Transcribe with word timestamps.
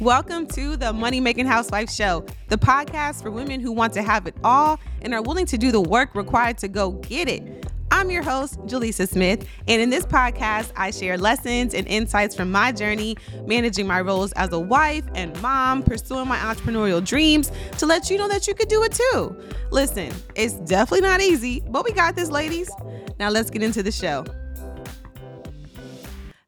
Welcome 0.00 0.46
to 0.54 0.78
the 0.78 0.94
Money 0.94 1.20
Making 1.20 1.44
Housewife 1.44 1.90
Show, 1.90 2.24
the 2.48 2.56
podcast 2.56 3.22
for 3.22 3.30
women 3.30 3.60
who 3.60 3.70
want 3.70 3.92
to 3.92 4.02
have 4.02 4.26
it 4.26 4.34
all 4.42 4.80
and 5.02 5.12
are 5.12 5.20
willing 5.20 5.44
to 5.44 5.58
do 5.58 5.70
the 5.70 5.80
work 5.82 6.14
required 6.14 6.56
to 6.58 6.68
go 6.68 6.92
get 6.92 7.28
it. 7.28 7.66
I'm 7.90 8.10
your 8.10 8.22
host, 8.22 8.58
Jelisa 8.60 9.06
Smith, 9.06 9.46
and 9.68 9.82
in 9.82 9.90
this 9.90 10.06
podcast, 10.06 10.72
I 10.74 10.90
share 10.90 11.18
lessons 11.18 11.74
and 11.74 11.86
insights 11.86 12.34
from 12.34 12.50
my 12.50 12.72
journey 12.72 13.18
managing 13.44 13.86
my 13.86 14.00
roles 14.00 14.32
as 14.32 14.54
a 14.54 14.58
wife 14.58 15.04
and 15.14 15.38
mom, 15.42 15.82
pursuing 15.82 16.28
my 16.28 16.38
entrepreneurial 16.38 17.04
dreams 17.04 17.52
to 17.76 17.84
let 17.84 18.08
you 18.08 18.16
know 18.16 18.28
that 18.28 18.46
you 18.46 18.54
could 18.54 18.68
do 18.68 18.82
it 18.84 18.92
too. 18.92 19.36
Listen, 19.70 20.14
it's 20.34 20.54
definitely 20.54 21.06
not 21.06 21.20
easy, 21.20 21.62
but 21.68 21.84
we 21.84 21.92
got 21.92 22.16
this, 22.16 22.30
ladies. 22.30 22.70
Now 23.18 23.28
let's 23.28 23.50
get 23.50 23.62
into 23.62 23.82
the 23.82 23.92
show. 23.92 24.24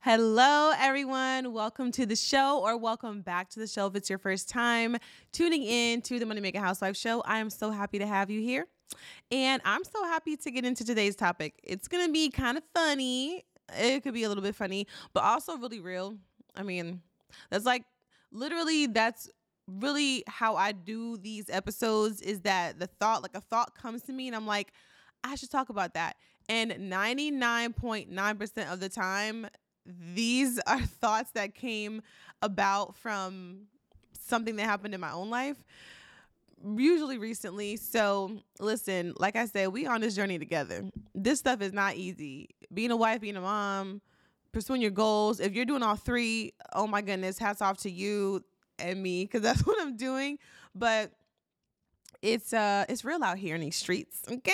Hello, 0.05 0.73
everyone. 0.77 1.53
Welcome 1.53 1.93
to 1.93 2.05
the 2.05 2.17
show, 2.17 2.59
or 2.59 2.77
welcome 2.77 3.21
back 3.21 3.49
to 3.51 3.61
the 3.61 3.69
show 3.69 3.87
if 3.87 3.95
it's 3.95 4.11
your 4.11 4.19
first 4.19 4.49
time 4.49 4.97
tuning 5.31 5.63
in 5.63 6.03
to 6.03 6.19
the 6.19 6.27
Money 6.27 6.41
Making 6.41 6.61
Housewife 6.61 6.97
show. 6.97 7.21
I 7.21 7.39
am 7.39 7.49
so 7.49 7.71
happy 7.71 8.01
to 8.01 8.07
have 8.09 8.29
you 8.29 8.41
here. 8.41 8.67
And 9.31 9.63
I'm 9.65 9.85
so 9.85 10.03
happy 10.03 10.37
to 10.39 10.51
get 10.51 10.65
into 10.65 10.85
today's 10.85 11.15
topic. 11.15 11.61
It's 11.63 11.87
going 11.87 12.05
to 12.05 12.13
be 12.13 12.31
kind 12.31 12.59
of 12.59 12.65
funny. 12.75 13.45
It 13.79 14.03
could 14.03 14.13
be 14.13 14.25
a 14.25 14.29
little 14.29 14.43
bit 14.43 14.57
funny, 14.57 14.89
but 15.13 15.23
also 15.23 15.57
really 15.57 15.79
real. 15.79 16.17
I 16.57 16.65
mean, 16.65 17.01
that's 17.49 17.65
like 17.65 17.85
literally, 18.33 18.89
that's 18.89 19.31
really 19.69 20.25
how 20.27 20.57
I 20.57 20.73
do 20.73 21.17
these 21.17 21.49
episodes 21.49 22.21
is 22.21 22.41
that 22.41 22.81
the 22.81 22.89
thought, 22.89 23.23
like 23.23 23.37
a 23.37 23.41
thought 23.41 23.79
comes 23.79 24.03
to 24.03 24.13
me, 24.13 24.27
and 24.27 24.35
I'm 24.35 24.49
like, 24.49 24.73
I 25.23 25.37
should 25.37 25.53
talk 25.53 25.69
about 25.69 25.95
that. 25.95 26.17
And 26.49 26.73
99.9% 26.73 28.73
of 28.73 28.81
the 28.81 28.89
time, 28.89 29.47
these 29.87 30.59
are 30.67 30.81
thoughts 31.01 31.31
that 31.33 31.55
came 31.55 32.03
about 32.41 32.97
from 32.97 33.63
something 34.13 34.57
that 34.57 34.65
happened 34.65 34.95
in 34.95 35.01
my 35.01 35.13
own 35.13 35.31
life 35.31 35.63
usually 36.77 37.19
recently. 37.19 37.77
So 37.77 38.39
listen 38.61 39.15
like 39.19 39.37
i 39.37 39.47
said 39.47 39.69
we 39.69 39.87
on 39.87 40.01
this 40.01 40.15
journey 40.15 40.39
together. 40.39 40.85
This 41.15 41.39
stuff 41.39 41.61
is 41.61 41.73
not 41.73 41.97
easy. 41.97 42.49
Being 42.73 42.91
a 42.91 42.97
wife 42.97 43.21
being 43.21 43.37
a 43.37 43.41
mom 43.41 44.01
pursuing 44.53 44.83
your 44.83 44.91
goals 44.91 45.41
if 45.41 45.55
you're 45.55 45.65
doing 45.65 45.83
all 45.83 45.97
three 45.97 46.53
oh 46.75 46.87
my 46.87 47.01
goodness 47.01 47.39
hats 47.39 47.63
off 47.63 47.79
to 47.79 47.91
you 47.91 48.45
and 48.79 49.03
me 49.03 49.25
because 49.25 49.41
that's 49.41 49.61
what 49.67 49.81
i'm 49.81 49.97
doing. 49.97 50.39
But 50.75 51.13
it's 52.23 52.53
uh 52.53 52.85
it's 52.89 53.05
real 53.05 53.23
out 53.23 53.37
here 53.37 53.55
in 53.55 53.61
these 53.61 53.77
streets 53.77 54.23
okay 54.31 54.53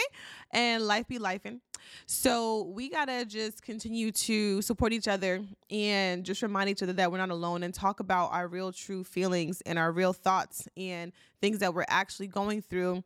and 0.53 0.87
life 0.87 1.07
be 1.07 1.19
lifing 1.19 1.61
so 2.07 2.63
we 2.75 2.89
gotta 2.89 3.25
just 3.25 3.63
continue 3.63 4.11
to 4.11 4.63
support 4.63 4.93
each 4.93 5.09
other 5.09 5.43
and 5.71 6.25
just 6.25 6.43
remind 6.43 6.71
each 6.71 6.83
other 6.83 6.93
that 6.93 7.11
we're 7.11 7.19
not 7.19 7.31
alone 7.31 7.63
and 7.63 7.75
talk 7.75 8.01
about 8.01 8.33
our 8.33 8.49
real 8.49 8.73
true 8.73 9.05
feelings 9.05 9.61
and 9.63 9.79
our 9.79 9.93
real 9.93 10.13
thoughts 10.13 10.69
and 10.77 11.13
things 11.41 11.59
that 11.59 11.75
we're 11.75 11.85
actually 11.89 12.27
going 12.27 12.63
through. 12.63 13.03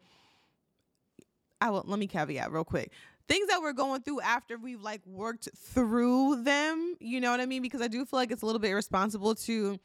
I 1.61 1.71
will 1.71 1.85
let 1.87 1.99
me 1.99 2.07
caveat 2.07 2.51
real 2.51 2.65
quick. 2.65 2.91
Things 3.29 3.49
that 3.49 3.63
we're 3.63 3.73
going 3.73 4.03
through 4.03 4.21
after 4.21 4.59
we've 4.59 4.83
like 4.83 5.01
worked 5.07 5.49
through 5.57 6.43
them, 6.43 6.97
you 7.01 7.21
know 7.21 7.31
what 7.31 7.41
I 7.41 7.47
mean? 7.47 7.63
Because 7.63 7.81
I 7.81 7.89
do 7.89 8.05
feel 8.05 8.19
like 8.19 8.33
it's 8.33 8.43
a 8.43 8.47
little 8.47 8.61
bit 8.61 8.71
irresponsible 8.71 9.35
to 9.37 9.79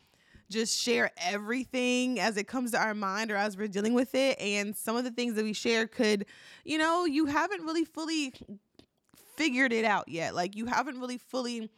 just 0.49 0.79
share 0.79 1.11
everything 1.17 2.19
as 2.19 2.37
it 2.37 2.47
comes 2.47 2.71
to 2.71 2.79
our 2.79 2.93
mind 2.93 3.31
or 3.31 3.35
as 3.35 3.57
we're 3.57 3.67
dealing 3.67 3.93
with 3.93 4.15
it. 4.15 4.39
And 4.39 4.75
some 4.75 4.95
of 4.95 5.03
the 5.03 5.11
things 5.11 5.35
that 5.35 5.43
we 5.43 5.53
share 5.53 5.87
could, 5.87 6.25
you 6.63 6.77
know, 6.77 7.05
you 7.05 7.25
haven't 7.25 7.63
really 7.63 7.85
fully 7.85 8.33
figured 9.35 9.73
it 9.73 9.85
out 9.85 10.07
yet. 10.07 10.35
Like 10.35 10.55
you 10.55 10.65
haven't 10.65 10.99
really 10.99 11.17
fully 11.17 11.69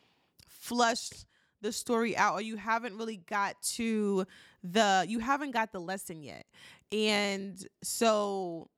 flushed 0.47 1.25
the 1.61 1.71
story 1.71 2.15
out 2.15 2.35
or 2.35 2.41
you 2.41 2.55
haven't 2.55 2.97
really 2.97 3.17
got 3.17 3.61
to 3.61 4.25
the 4.63 5.05
you 5.07 5.19
haven't 5.19 5.51
got 5.51 5.71
the 5.71 5.79
lesson 5.79 6.23
yet. 6.23 6.45
And 6.91 7.57
so 7.83 8.69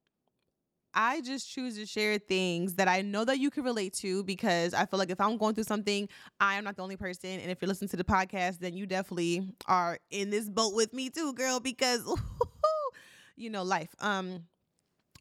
I 0.94 1.22
just 1.22 1.50
choose 1.50 1.78
to 1.78 1.86
share 1.86 2.18
things 2.18 2.76
that 2.76 2.88
I 2.88 3.02
know 3.02 3.24
that 3.26 3.40
you 3.40 3.50
can 3.50 3.64
relate 3.64 3.94
to 3.96 4.24
because 4.24 4.74
I 4.74 4.86
feel 4.86 5.00
like 5.00 5.10
if 5.10 5.22
I'm 5.22 5.38
going 5.38 5.56
through 5.56 5.64
something, 5.66 6.10
I 6.40 6.56
am 6.56 6.64
not 6.64 6.76
the 6.76 6.84
only 6.84 6.98
person. 6.98 7.30
And 7.30 7.50
if 7.50 7.62
you're 7.62 7.70
listening 7.70 7.90
to 7.90 7.98
the 7.98 8.04
podcast, 8.04 8.60
then 8.60 8.74
you 8.74 8.86
definitely 8.86 9.54
are 9.68 10.00
in 10.10 10.30
this 10.30 10.50
boat 10.50 10.74
with 10.74 10.94
me 10.94 11.10
too, 11.10 11.34
girl, 11.34 11.60
because 11.60 12.02
you 13.36 13.50
know, 13.50 13.64
life. 13.64 13.94
Um, 14.00 14.46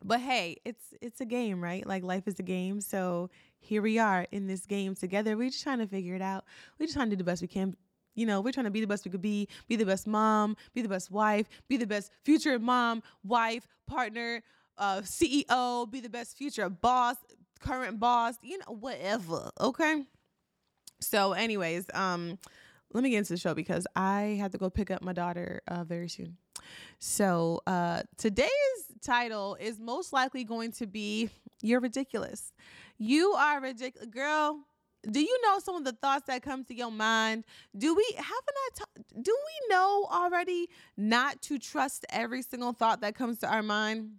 but 0.02 0.20
hey, 0.20 0.56
it's 0.64 0.94
it's 1.00 1.20
a 1.20 1.26
game, 1.26 1.62
right? 1.62 1.86
Like 1.86 2.02
life 2.02 2.26
is 2.26 2.38
a 2.38 2.42
game. 2.42 2.80
So 2.80 3.30
here 3.58 3.82
we 3.82 3.98
are 3.98 4.26
in 4.30 4.46
this 4.46 4.66
game 4.66 4.94
together. 4.94 5.36
We're 5.36 5.50
just 5.50 5.62
trying 5.62 5.78
to 5.78 5.86
figure 5.86 6.14
it 6.14 6.22
out. 6.22 6.44
We're 6.78 6.86
just 6.86 6.96
trying 6.96 7.10
to 7.10 7.16
do 7.16 7.18
the 7.18 7.24
best 7.24 7.42
we 7.42 7.48
can. 7.48 7.76
You 8.14 8.26
know, 8.26 8.40
we're 8.40 8.52
trying 8.52 8.64
to 8.64 8.70
be 8.70 8.80
the 8.80 8.86
best 8.86 9.04
we 9.04 9.10
could 9.10 9.22
be, 9.22 9.48
be 9.68 9.76
the 9.76 9.86
best 9.86 10.06
mom, 10.06 10.56
be 10.74 10.82
the 10.82 10.88
best 10.88 11.10
wife, 11.10 11.48
be 11.68 11.76
the 11.76 11.86
best 11.86 12.10
future 12.24 12.58
mom, 12.58 13.02
wife, 13.22 13.66
partner, 13.86 14.42
uh, 14.80 15.02
CEO, 15.02 15.88
be 15.90 16.00
the 16.00 16.08
best 16.08 16.36
future 16.36 16.68
boss, 16.68 17.16
current 17.60 18.00
boss, 18.00 18.34
you 18.42 18.58
know, 18.58 18.74
whatever. 18.74 19.50
Okay. 19.60 20.04
So, 21.00 21.32
anyways, 21.32 21.86
um, 21.94 22.38
let 22.92 23.04
me 23.04 23.10
get 23.10 23.18
into 23.18 23.34
the 23.34 23.38
show 23.38 23.54
because 23.54 23.86
I 23.94 24.38
have 24.40 24.50
to 24.52 24.58
go 24.58 24.68
pick 24.68 24.90
up 24.90 25.02
my 25.02 25.12
daughter 25.12 25.62
uh, 25.68 25.84
very 25.84 26.08
soon. 26.08 26.36
So, 26.98 27.60
uh, 27.66 28.02
today's 28.18 28.48
title 29.00 29.56
is 29.60 29.78
most 29.78 30.12
likely 30.12 30.44
going 30.44 30.72
to 30.72 30.86
be 30.86 31.30
You're 31.62 31.80
Ridiculous. 31.80 32.52
You 32.98 33.32
are 33.32 33.60
ridiculous. 33.62 34.08
Girl, 34.08 34.60
do 35.10 35.20
you 35.20 35.40
know 35.42 35.58
some 35.60 35.76
of 35.76 35.84
the 35.84 35.92
thoughts 35.92 36.26
that 36.26 36.42
come 36.42 36.64
to 36.64 36.74
your 36.74 36.90
mind? 36.90 37.44
Do 37.76 37.94
we 37.94 38.06
haven't 38.14 38.28
I 38.28 38.68
ta- 38.74 39.02
do 39.22 39.34
we 39.34 39.74
know 39.74 40.06
already 40.10 40.68
not 40.98 41.40
to 41.42 41.58
trust 41.58 42.04
every 42.10 42.42
single 42.42 42.72
thought 42.74 43.00
that 43.00 43.14
comes 43.14 43.38
to 43.38 43.50
our 43.50 43.62
mind? 43.62 44.10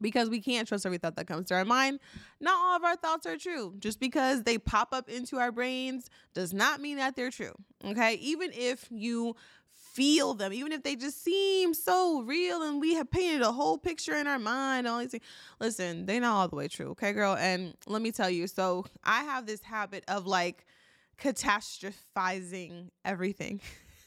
Because 0.00 0.28
we 0.28 0.40
can't 0.40 0.66
trust 0.66 0.84
every 0.84 0.98
thought 0.98 1.16
that 1.16 1.26
comes 1.26 1.48
to 1.48 1.54
our 1.54 1.64
mind. 1.64 2.00
Not 2.40 2.54
all 2.54 2.76
of 2.76 2.84
our 2.84 2.96
thoughts 2.96 3.26
are 3.26 3.36
true. 3.36 3.74
Just 3.78 4.00
because 4.00 4.42
they 4.42 4.58
pop 4.58 4.92
up 4.92 5.08
into 5.08 5.38
our 5.38 5.52
brains 5.52 6.10
does 6.34 6.52
not 6.52 6.80
mean 6.80 6.96
that 6.98 7.16
they're 7.16 7.30
true. 7.30 7.54
Okay? 7.84 8.14
Even 8.14 8.50
if 8.52 8.86
you 8.90 9.36
feel 9.94 10.34
them, 10.34 10.52
even 10.52 10.72
if 10.72 10.82
they 10.82 10.96
just 10.96 11.22
seem 11.22 11.72
so 11.72 12.22
real 12.22 12.62
and 12.62 12.80
we 12.80 12.94
have 12.94 13.08
painted 13.10 13.42
a 13.42 13.52
whole 13.52 13.78
picture 13.78 14.16
in 14.16 14.26
our 14.26 14.40
mind. 14.40 14.88
All 14.88 14.98
these 14.98 15.12
things. 15.12 15.24
Listen, 15.60 16.06
they're 16.06 16.20
not 16.20 16.34
all 16.34 16.48
the 16.48 16.56
way 16.56 16.68
true, 16.68 16.90
okay, 16.90 17.12
girl? 17.12 17.36
And 17.36 17.74
let 17.86 18.02
me 18.02 18.10
tell 18.10 18.28
you, 18.28 18.48
so 18.48 18.84
I 19.04 19.22
have 19.22 19.46
this 19.46 19.62
habit 19.62 20.04
of 20.08 20.26
like 20.26 20.66
catastrophizing 21.22 22.90
everything. 23.04 23.60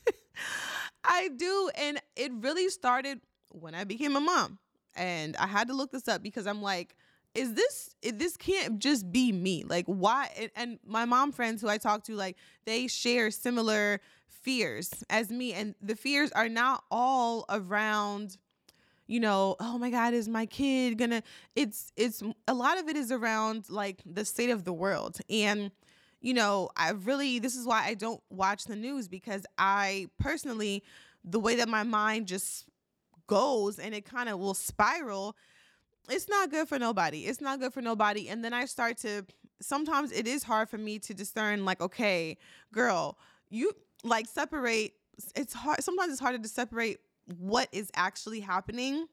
I 1.04 1.30
do. 1.30 1.72
And 1.76 2.02
it 2.16 2.32
really 2.34 2.70
started 2.70 3.22
when 3.50 3.74
I 3.74 3.86
became 3.86 4.16
a 4.16 4.22
mom. 4.22 4.60
And 4.98 5.38
I 5.38 5.48
had 5.48 5.68
to 5.68 5.74
look 5.74 5.92
this 5.92 6.08
up 6.08 6.22
because 6.22 6.48
I'm 6.48 6.62
like, 6.62 6.96
is 7.36 7.54
this 7.54 7.96
this 8.02 8.36
can't 8.36 8.80
just 8.80 9.12
be 9.12 9.32
me 9.32 9.64
like 9.68 9.86
why? 9.86 10.50
And, 10.56 10.80
my 10.86 11.06
mom 11.06 11.32
friends 11.32 11.62
who 11.62 11.70
i 11.70 11.78
talk 11.78 12.04
to 12.06 12.16
like 12.16 12.38
they 12.66 12.88
share 12.88 13.30
similar 13.30 14.00
fears 14.28 14.92
as 15.10 15.30
me 15.30 15.54
and 15.54 15.76
the 15.82 15.96
fears 15.96 16.32
are 16.32 16.50
not 16.50 16.84
all 16.90 17.46
around 17.50 18.38
you 19.06 19.20
know 19.20 19.56
oh 19.60 19.78
my 19.78 19.90
god 19.90 20.14
is 20.14 20.28
my 20.28 20.46
kid 20.46 20.98
gonna 20.98 21.22
it's 21.56 21.92
it's 21.96 22.24
a 22.48 22.54
lot 22.54 22.80
of 22.80 22.88
it 22.88 22.96
is 22.96 23.12
around 23.12 23.70
like 23.70 24.02
the 24.06 24.26
state 24.26 24.50
of 24.50 24.64
the 24.64 24.74
world 24.74 25.20
and 25.30 25.72
you 26.22 26.34
know 26.34 26.70
i 26.76 26.92
really 26.92 27.40
this 27.40 27.56
is 27.56 27.66
why 27.66 27.86
i 27.86 27.94
don't 27.94 28.22
watch 28.30 28.66
the 28.66 28.76
news 28.76 29.08
because 29.08 29.46
i 29.58 30.08
personally 30.20 30.84
the 31.24 31.40
way 31.40 31.56
that 31.56 31.68
my 31.68 31.84
mind 31.84 32.28
just 32.28 32.67
goes 33.28 33.80
and 33.80 33.94
it 33.94 34.06
kind 34.06 34.30
of 34.30 34.40
will 34.40 34.54
spiral 34.54 35.36
it's 36.10 36.30
not 36.30 36.50
good 36.50 36.68
for 36.68 36.80
nobody 36.80 37.26
it's 37.26 37.42
not 37.42 37.60
good 37.60 37.74
for 37.74 37.82
nobody 37.82 38.30
and 38.30 38.44
then 38.44 38.54
i 38.54 38.66
start 38.66 38.98
to 38.98 39.26
sometimes 39.62 40.12
it 40.12 40.28
is 40.28 40.44
hard 40.44 40.70
for 40.70 40.78
me 40.78 41.00
to 41.00 41.14
discern 41.14 41.66
like 41.66 41.82
okay 41.82 42.38
girl 42.74 43.18
you 43.50 43.72
like 44.04 44.28
separate 44.28 44.94
it's 45.36 45.54
hard 45.54 45.84
sometimes 45.84 46.12
it's 46.12 46.22
harder 46.22 46.38
to 46.38 46.48
separate 46.48 47.00
what 47.38 47.68
is 47.72 47.92
actually 47.96 48.40
happening 48.40 49.08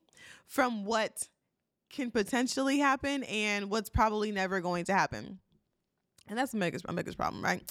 from 0.46 0.84
what 0.84 1.28
can 1.90 2.10
potentially 2.10 2.78
happen 2.78 3.22
and 3.24 3.70
what's 3.70 3.88
probably 3.88 4.32
never 4.32 4.60
going 4.60 4.84
to 4.84 4.92
happen 4.92 5.38
and 6.28 6.38
that's 6.38 6.54
biggest, 6.54 6.86
biggest 6.94 7.18
problem, 7.18 7.42
right? 7.42 7.62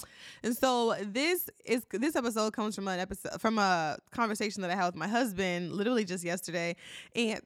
And 0.42 0.56
so 0.56 0.94
this 1.02 1.48
is 1.64 1.84
this 1.90 2.16
episode 2.16 2.52
comes 2.52 2.74
from 2.74 2.88
an 2.88 3.00
episode 3.00 3.40
from 3.40 3.58
a 3.58 3.96
conversation 4.10 4.62
that 4.62 4.70
I 4.70 4.76
had 4.76 4.86
with 4.86 4.96
my 4.96 5.08
husband 5.08 5.72
literally 5.72 6.04
just 6.04 6.24
yesterday, 6.24 6.76
and 7.14 7.40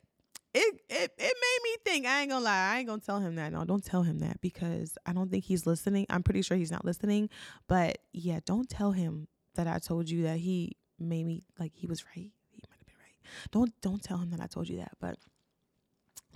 it 0.55 0.81
it 0.89 1.13
it 1.19 1.37
made 1.41 1.59
me 1.63 1.77
think. 1.85 2.07
I 2.07 2.21
ain't 2.21 2.31
gonna 2.31 2.45
lie. 2.45 2.73
I 2.75 2.79
ain't 2.79 2.89
gonna 2.89 3.01
tell 3.01 3.21
him 3.21 3.37
that. 3.37 3.53
No, 3.53 3.65
don't 3.65 3.85
tell 3.85 4.03
him 4.03 4.19
that 4.21 4.41
because 4.41 4.97
I 5.07 5.13
don't 5.13 5.31
think 5.31 5.45
he's 5.45 5.67
listening. 5.67 6.07
I'm 6.11 6.23
pretty 6.23 6.43
sure 6.43 6.57
he's 6.57 6.71
not 6.71 6.85
listening. 6.85 7.31
But 7.69 7.99
yeah, 8.13 8.41
don't 8.45 8.69
tell 8.69 8.93
him 8.93 9.29
that 9.55 9.67
I 9.67 9.79
told 9.79 10.09
you 10.09 10.23
that 10.25 10.39
he 10.39 10.77
made 10.99 11.25
me 11.25 11.43
like 11.59 11.73
he 11.75 11.87
was 11.87 12.05
right. 12.07 12.31
He 12.51 12.63
might 12.69 12.79
have 12.79 12.87
been 12.87 12.97
right. 13.01 13.51
Don't 13.51 13.73
don't 13.81 14.03
tell 14.03 14.19
him 14.19 14.31
that 14.31 14.41
I 14.41 14.47
told 14.47 14.69
you 14.69 14.79
that. 14.79 14.93
But 15.01 15.17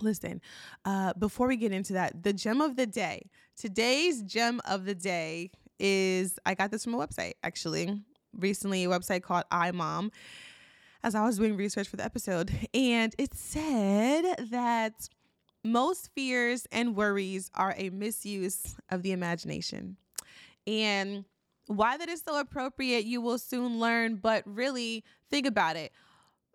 listen, 0.01 0.41
uh, 0.85 1.13
before 1.13 1.47
we 1.47 1.57
get 1.57 1.71
into 1.71 1.93
that, 1.93 2.23
the 2.23 2.33
gem 2.33 2.61
of 2.61 2.75
the 2.75 2.87
day. 2.87 3.29
Today's 3.55 4.21
gem 4.23 4.61
of 4.65 4.85
the 4.85 4.95
day 4.95 5.51
is 5.79 6.39
I 6.45 6.55
got 6.55 6.71
this 6.71 6.83
from 6.83 6.93
a 6.93 6.97
website 6.97 7.33
actually. 7.43 8.01
recently 8.37 8.83
a 8.83 8.87
website 8.87 9.21
called 9.21 9.43
iMom 9.51 10.11
as 11.03 11.15
I 11.15 11.25
was 11.25 11.37
doing 11.37 11.57
research 11.57 11.87
for 11.87 11.97
the 11.97 12.05
episode, 12.05 12.51
and 12.73 13.13
it 13.17 13.33
said 13.33 14.23
that 14.51 14.93
most 15.63 16.09
fears 16.15 16.65
and 16.71 16.95
worries 16.95 17.51
are 17.55 17.73
a 17.77 17.89
misuse 17.89 18.75
of 18.89 19.01
the 19.01 19.11
imagination. 19.11 19.97
And 20.65 21.25
why 21.67 21.97
that 21.97 22.09
is 22.09 22.21
so 22.25 22.39
appropriate, 22.39 23.05
you 23.05 23.21
will 23.21 23.37
soon 23.37 23.79
learn, 23.79 24.15
but 24.15 24.43
really 24.45 25.03
think 25.29 25.45
about 25.45 25.75
it 25.75 25.91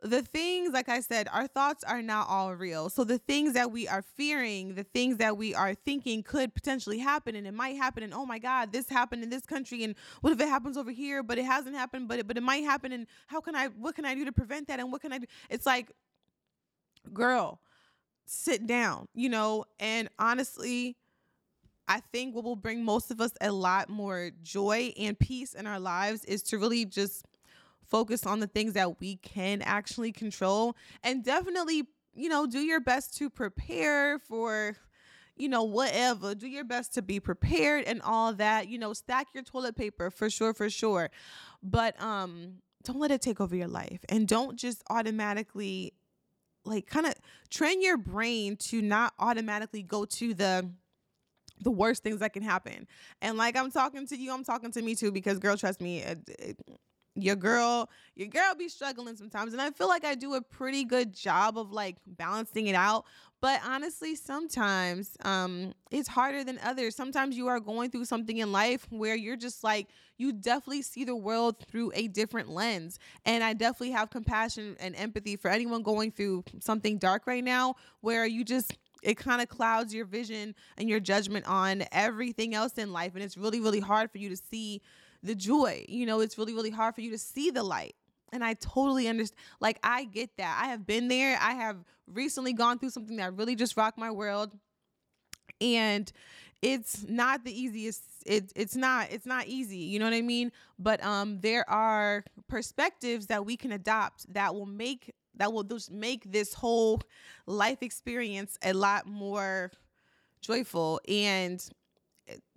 the 0.03 0.23
things, 0.23 0.73
like 0.73 0.89
I 0.89 1.01
said, 1.01 1.29
our 1.33 1.49
thoughts 1.49 1.83
are 1.83 2.03
not 2.03 2.29
all 2.29 2.55
real. 2.55 2.89
So 2.89 3.03
the 3.03 3.19
things 3.19 3.55
that 3.55 3.73
we 3.73 3.89
are 3.89 4.03
fearing, 4.03 4.75
the 4.75 4.85
things 4.85 5.17
that 5.17 5.37
we 5.37 5.55
are 5.55 5.75
thinking 5.75 6.23
could 6.23 6.55
potentially 6.55 6.99
happen, 6.99 7.35
and 7.35 7.47
it 7.47 7.55
might 7.55 7.77
happen. 7.77 8.05
And 8.05 8.15
oh 8.15 8.25
my 8.25 8.39
God, 8.39 8.73
this 8.73 8.89
happened 8.89 9.25
in 9.25 9.31
this 9.31 9.45
country, 9.45 9.83
and 9.83 9.97
what 10.21 10.33
if 10.33 10.41
it 10.41 10.49
happens 10.49 10.77
over 10.77 10.93
here? 10.93 11.23
But 11.23 11.39
it 11.39 11.45
hasn't 11.45 11.75
happened, 11.75 12.07
but 12.07 12.21
it, 12.21 12.29
but 12.29 12.37
it 12.37 12.43
might 12.43 12.63
happen. 12.63 12.93
And 12.93 13.07
how 13.27 13.41
can 13.41 13.57
I? 13.57 13.67
What 13.69 13.97
can 13.97 14.05
I 14.05 14.15
do 14.15 14.25
to 14.25 14.33
prevent 14.33 14.69
that? 14.69 14.79
And 14.79 14.93
what 14.93 15.01
can 15.01 15.13
I 15.13 15.19
do? 15.19 15.27
It's 15.51 15.67
like, 15.67 15.91
girl, 17.13 17.61
sit 18.25 18.69
down, 18.69 19.09
you 19.15 19.29
know. 19.29 19.65
And 19.81 20.09
honestly, 20.19 20.97
I 21.89 22.01
think 22.13 22.37
what 22.37 22.45
will 22.45 22.55
bring 22.55 22.85
most 22.85 23.11
of 23.11 23.21
us 23.21 23.33
a 23.41 23.51
lot 23.51 23.89
more 23.89 24.31
joy 24.43 24.93
and 24.97 25.19
peace 25.19 25.55
in 25.55 25.67
our 25.67 25.81
lives 25.81 26.25
is 26.25 26.43
to 26.45 26.59
really 26.59 26.85
just 26.85 27.25
focus 27.89 28.27
on 28.27 28.41
the 28.41 28.47
things 28.47 28.75
that 28.75 29.01
we 29.01 29.17
can 29.17 29.63
actually 29.63 30.13
control 30.13 30.77
and 31.03 31.25
definitely, 31.25 31.85
you 32.15 32.29
know, 32.29 32.47
do 32.47 32.61
your 32.61 32.81
best 32.81 33.17
to 33.19 33.31
prepare 33.31 34.19
for 34.19 34.77
you 35.39 35.49
know, 35.49 35.63
whatever. 35.63 36.35
Do 36.35 36.49
your 36.49 36.65
best 36.65 36.95
to 36.95 37.03
be 37.03 37.21
prepared 37.21 37.85
and 37.85 38.03
all 38.03 38.33
that. 38.35 38.69
You 38.69 38.79
know, 38.79 38.93
stack 38.93 39.29
your 39.33 39.45
toilet 39.45 39.77
paper 39.77 40.11
for 40.11 40.29
sure, 40.29 40.53
for 40.53 40.69
sure. 40.69 41.11
But 41.63 42.01
um, 42.03 42.55
don't 42.85 42.99
let 42.99 43.11
it 43.11 43.23
take 43.23 43.41
over 43.41 43.55
your 43.55 43.69
life. 43.69 44.01
And 44.09 44.27
don't 44.27 44.59
just 44.59 44.83
automatically 44.91 45.95
like 46.65 46.87
kind 46.87 47.07
of 47.07 47.15
train 47.51 47.81
your 47.81 47.97
brain 47.97 48.57
to 48.57 48.83
not 48.83 49.15
automatically 49.19 49.83
go 49.83 50.05
to 50.05 50.35
the 50.35 50.69
the 51.61 51.71
worst 51.73 52.05
things 52.05 52.21
that 52.21 52.33
can 52.33 52.43
happen. 52.43 52.87
And 53.21 53.37
like 53.37 53.57
I'm 53.57 53.71
talking 53.71 54.07
to 54.09 54.17
you, 54.17 54.33
I'm 54.33 54.45
talking 54.45 54.71
to 54.73 54.83
me 54.83 54.95
too 54.95 55.11
because 55.11 55.39
girl, 55.41 55.57
trust 55.57 55.81
me, 55.81 56.01
it, 56.01 56.19
it, 56.39 56.61
your 57.23 57.37
girl 57.37 57.91
your 58.15 58.29
girl 58.29 58.55
be 58.57 58.69
struggling 58.69 59.17
sometimes 59.17 59.53
and 59.53 59.63
i 59.63 59.71
feel 59.71 59.89
like 59.89 60.05
i 60.05 60.15
do 60.15 60.35
a 60.35 60.43
pretty 60.43 60.85
good 60.85 61.13
job 61.13 61.59
of 61.59 61.73
like 61.73 61.97
balancing 62.07 62.67
it 62.67 62.75
out 62.75 63.05
but 63.41 63.61
honestly 63.65 64.15
sometimes 64.15 65.17
um 65.25 65.73
it's 65.91 66.09
harder 66.09 66.45
than 66.45 66.59
others. 66.63 66.95
Sometimes 66.95 67.37
you 67.37 67.49
are 67.49 67.61
going 67.61 67.91
through 67.91 68.05
something 68.05 68.39
in 68.39 68.53
life 68.53 68.87
where 68.91 69.15
you're 69.15 69.37
just 69.37 69.65
like 69.65 69.89
you 70.19 70.33
definitely 70.33 70.83
see 70.83 71.05
the 71.05 71.17
world 71.17 71.65
through 71.71 71.93
a 71.95 72.09
different 72.09 72.51
lens 72.51 72.99
and 73.25 73.43
i 73.45 73.53
definitely 73.53 73.93
have 73.93 74.11
compassion 74.11 74.77
and 74.81 74.95
empathy 74.97 75.37
for 75.37 75.51
anyone 75.51 75.83
going 75.83 76.11
through 76.11 76.45
something 76.61 76.99
dark 76.99 77.27
right 77.27 77.45
now 77.45 77.75
where 78.01 78.27
you 78.27 78.45
just 78.45 78.77
it 79.03 79.17
kind 79.17 79.41
of 79.41 79.49
clouds 79.49 79.95
your 79.95 80.05
vision 80.05 80.55
and 80.77 80.89
your 80.89 81.01
judgment 81.01 81.47
on 81.47 81.85
everything 81.93 82.55
else 82.55 82.75
in 82.75 82.93
life 82.93 83.15
and 83.15 83.23
it's 83.23 83.37
really 83.37 83.61
really 83.61 83.81
hard 83.81 84.11
for 84.11 84.19
you 84.19 84.29
to 84.29 84.37
see 84.51 84.83
the 85.23 85.35
joy. 85.35 85.85
You 85.89 86.07
know, 86.07 86.21
it's 86.21 86.39
really, 86.39 86.55
really 86.55 86.71
hard 86.71 86.95
for 86.95 87.01
you 87.01 87.11
to 87.11 87.19
see 87.19 87.51
the 87.51 87.63
light. 87.63 87.95
And 88.33 88.45
I 88.45 88.55
totally 88.55 89.09
understand. 89.09 89.39
Like, 89.61 89.79
I 89.83 90.05
get 90.05 90.31
that. 90.37 90.61
I 90.63 90.69
have 90.69 90.87
been 90.87 91.09
there. 91.09 91.39
I 91.41 91.53
have 91.53 91.77
recently 92.07 92.53
gone 92.53 92.79
through 92.79 92.91
something 92.91 93.17
that 93.17 93.35
really 93.35 93.57
just 93.57 93.77
rocked 93.77 93.99
my 93.99 94.11
world. 94.11 94.53
And 95.61 96.11
it's 96.63 97.05
not 97.09 97.45
the 97.45 97.61
easiest 97.61 98.03
it, 98.27 98.53
it's 98.57 98.75
not 98.75 99.09
it's 99.11 99.27
not 99.27 99.47
easy 99.47 99.79
you 99.79 99.99
know 99.99 100.05
what 100.05 100.15
i 100.15 100.21
mean 100.21 100.51
but 100.79 101.03
um 101.05 101.39
there 101.41 101.69
are 101.71 102.25
perspectives 102.49 103.27
that 103.27 103.47
we 103.47 103.57
can 103.57 103.73
adopt 103.73 104.33
that 104.33 104.55
will 104.55 104.67
make 104.67 105.15
that 105.37 105.53
will 105.53 105.63
just 105.63 105.91
make 105.91 106.31
this 106.31 106.55
whole 106.55 107.01
life 107.47 107.79
experience 107.81 108.59
a 108.65 108.73
lot 108.73 109.07
more 109.07 109.71
joyful 110.41 111.01
and 111.09 111.71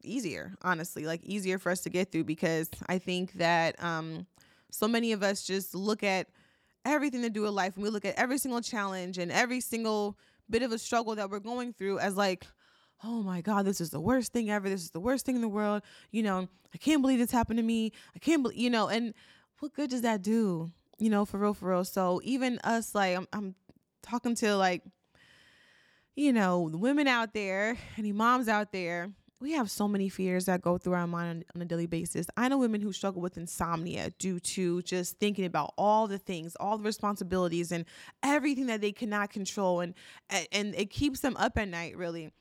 easier, 0.03 0.53
honestly, 0.61 1.05
like 1.05 1.23
easier 1.23 1.57
for 1.57 1.71
us 1.71 1.81
to 1.81 1.89
get 1.89 2.11
through 2.11 2.25
because 2.25 2.69
I 2.87 2.97
think 2.97 3.33
that 3.33 3.81
um, 3.83 4.25
so 4.71 4.87
many 4.87 5.11
of 5.11 5.23
us 5.23 5.43
just 5.43 5.75
look 5.75 6.03
at 6.03 6.27
everything 6.85 7.21
to 7.21 7.29
do 7.29 7.43
with 7.43 7.51
life 7.51 7.75
and 7.75 7.83
we 7.83 7.89
look 7.89 8.05
at 8.05 8.15
every 8.15 8.37
single 8.37 8.61
challenge 8.61 9.17
and 9.17 9.31
every 9.31 9.59
single 9.59 10.17
bit 10.49 10.63
of 10.63 10.71
a 10.71 10.77
struggle 10.77 11.15
that 11.15 11.29
we're 11.29 11.39
going 11.39 11.73
through 11.73 11.99
as 11.99 12.15
like, 12.15 12.45
oh 13.03 13.21
my 13.23 13.41
God, 13.41 13.65
this 13.65 13.81
is 13.81 13.89
the 13.89 13.99
worst 13.99 14.33
thing 14.33 14.49
ever. 14.49 14.69
This 14.69 14.83
is 14.83 14.91
the 14.91 14.99
worst 14.99 15.25
thing 15.25 15.35
in 15.35 15.41
the 15.41 15.47
world. 15.47 15.81
You 16.11 16.23
know, 16.23 16.47
I 16.73 16.77
can't 16.77 17.01
believe 17.01 17.19
this 17.19 17.31
happened 17.31 17.57
to 17.57 17.63
me. 17.63 17.91
I 18.15 18.19
can't 18.19 18.43
believe, 18.43 18.57
you 18.57 18.69
know, 18.69 18.87
and 18.87 19.13
what 19.59 19.73
good 19.73 19.89
does 19.89 20.01
that 20.01 20.21
do? 20.21 20.71
You 20.97 21.09
know, 21.09 21.25
for 21.25 21.37
real, 21.37 21.53
for 21.53 21.69
real. 21.69 21.83
So 21.83 22.21
even 22.23 22.59
us, 22.63 22.93
like, 22.93 23.17
I'm, 23.17 23.27
I'm 23.33 23.55
talking 24.03 24.35
to 24.35 24.55
like, 24.55 24.83
you 26.15 26.33
know, 26.33 26.69
the 26.69 26.77
women 26.77 27.07
out 27.07 27.33
there, 27.33 27.77
any 27.97 28.11
moms 28.11 28.47
out 28.47 28.71
there 28.71 29.09
we 29.41 29.53
have 29.53 29.71
so 29.71 29.87
many 29.87 30.07
fears 30.07 30.45
that 30.45 30.61
go 30.61 30.77
through 30.77 30.93
our 30.93 31.07
mind 31.07 31.29
on, 31.29 31.43
on, 31.55 31.61
a 31.63 31.65
daily 31.65 31.87
basis. 31.87 32.27
I 32.37 32.47
know 32.47 32.59
women 32.59 32.79
who 32.79 32.93
struggle 32.93 33.21
with 33.21 33.37
insomnia 33.37 34.11
due 34.19 34.39
to 34.39 34.83
just 34.83 35.17
thinking 35.17 35.45
about 35.45 35.73
all 35.77 36.07
the 36.07 36.19
things, 36.19 36.55
all 36.59 36.77
the 36.77 36.83
responsibilities 36.83 37.71
and 37.71 37.85
everything 38.21 38.67
that 38.67 38.81
they 38.81 38.91
cannot 38.91 39.31
control 39.31 39.81
and 39.81 39.95
and 40.51 40.75
it 40.75 40.91
keeps 40.91 41.21
them 41.21 41.35
up 41.37 41.57
at 41.57 41.67
night 41.67 41.97
really. 41.97 42.31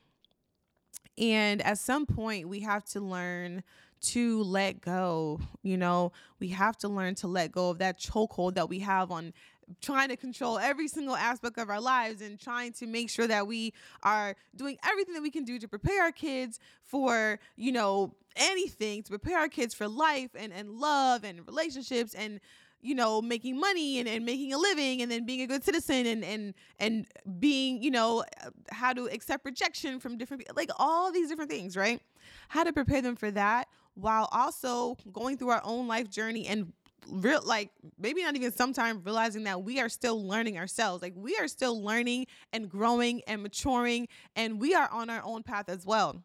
And 1.17 1.61
at 1.63 1.79
some 1.79 2.05
point 2.05 2.47
we 2.47 2.61
have 2.61 2.85
to 2.85 3.01
learn 3.01 3.63
to 4.01 4.43
let 4.43 4.81
go. 4.81 5.39
You 5.63 5.77
know, 5.77 6.11
we 6.39 6.49
have 6.49 6.77
to 6.77 6.87
learn 6.87 7.15
to 7.15 7.27
let 7.27 7.51
go 7.51 7.69
of 7.69 7.79
that 7.79 7.99
chokehold 7.99 8.55
that 8.55 8.69
we 8.69 8.79
have 8.79 9.11
on 9.11 9.33
trying 9.81 10.09
to 10.09 10.15
control 10.15 10.59
every 10.59 10.87
single 10.87 11.15
aspect 11.15 11.57
of 11.57 11.69
our 11.69 11.81
lives 11.81 12.21
and 12.21 12.39
trying 12.39 12.73
to 12.73 12.87
make 12.87 13.09
sure 13.09 13.27
that 13.27 13.47
we 13.47 13.73
are 14.03 14.35
doing 14.55 14.77
everything 14.83 15.13
that 15.13 15.23
we 15.23 15.31
can 15.31 15.43
do 15.43 15.59
to 15.59 15.67
prepare 15.67 16.03
our 16.03 16.11
kids 16.11 16.59
for, 16.83 17.39
you 17.55 17.71
know, 17.71 18.13
anything, 18.35 19.03
to 19.03 19.09
prepare 19.09 19.37
our 19.39 19.49
kids 19.49 19.73
for 19.73 19.87
life 19.87 20.31
and, 20.35 20.53
and 20.53 20.71
love 20.71 21.23
and 21.23 21.45
relationships 21.47 22.13
and 22.13 22.39
you 22.83 22.95
know 22.95 23.21
making 23.21 23.59
money 23.59 23.99
and, 23.99 24.09
and 24.09 24.25
making 24.25 24.53
a 24.53 24.57
living 24.57 25.01
and 25.03 25.11
then 25.11 25.23
being 25.23 25.41
a 25.41 25.47
good 25.47 25.63
citizen 25.63 26.07
and 26.07 26.23
and 26.23 26.53
and 26.79 27.05
being 27.39 27.81
you 27.81 27.91
know 27.91 28.23
how 28.71 28.91
to 28.91 29.05
accept 29.09 29.45
rejection 29.45 29.99
from 29.99 30.17
different 30.17 30.41
people 30.41 30.55
like 30.57 30.71
all 30.79 31.11
these 31.11 31.29
different 31.29 31.51
things 31.51 31.77
right? 31.77 32.01
How 32.49 32.63
to 32.63 32.73
prepare 32.73 33.01
them 33.01 33.15
for 33.15 33.29
that 33.31 33.67
while 33.93 34.27
also 34.31 34.97
going 35.11 35.37
through 35.37 35.49
our 35.49 35.61
own 35.63 35.87
life 35.87 36.09
journey 36.09 36.47
and 36.47 36.71
real 37.07 37.41
like 37.43 37.71
maybe 37.97 38.23
not 38.23 38.35
even 38.35 38.51
sometime 38.51 39.01
realizing 39.03 39.43
that 39.43 39.63
we 39.63 39.79
are 39.79 39.89
still 39.89 40.25
learning 40.25 40.57
ourselves. 40.57 41.01
Like 41.01 41.13
we 41.15 41.35
are 41.37 41.47
still 41.47 41.83
learning 41.83 42.27
and 42.53 42.69
growing 42.69 43.21
and 43.27 43.41
maturing 43.43 44.07
and 44.35 44.59
we 44.59 44.73
are 44.73 44.89
on 44.91 45.09
our 45.09 45.21
own 45.23 45.43
path 45.43 45.69
as 45.69 45.85
well. 45.85 46.23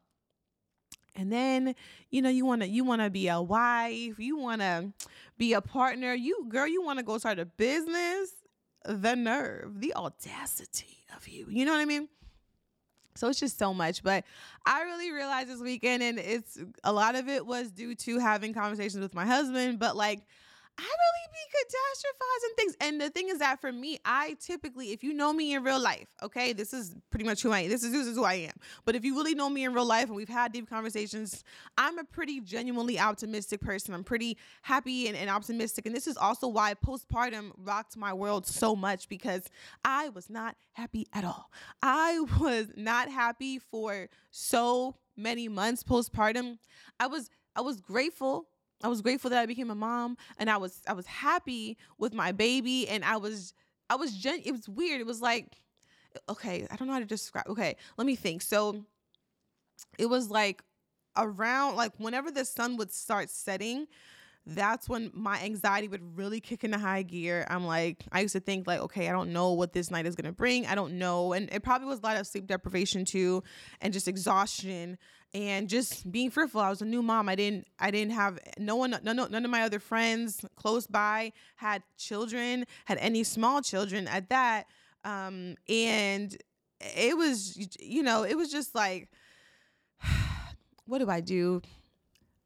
And 1.14 1.32
then 1.32 1.74
you 2.10 2.20
know 2.20 2.28
you 2.28 2.44
want 2.44 2.62
to 2.62 2.68
you 2.68 2.84
want 2.84 3.02
to 3.02 3.10
be 3.10 3.28
a 3.28 3.40
wife 3.40 4.18
you 4.18 4.36
want 4.36 4.60
to 4.60 4.92
be 5.38 5.54
a 5.54 5.60
partner. 5.60 6.14
You 6.14 6.46
girl 6.48 6.66
you 6.66 6.82
want 6.82 6.98
to 6.98 7.04
go 7.04 7.18
start 7.18 7.38
a 7.38 7.46
business. 7.46 8.30
The 8.84 9.16
nerve 9.16 9.80
the 9.80 9.94
audacity 9.94 10.98
of 11.16 11.26
you. 11.26 11.46
You 11.48 11.64
know 11.64 11.72
what 11.72 11.80
i 11.80 11.86
mean? 11.86 12.08
So 13.16 13.28
it's 13.28 13.40
just 13.40 13.58
so 13.58 13.72
much. 13.74 14.02
But 14.02 14.24
I 14.64 14.82
really 14.82 15.10
realized 15.10 15.48
this 15.48 15.60
weekend, 15.60 16.02
and 16.02 16.18
it's 16.18 16.58
a 16.84 16.92
lot 16.92 17.14
of 17.14 17.28
it 17.28 17.46
was 17.46 17.70
due 17.70 17.94
to 17.94 18.18
having 18.18 18.54
conversations 18.54 19.00
with 19.00 19.14
my 19.14 19.26
husband, 19.26 19.78
but 19.78 19.96
like 19.96 20.20
I 20.78 20.82
really 20.82 21.26
be 21.32 21.56
catastrophizing 21.56 22.56
things. 22.56 22.76
And 22.80 23.00
the 23.00 23.10
thing 23.10 23.28
is 23.28 23.38
that 23.38 23.60
for 23.60 23.72
me, 23.72 23.98
I 24.04 24.36
typically, 24.40 24.92
if 24.92 25.02
you 25.02 25.14
know 25.14 25.32
me 25.32 25.54
in 25.54 25.64
real 25.64 25.80
life, 25.80 26.06
okay, 26.22 26.52
this 26.52 26.74
is 26.74 26.94
pretty 27.10 27.24
much 27.24 27.42
who 27.42 27.50
I 27.50 27.60
am. 27.60 27.70
This 27.70 27.82
is, 27.82 27.92
this 27.92 28.06
is 28.06 28.16
who 28.16 28.24
I 28.24 28.34
am. 28.34 28.52
But 28.84 28.94
if 28.94 29.04
you 29.04 29.14
really 29.14 29.34
know 29.34 29.48
me 29.48 29.64
in 29.64 29.72
real 29.72 29.86
life 29.86 30.06
and 30.06 30.16
we've 30.16 30.28
had 30.28 30.52
deep 30.52 30.68
conversations, 30.68 31.44
I'm 31.78 31.98
a 31.98 32.04
pretty 32.04 32.40
genuinely 32.40 32.98
optimistic 32.98 33.60
person. 33.60 33.94
I'm 33.94 34.04
pretty 34.04 34.36
happy 34.62 35.08
and, 35.08 35.16
and 35.16 35.30
optimistic. 35.30 35.86
And 35.86 35.94
this 35.94 36.06
is 36.06 36.16
also 36.18 36.46
why 36.46 36.74
postpartum 36.74 37.52
rocked 37.56 37.96
my 37.96 38.12
world 38.12 38.46
so 38.46 38.76
much 38.76 39.08
because 39.08 39.48
I 39.84 40.10
was 40.10 40.28
not 40.28 40.56
happy 40.74 41.06
at 41.14 41.24
all. 41.24 41.50
I 41.82 42.20
was 42.38 42.66
not 42.76 43.08
happy 43.08 43.58
for 43.58 44.08
so 44.30 44.96
many 45.16 45.48
months 45.48 45.82
postpartum. 45.82 46.58
I 47.00 47.06
was 47.06 47.30
I 47.54 47.62
was 47.62 47.80
grateful 47.80 48.48
I 48.82 48.88
was 48.88 49.00
grateful 49.00 49.30
that 49.30 49.38
I 49.38 49.46
became 49.46 49.70
a 49.70 49.74
mom 49.74 50.16
and 50.38 50.50
I 50.50 50.56
was 50.56 50.82
I 50.86 50.92
was 50.92 51.06
happy 51.06 51.78
with 51.98 52.12
my 52.14 52.32
baby 52.32 52.88
and 52.88 53.04
I 53.04 53.16
was 53.16 53.54
I 53.88 53.96
was 53.96 54.12
gen- 54.12 54.42
it 54.44 54.52
was 54.52 54.68
weird. 54.68 55.00
It 55.00 55.06
was 55.06 55.22
like 55.22 55.62
okay, 56.28 56.66
I 56.70 56.76
don't 56.76 56.88
know 56.88 56.94
how 56.94 57.00
to 57.00 57.06
describe. 57.06 57.46
Okay, 57.48 57.76
let 57.96 58.06
me 58.06 58.16
think. 58.16 58.42
So 58.42 58.84
it 59.98 60.06
was 60.06 60.30
like 60.30 60.62
around 61.16 61.76
like 61.76 61.92
whenever 61.98 62.30
the 62.30 62.44
sun 62.44 62.76
would 62.76 62.92
start 62.92 63.30
setting, 63.30 63.86
that's 64.46 64.88
when 64.88 65.10
my 65.12 65.42
anxiety 65.42 65.88
would 65.88 66.16
really 66.16 66.40
kick 66.40 66.62
into 66.62 66.78
high 66.78 67.02
gear. 67.02 67.46
I'm 67.50 67.66
like, 67.66 68.04
I 68.12 68.20
used 68.20 68.34
to 68.34 68.40
think 68.40 68.66
like, 68.66 68.80
okay, 68.80 69.08
I 69.08 69.12
don't 69.12 69.32
know 69.32 69.52
what 69.52 69.72
this 69.72 69.90
night 69.90 70.06
is 70.06 70.14
gonna 70.14 70.32
bring. 70.32 70.66
I 70.66 70.74
don't 70.74 70.98
know, 70.98 71.32
and 71.32 71.48
it 71.52 71.62
probably 71.62 71.88
was 71.88 71.98
a 71.98 72.02
lot 72.02 72.16
of 72.16 72.26
sleep 72.26 72.46
deprivation 72.46 73.04
too, 73.04 73.42
and 73.80 73.92
just 73.92 74.06
exhaustion 74.06 74.98
and 75.36 75.68
just 75.68 76.10
being 76.10 76.30
fearful. 76.30 76.62
I 76.62 76.70
was 76.70 76.80
a 76.80 76.86
new 76.86 77.02
mom. 77.02 77.28
I 77.28 77.34
didn't 77.34 77.66
I 77.78 77.90
didn't 77.90 78.14
have 78.14 78.38
no 78.58 78.76
one 78.76 78.96
none, 79.02 79.16
none 79.16 79.44
of 79.44 79.50
my 79.50 79.62
other 79.62 79.78
friends 79.78 80.44
close 80.56 80.86
by 80.86 81.32
had 81.56 81.82
children, 81.98 82.64
had 82.86 82.96
any 82.98 83.22
small 83.22 83.60
children 83.60 84.08
at 84.08 84.30
that. 84.30 84.66
Um, 85.04 85.56
and 85.68 86.34
it 86.80 87.16
was 87.18 87.58
you 87.78 88.02
know, 88.02 88.22
it 88.22 88.34
was 88.36 88.50
just 88.50 88.74
like 88.74 89.10
what 90.86 90.98
do 90.98 91.10
I 91.10 91.20
do? 91.20 91.60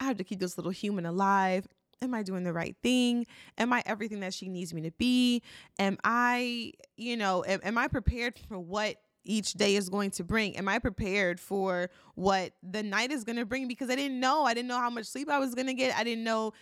I 0.01 0.05
have 0.05 0.17
to 0.17 0.25
keep 0.25 0.41
this 0.41 0.59
little 0.59 0.73
human 0.73 1.07
alive. 1.07 1.69
Am 2.03 2.13
I 2.13 2.25
doing 2.25 2.43
the 2.43 2.53
right 2.53 2.75
thing? 2.83 3.27
Am 3.57 3.73
I 3.73 3.85
everything 3.87 4.21
that 4.21 4.35
she 4.35 4.49
needs 4.49 4.75
me 4.75 4.81
to 4.83 4.91
be? 4.93 5.43
Am 5.79 5.97
I, 6.03 6.73
you 6.97 7.17
know, 7.17 7.45
am, 7.47 7.61
am 7.63 7.79
I 7.79 7.87
prepared 7.87 8.39
for 8.49 8.59
what 8.59 8.97
each 9.25 9.55
day 9.55 9.77
is 9.77 9.89
going 9.89 10.11
to 10.13 10.25
bring? 10.25 10.57
Am 10.57 10.69
I 10.69 10.79
prepared 10.79 11.41
for 11.41 11.91
what 12.15 12.53
the 12.63 12.83
night 12.83 13.11
is 13.11 13.25
going 13.25 13.37
to 13.37 13.47
bring? 13.47 13.69
Because 13.69 13.91
I 13.91 13.97
didn't 13.97 14.21
know. 14.21 14.45
I 14.45 14.55
didn't 14.55 14.69
know 14.69 14.79
how 14.79 14.91
much 14.91 15.07
sleep 15.07 15.29
I 15.29 15.39
was 15.39 15.55
going 15.55 15.67
to 15.67 15.75
get. 15.75 15.97
I 15.97 16.05
didn't 16.05 16.25
know 16.25 16.53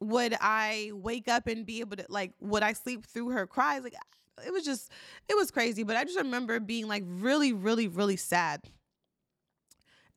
would 0.00 0.36
I 0.40 0.90
wake 0.92 1.28
up 1.28 1.46
and 1.46 1.64
be 1.64 1.80
able 1.80 1.96
to 1.96 2.06
like 2.08 2.32
would 2.40 2.62
I 2.62 2.72
sleep 2.72 3.06
through 3.06 3.30
her 3.30 3.46
cries? 3.46 3.82
Like 3.82 3.94
it 4.44 4.52
was 4.52 4.64
just 4.64 4.90
it 5.28 5.36
was 5.36 5.50
crazy, 5.50 5.82
but 5.82 5.96
I 5.96 6.04
just 6.04 6.18
remember 6.18 6.60
being 6.60 6.88
like 6.88 7.04
really 7.06 7.52
really 7.52 7.88
really 7.88 8.16
sad 8.16 8.62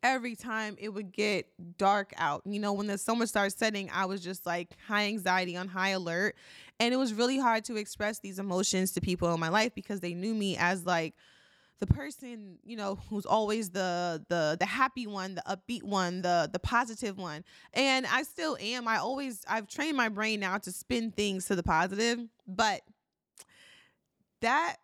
every 0.04 0.36
time 0.36 0.76
it 0.80 0.90
would 0.90 1.12
get 1.12 1.48
dark 1.78 2.14
out. 2.18 2.42
You 2.46 2.60
know, 2.60 2.74
when 2.74 2.88
the 2.88 2.98
summer 2.98 3.26
started 3.26 3.58
setting, 3.58 3.90
I 3.94 4.06
was 4.06 4.22
just 4.22 4.46
like 4.46 4.76
high 4.88 5.06
anxiety 5.06 5.58
on 5.58 5.68
high 5.68 5.90
alert. 5.90 6.36
And 6.80 6.94
it 6.94 6.98
was 6.98 7.14
really 7.14 7.40
hard 7.40 7.66
to 7.66 7.76
express 7.76 8.20
these 8.20 8.40
emotions 8.40 8.92
to 8.94 9.02
people 9.02 9.34
in 9.34 9.40
my 9.40 9.50
life 9.50 9.74
because 9.74 10.00
they 10.00 10.14
knew 10.14 10.36
me 10.36 10.56
as 10.58 10.86
like 10.86 11.16
the 11.80 11.88
person, 11.88 12.58
you 12.64 12.76
know, 12.76 13.00
who's 13.10 13.26
always 13.26 13.70
the 13.70 14.24
the 14.30 14.58
the 14.60 14.66
happy 14.66 15.08
one, 15.08 15.36
the 15.36 15.44
upbeat 15.48 15.84
one, 15.84 16.22
the 16.22 16.50
the 16.52 16.60
positive 16.60 17.18
one. 17.18 17.44
And 17.74 18.06
I 18.08 18.24
still 18.24 18.58
am. 18.60 18.88
I 18.88 18.98
always 18.98 19.44
I've 19.48 19.68
trained 19.68 19.98
my 19.98 20.10
brain 20.10 20.40
now 20.40 20.58
to 20.60 20.72
spin 20.72 21.12
things 21.12 21.46
to 21.46 21.56
the 21.56 21.64
positive, 21.64 22.20
but 22.48 22.82
that 24.42 24.78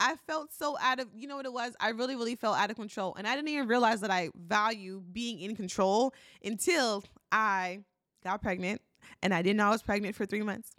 I 0.00 0.14
felt 0.26 0.52
so 0.52 0.76
out 0.80 1.00
of, 1.00 1.08
you 1.14 1.26
know 1.26 1.36
what 1.36 1.46
it 1.46 1.52
was? 1.52 1.74
I 1.80 1.88
really, 1.90 2.14
really 2.14 2.36
felt 2.36 2.56
out 2.56 2.70
of 2.70 2.76
control. 2.76 3.14
And 3.16 3.26
I 3.26 3.34
didn't 3.34 3.48
even 3.48 3.66
realize 3.66 4.00
that 4.02 4.10
I 4.10 4.30
value 4.36 5.02
being 5.12 5.40
in 5.40 5.56
control 5.56 6.14
until 6.44 7.02
I 7.32 7.80
got 8.22 8.40
pregnant. 8.40 8.80
And 9.22 9.34
I 9.34 9.42
didn't 9.42 9.56
know 9.56 9.66
I 9.66 9.70
was 9.70 9.82
pregnant 9.82 10.14
for 10.14 10.26
three 10.26 10.42
months. 10.42 10.74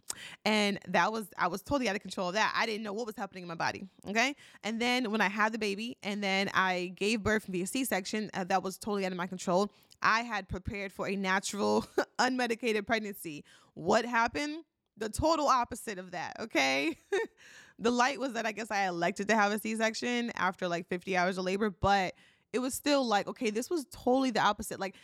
And 0.45 0.79
that 0.87 1.11
was, 1.11 1.27
I 1.37 1.47
was 1.47 1.61
totally 1.61 1.89
out 1.89 1.95
of 1.95 2.01
control 2.01 2.29
of 2.29 2.33
that. 2.35 2.53
I 2.55 2.65
didn't 2.65 2.83
know 2.83 2.93
what 2.93 3.05
was 3.05 3.15
happening 3.15 3.43
in 3.43 3.47
my 3.47 3.55
body. 3.55 3.87
Okay. 4.07 4.35
And 4.63 4.81
then 4.81 5.11
when 5.11 5.21
I 5.21 5.29
had 5.29 5.51
the 5.51 5.57
baby 5.57 5.97
and 6.03 6.23
then 6.23 6.49
I 6.53 6.93
gave 6.95 7.23
birth 7.23 7.45
via 7.45 7.67
C 7.67 7.85
section, 7.85 8.29
uh, 8.33 8.43
that 8.45 8.63
was 8.63 8.77
totally 8.77 9.05
out 9.05 9.11
of 9.11 9.17
my 9.17 9.27
control. 9.27 9.71
I 10.01 10.21
had 10.21 10.47
prepared 10.47 10.91
for 10.93 11.07
a 11.07 11.15
natural, 11.15 11.85
unmedicated 12.19 12.87
pregnancy. 12.87 13.43
What 13.73 14.05
happened? 14.05 14.63
The 14.97 15.09
total 15.09 15.47
opposite 15.47 15.99
of 15.99 16.11
that. 16.11 16.37
Okay. 16.39 16.97
the 17.79 17.91
light 17.91 18.19
was 18.19 18.33
that 18.33 18.45
I 18.45 18.51
guess 18.51 18.71
I 18.71 18.87
elected 18.87 19.27
to 19.29 19.35
have 19.35 19.51
a 19.51 19.59
C 19.59 19.75
section 19.75 20.31
after 20.35 20.67
like 20.67 20.87
50 20.87 21.15
hours 21.17 21.37
of 21.37 21.45
labor, 21.45 21.69
but 21.69 22.13
it 22.51 22.59
was 22.59 22.73
still 22.73 23.05
like, 23.05 23.27
okay, 23.27 23.49
this 23.49 23.69
was 23.69 23.85
totally 23.91 24.31
the 24.31 24.41
opposite. 24.41 24.79
Like, 24.79 24.95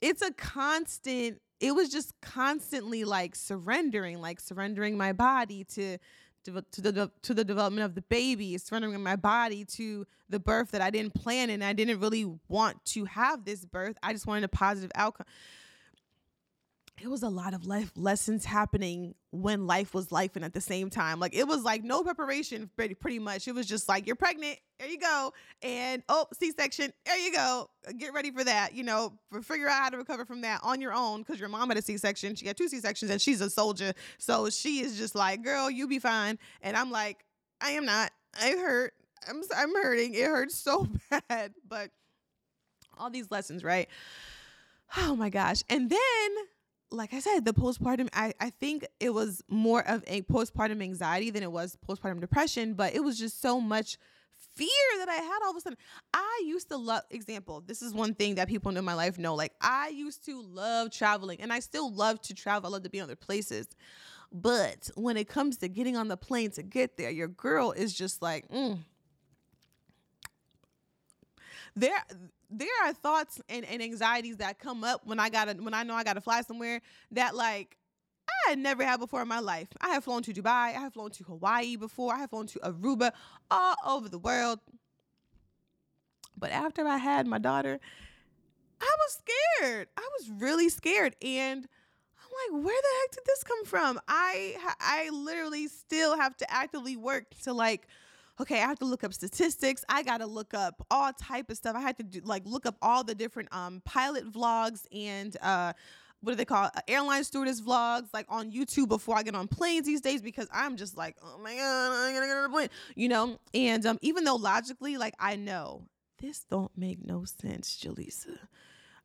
it's 0.00 0.22
a 0.22 0.32
constant, 0.32 1.40
it 1.60 1.74
was 1.74 1.88
just 1.88 2.12
constantly 2.20 3.04
like 3.04 3.34
surrendering, 3.34 4.20
like 4.20 4.40
surrendering 4.40 4.96
my 4.96 5.12
body 5.12 5.64
to. 5.74 5.98
To 6.44 6.62
the 6.80 7.10
to 7.20 7.34
the 7.34 7.44
development 7.44 7.84
of 7.84 7.94
the 7.94 8.00
baby, 8.00 8.56
surrendering 8.56 9.02
my 9.02 9.16
body 9.16 9.66
to 9.66 10.06
the 10.30 10.38
birth 10.38 10.70
that 10.70 10.80
I 10.80 10.88
didn't 10.88 11.12
plan 11.12 11.50
and 11.50 11.62
I 11.62 11.74
didn't 11.74 12.00
really 12.00 12.24
want 12.48 12.82
to 12.86 13.04
have 13.04 13.44
this 13.44 13.66
birth. 13.66 13.98
I 14.02 14.14
just 14.14 14.26
wanted 14.26 14.44
a 14.44 14.48
positive 14.48 14.90
outcome 14.94 15.26
it 17.02 17.08
was 17.08 17.22
a 17.22 17.28
lot 17.28 17.54
of 17.54 17.66
life 17.66 17.90
lessons 17.96 18.44
happening 18.44 19.14
when 19.30 19.66
life 19.66 19.94
was 19.94 20.10
life 20.10 20.36
and 20.36 20.44
at 20.44 20.52
the 20.52 20.60
same 20.60 20.90
time. 20.90 21.20
Like 21.20 21.34
it 21.34 21.46
was 21.46 21.62
like 21.62 21.84
no 21.84 22.02
preparation 22.02 22.70
pretty, 22.76 22.94
pretty 22.94 23.18
much. 23.18 23.46
It 23.46 23.54
was 23.54 23.66
just 23.66 23.88
like 23.88 24.06
you're 24.06 24.16
pregnant. 24.16 24.58
There 24.78 24.88
you 24.88 24.98
go. 24.98 25.32
And 25.62 26.02
oh 26.08 26.26
c-section. 26.32 26.92
There 27.04 27.18
you 27.18 27.32
go. 27.32 27.70
Get 27.96 28.14
ready 28.14 28.30
for 28.30 28.44
that 28.44 28.74
you 28.74 28.84
know 28.84 29.12
figure 29.42 29.68
out 29.68 29.82
how 29.82 29.90
to 29.90 29.98
recover 29.98 30.24
from 30.24 30.40
that 30.42 30.60
on 30.62 30.80
your 30.80 30.92
own 30.92 31.20
because 31.22 31.38
your 31.38 31.48
mom 31.48 31.68
had 31.68 31.78
a 31.78 31.82
c-section. 31.82 32.34
She 32.34 32.44
got 32.44 32.56
two 32.56 32.68
c-sections 32.68 33.10
and 33.10 33.20
she's 33.20 33.40
a 33.40 33.50
soldier. 33.50 33.92
So 34.18 34.50
she 34.50 34.80
is 34.80 34.96
just 34.96 35.14
like 35.14 35.42
girl 35.42 35.70
you 35.70 35.86
be 35.86 35.98
fine. 35.98 36.38
And 36.62 36.76
i'm 36.76 36.90
like 36.90 37.24
i 37.60 37.70
am 37.72 37.84
not. 37.84 38.12
I 38.40 38.50
hurt. 38.50 38.94
I'm, 39.28 39.42
I'm 39.56 39.74
hurting. 39.74 40.14
It 40.14 40.26
hurts 40.26 40.56
so 40.56 40.86
bad. 41.28 41.52
But 41.66 41.90
all 42.96 43.10
these 43.10 43.30
lessons 43.30 43.64
right? 43.64 43.88
Oh 44.96 45.16
my 45.16 45.28
gosh. 45.28 45.62
And 45.68 45.90
then 45.90 46.30
like 46.90 47.12
I 47.12 47.20
said, 47.20 47.44
the 47.44 47.52
postpartum, 47.52 48.08
I, 48.12 48.32
I 48.40 48.50
think 48.50 48.86
it 49.00 49.10
was 49.10 49.42
more 49.48 49.86
of 49.86 50.02
a 50.06 50.22
postpartum 50.22 50.82
anxiety 50.82 51.30
than 51.30 51.42
it 51.42 51.52
was 51.52 51.76
postpartum 51.86 52.20
depression, 52.20 52.74
but 52.74 52.94
it 52.94 53.04
was 53.04 53.18
just 53.18 53.40
so 53.42 53.60
much 53.60 53.98
fear 54.54 54.68
that 54.98 55.08
I 55.08 55.16
had 55.16 55.38
all 55.44 55.50
of 55.50 55.56
a 55.56 55.60
sudden. 55.60 55.78
I 56.14 56.42
used 56.46 56.68
to 56.68 56.76
love, 56.76 57.02
example, 57.10 57.62
this 57.66 57.82
is 57.82 57.92
one 57.92 58.14
thing 58.14 58.36
that 58.36 58.48
people 58.48 58.76
in 58.76 58.84
my 58.84 58.94
life 58.94 59.18
know. 59.18 59.34
Like, 59.34 59.52
I 59.60 59.88
used 59.88 60.24
to 60.26 60.40
love 60.42 60.90
traveling 60.90 61.40
and 61.40 61.52
I 61.52 61.60
still 61.60 61.92
love 61.92 62.20
to 62.22 62.34
travel. 62.34 62.70
I 62.70 62.72
love 62.72 62.82
to 62.84 62.90
be 62.90 62.98
in 62.98 63.04
other 63.04 63.16
places. 63.16 63.68
But 64.32 64.90
when 64.94 65.16
it 65.16 65.28
comes 65.28 65.58
to 65.58 65.68
getting 65.68 65.96
on 65.96 66.08
the 66.08 66.16
plane 66.16 66.50
to 66.52 66.62
get 66.62 66.96
there, 66.96 67.10
your 67.10 67.28
girl 67.28 67.72
is 67.72 67.94
just 67.94 68.20
like, 68.22 68.48
mm. 68.50 68.78
there 71.74 72.04
there 72.50 72.68
are 72.84 72.92
thoughts 72.92 73.40
and, 73.48 73.64
and 73.66 73.82
anxieties 73.82 74.38
that 74.38 74.58
come 74.58 74.84
up 74.84 75.02
when 75.04 75.20
I 75.20 75.28
gotta 75.28 75.54
when 75.54 75.74
I 75.74 75.82
know 75.82 75.94
I 75.94 76.04
gotta 76.04 76.20
fly 76.20 76.42
somewhere 76.42 76.80
that 77.12 77.34
like 77.34 77.76
I 78.28 78.50
had 78.50 78.58
never 78.58 78.84
had 78.84 79.00
before 79.00 79.22
in 79.22 79.28
my 79.28 79.40
life. 79.40 79.68
I 79.80 79.90
have 79.90 80.04
flown 80.04 80.22
to 80.22 80.32
Dubai, 80.32 80.46
I 80.46 80.80
have 80.80 80.94
flown 80.94 81.10
to 81.12 81.24
Hawaii 81.24 81.76
before, 81.76 82.14
I 82.14 82.18
have 82.18 82.30
flown 82.30 82.46
to 82.48 82.58
Aruba, 82.60 83.12
all 83.50 83.74
over 83.86 84.08
the 84.08 84.18
world. 84.18 84.60
But 86.36 86.50
after 86.50 86.86
I 86.86 86.98
had 86.98 87.26
my 87.26 87.38
daughter, 87.38 87.80
I 88.80 88.96
was 88.98 89.18
scared. 89.58 89.88
I 89.96 90.08
was 90.18 90.30
really 90.30 90.68
scared. 90.68 91.16
And 91.20 91.66
I'm 92.18 92.54
like, 92.54 92.64
where 92.64 92.80
the 92.80 92.88
heck 93.00 93.10
did 93.12 93.24
this 93.26 93.44
come 93.44 93.64
from? 93.64 94.00
I 94.06 94.56
I 94.80 95.10
literally 95.10 95.66
still 95.68 96.16
have 96.16 96.36
to 96.38 96.50
actively 96.50 96.96
work 96.96 97.24
to 97.44 97.52
like 97.52 97.88
okay, 98.40 98.56
I 98.62 98.66
have 98.66 98.78
to 98.78 98.84
look 98.84 99.04
up 99.04 99.12
statistics. 99.12 99.84
I 99.88 100.02
got 100.02 100.18
to 100.18 100.26
look 100.26 100.54
up 100.54 100.84
all 100.90 101.12
type 101.12 101.50
of 101.50 101.56
stuff. 101.56 101.76
I 101.76 101.80
had 101.80 101.96
to 101.98 102.02
do 102.02 102.20
like 102.24 102.42
look 102.46 102.66
up 102.66 102.76
all 102.82 103.04
the 103.04 103.14
different 103.14 103.48
um 103.52 103.82
pilot 103.84 104.30
vlogs 104.30 104.86
and 104.92 105.36
uh 105.42 105.72
what 106.20 106.32
do 106.32 106.36
they 106.36 106.44
call 106.44 106.64
uh, 106.64 106.80
airline 106.88 107.22
stewardess 107.22 107.60
vlogs 107.60 108.08
like 108.12 108.26
on 108.28 108.50
YouTube 108.50 108.88
before 108.88 109.16
I 109.16 109.22
get 109.22 109.34
on 109.34 109.46
planes 109.46 109.86
these 109.86 110.00
days 110.00 110.20
because 110.20 110.48
I'm 110.52 110.76
just 110.76 110.96
like, 110.96 111.16
oh 111.22 111.38
my 111.38 111.54
god, 111.54 111.92
I'm 111.92 112.14
gonna 112.14 112.26
get 112.26 112.36
on 112.36 112.44
a 112.44 112.48
plane, 112.48 112.68
you 112.96 113.08
know. 113.08 113.38
And 113.54 113.86
um, 113.86 113.98
even 114.02 114.24
though 114.24 114.36
logically, 114.36 114.96
like 114.96 115.14
I 115.20 115.36
know 115.36 115.84
this 116.20 116.44
don't 116.50 116.72
make 116.76 117.04
no 117.04 117.24
sense, 117.24 117.78
Jelisa. 117.80 118.38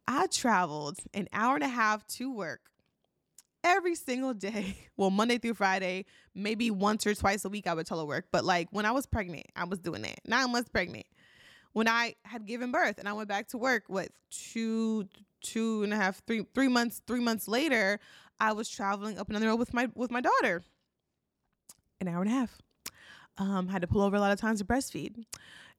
I 0.07 0.27
traveled 0.27 0.99
an 1.13 1.29
hour 1.31 1.55
and 1.55 1.63
a 1.63 1.69
half 1.69 2.05
to 2.07 2.33
work 2.33 2.61
every 3.63 3.95
single 3.95 4.33
day. 4.33 4.77
Well, 4.95 5.09
Monday 5.09 5.39
through 5.39 5.55
Friday, 5.55 6.05
maybe 6.35 6.69
once 6.69 7.07
or 7.07 7.15
twice 7.15 7.43
a 7.45 7.49
week, 7.49 7.65
I 7.65 7.73
would 7.73 7.87
telework. 7.87 8.23
But 8.31 8.45
like 8.45 8.67
when 8.69 8.85
I 8.85 8.91
was 8.91 9.07
pregnant, 9.07 9.47
I 9.55 9.63
was 9.63 9.79
doing 9.79 10.03
that. 10.03 10.19
Nine 10.23 10.51
months 10.51 10.69
pregnant. 10.69 11.07
When 11.71 11.87
I 11.87 12.13
had 12.25 12.45
given 12.45 12.71
birth 12.71 12.99
and 12.99 13.09
I 13.09 13.13
went 13.13 13.27
back 13.27 13.47
to 13.49 13.57
work, 13.57 13.85
what 13.87 14.09
two, 14.29 15.07
two 15.41 15.81
and 15.81 15.91
a 15.91 15.95
half, 15.95 16.21
three, 16.27 16.45
three 16.53 16.67
months, 16.67 17.01
three 17.07 17.21
months 17.21 17.47
later, 17.47 17.99
I 18.39 18.53
was 18.53 18.69
traveling 18.69 19.17
up 19.17 19.29
another 19.29 19.47
road 19.47 19.57
with 19.57 19.73
my 19.73 19.89
with 19.95 20.11
my 20.11 20.21
daughter. 20.21 20.63
An 21.99 22.07
hour 22.07 22.21
and 22.21 22.29
a 22.29 22.33
half. 22.33 22.61
Um, 23.39 23.67
had 23.67 23.81
to 23.81 23.87
pull 23.87 24.01
over 24.01 24.15
a 24.15 24.19
lot 24.19 24.31
of 24.31 24.39
times 24.39 24.59
to 24.59 24.65
breastfeed, 24.65 25.25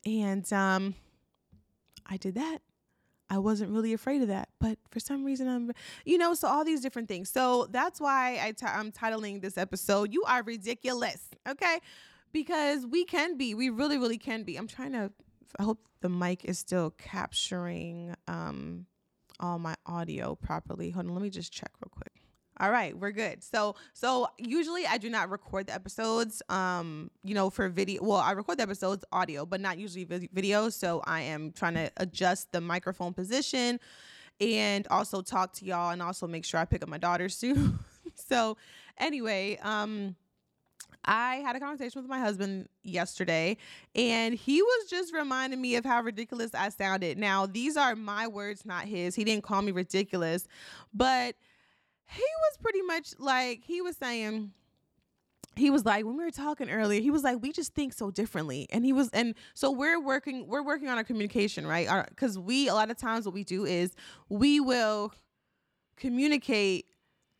and 0.04 0.52
um, 0.52 0.94
I 2.04 2.16
did 2.16 2.34
that. 2.34 2.62
I 3.30 3.38
wasn't 3.38 3.70
really 3.70 3.92
afraid 3.92 4.22
of 4.22 4.28
that, 4.28 4.48
but 4.60 4.78
for 4.90 5.00
some 5.00 5.24
reason 5.24 5.48
I'm, 5.48 5.72
you 6.04 6.18
know, 6.18 6.34
so 6.34 6.48
all 6.48 6.64
these 6.64 6.80
different 6.80 7.08
things. 7.08 7.30
So 7.30 7.66
that's 7.70 8.00
why 8.00 8.38
i 8.42 8.52
t- 8.52 8.66
I'm 8.66 8.92
titling 8.92 9.40
this 9.40 9.56
episode 9.56 10.12
"You 10.12 10.24
Are 10.24 10.42
Ridiculous," 10.42 11.28
okay? 11.48 11.78
Because 12.32 12.86
we 12.86 13.04
can 13.04 13.36
be, 13.36 13.54
we 13.54 13.70
really, 13.70 13.96
really 13.96 14.18
can 14.18 14.42
be. 14.42 14.56
I'm 14.56 14.66
trying 14.66 14.92
to. 14.92 15.10
I 15.58 15.62
hope 15.62 15.78
the 16.00 16.08
mic 16.08 16.44
is 16.44 16.58
still 16.58 16.90
capturing 16.90 18.14
um 18.28 18.86
all 19.40 19.58
my 19.58 19.74
audio 19.86 20.34
properly. 20.34 20.90
Hold 20.90 21.06
on, 21.06 21.14
let 21.14 21.22
me 21.22 21.30
just 21.30 21.52
check 21.52 21.70
real 21.82 21.90
quick. 21.90 22.03
All 22.60 22.70
right, 22.70 22.96
we're 22.96 23.10
good. 23.10 23.42
So 23.42 23.74
so 23.94 24.28
usually 24.38 24.86
I 24.86 24.98
do 24.98 25.10
not 25.10 25.28
record 25.30 25.66
the 25.66 25.74
episodes 25.74 26.40
um 26.48 27.10
you 27.24 27.34
know 27.34 27.50
for 27.50 27.68
video. 27.68 28.02
Well, 28.02 28.18
I 28.18 28.32
record 28.32 28.58
the 28.58 28.62
episodes 28.62 29.04
audio, 29.12 29.44
but 29.44 29.60
not 29.60 29.78
usually 29.78 30.04
video, 30.04 30.68
so 30.68 31.02
I 31.04 31.22
am 31.22 31.50
trying 31.50 31.74
to 31.74 31.90
adjust 31.96 32.52
the 32.52 32.60
microphone 32.60 33.12
position 33.12 33.80
and 34.40 34.86
also 34.88 35.20
talk 35.20 35.52
to 35.54 35.64
y'all 35.64 35.90
and 35.90 36.00
also 36.00 36.26
make 36.26 36.44
sure 36.44 36.60
I 36.60 36.64
pick 36.64 36.82
up 36.82 36.88
my 36.88 36.98
daughter 36.98 37.28
soon. 37.28 37.80
so 38.14 38.56
anyway, 38.98 39.58
um 39.62 40.14
I 41.06 41.36
had 41.36 41.54
a 41.54 41.60
conversation 41.60 42.00
with 42.00 42.08
my 42.08 42.18
husband 42.18 42.68
yesterday, 42.82 43.58
and 43.94 44.34
he 44.34 44.62
was 44.62 44.88
just 44.88 45.12
reminding 45.12 45.60
me 45.60 45.76
of 45.76 45.84
how 45.84 46.00
ridiculous 46.00 46.54
I 46.54 46.70
sounded. 46.70 47.18
Now, 47.18 47.44
these 47.44 47.76
are 47.76 47.94
my 47.94 48.26
words, 48.26 48.64
not 48.64 48.86
his. 48.86 49.14
He 49.14 49.22
didn't 49.22 49.44
call 49.44 49.60
me 49.60 49.70
ridiculous, 49.70 50.48
but 50.94 51.36
he 52.06 52.22
was 52.22 52.58
pretty 52.60 52.82
much 52.82 53.14
like, 53.18 53.62
he 53.64 53.80
was 53.80 53.96
saying, 53.96 54.52
he 55.56 55.70
was 55.70 55.84
like 55.84 56.04
when 56.04 56.16
we 56.16 56.24
were 56.24 56.30
talking 56.30 56.70
earlier 56.70 57.00
he 57.00 57.10
was 57.10 57.22
like 57.22 57.40
we 57.40 57.52
just 57.52 57.74
think 57.74 57.92
so 57.92 58.10
differently. 58.10 58.66
And 58.70 58.84
he 58.84 58.92
was 58.92 59.10
and 59.10 59.34
so 59.54 59.70
we're 59.70 60.00
working 60.00 60.46
we're 60.46 60.64
working 60.64 60.88
on 60.88 60.98
our 60.98 61.04
communication 61.04 61.66
right? 61.66 61.88
Because 62.08 62.38
we 62.38 62.68
a 62.68 62.74
lot 62.74 62.90
of 62.90 62.96
times 62.96 63.24
what 63.24 63.34
we 63.34 63.44
do 63.44 63.64
is 63.64 63.94
we 64.28 64.60
will 64.60 65.12
communicate 65.96 66.86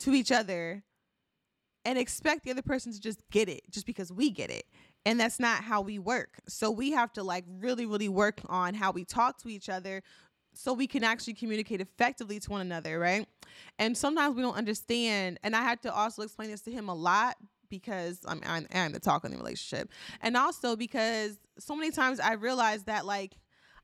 to 0.01 0.13
each 0.13 0.31
other 0.31 0.83
and 1.85 1.99
expect 1.99 2.45
the 2.45 2.51
other 2.51 2.63
person 2.63 2.93
to 2.93 3.01
just 3.01 3.21
get 3.31 3.49
it 3.49 3.63
just 3.71 3.87
because 3.87 4.13
we 4.13 4.31
get 4.31 4.51
it. 4.51 4.65
And 5.07 5.21
that's 5.21 5.39
not 5.39 5.63
how 5.63 5.83
we 5.83 5.99
work. 5.99 6.41
So 6.49 6.71
we 6.71 6.93
have 6.93 7.13
to 7.15 7.23
like 7.23 7.45
really 7.49 7.85
really 7.87 8.09
work 8.09 8.41
on 8.47 8.75
how 8.75 8.93
we 8.93 9.05
talk 9.05 9.39
to 9.39 9.49
each 9.49 9.69
other 9.69 10.03
so 10.57 10.73
we 10.73 10.87
can 10.87 11.05
actually 11.05 11.35
communicate 11.35 11.81
effectively 11.81 12.39
to 12.41 12.51
one 12.51 12.61
another 12.61 12.99
right 12.99 13.27
and 13.79 13.97
sometimes 13.97 14.35
we 14.37 14.43
don't 14.43 14.57
understand 14.57 15.39
and 15.43 15.55
i 15.55 15.63
had 15.63 15.81
to 15.83 15.93
also 15.93 16.23
explain 16.23 16.51
this 16.51 16.63
to 16.63 16.71
him 16.71 16.89
a 16.89 16.95
lot 16.95 17.37
because 17.75 18.21
I'm, 18.27 18.41
I'm, 18.47 18.67
I'm 18.73 18.93
the 18.93 19.01
talk 19.01 19.25
in 19.25 19.33
the 19.33 19.37
relationship. 19.37 19.91
And 20.21 20.37
also 20.37 20.77
because 20.77 21.39
so 21.59 21.75
many 21.75 21.91
times 21.91 22.21
I 22.21 22.35
realized 22.35 22.87
that 22.87 23.05
like 23.05 23.37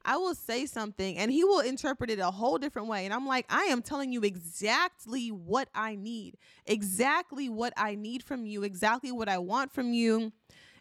I 0.04 0.16
will 0.16 0.34
say 0.34 0.64
something 0.64 1.18
and 1.18 1.30
he 1.30 1.44
will 1.44 1.60
interpret 1.60 2.10
it 2.10 2.18
a 2.18 2.30
whole 2.30 2.56
different 2.56 2.88
way. 2.88 3.04
And 3.04 3.12
I'm 3.12 3.26
like, 3.26 3.46
I 3.50 3.64
am 3.64 3.82
telling 3.82 4.12
you 4.12 4.22
exactly 4.22 5.28
what 5.28 5.68
I 5.74 5.94
need, 5.94 6.36
exactly 6.66 7.48
what 7.48 7.72
I 7.76 7.96
need 7.96 8.22
from 8.22 8.46
you, 8.46 8.62
exactly 8.62 9.12
what 9.12 9.28
I 9.28 9.38
want 9.38 9.72
from 9.72 9.92
you 9.92 10.32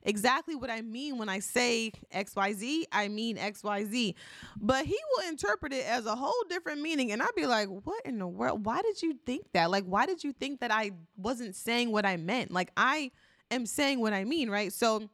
exactly 0.04 0.56
what 0.56 0.70
I 0.70 0.82
mean 0.82 1.18
when 1.18 1.30
I 1.30 1.40
say 1.40 1.92
XYZ, 2.14 2.84
I 2.92 3.08
mean 3.08 3.38
XYZ. 3.38 4.16
But 4.60 4.86
he 4.86 4.98
will 5.16 5.30
interpret 5.30 5.74
it 5.74 5.86
as 5.86 6.06
a 6.06 6.16
whole 6.16 6.44
different 6.50 6.82
meaning. 6.82 7.12
And 7.12 7.22
I'd 7.22 7.36
be 7.36 7.46
like, 7.46 7.68
what 7.68 8.06
in 8.06 8.20
the 8.20 8.28
world? 8.28 8.66
Why 8.66 8.82
did 8.82 9.02
you 9.02 9.20
think 9.26 9.46
that? 9.54 9.72
Like, 9.72 9.86
why 9.86 10.06
did 10.06 10.24
you 10.24 10.34
think 10.34 10.62
that 10.62 10.72
I 10.72 10.92
wasn't 11.18 11.56
saying 11.56 11.92
what 11.92 12.06
I 12.06 12.18
meant? 12.18 12.52
Like, 12.52 12.72
I 12.78 13.12
am 13.52 13.66
saying 13.66 14.00
what 14.00 14.14
I 14.14 14.24
mean, 14.24 14.50
right? 14.50 14.72
So, 14.72 15.10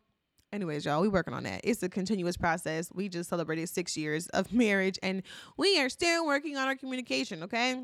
anyways, 0.52 0.86
y'all, 0.86 1.02
we 1.02 1.08
working 1.08 1.34
on 1.34 1.44
that. 1.44 1.62
It's 1.64 1.84
a 1.84 1.90
continuous 1.90 2.38
process. 2.38 2.90
We 2.94 3.10
just 3.10 3.30
celebrated 3.30 3.70
six 3.70 3.98
years 3.98 4.28
of 4.30 4.54
marriage 4.54 5.00
and 5.04 5.24
we 5.58 5.80
are 5.80 5.90
still 5.90 6.26
working 6.26 6.58
on 6.58 6.68
our 6.68 6.76
communication, 6.76 7.44
okay? 7.44 7.82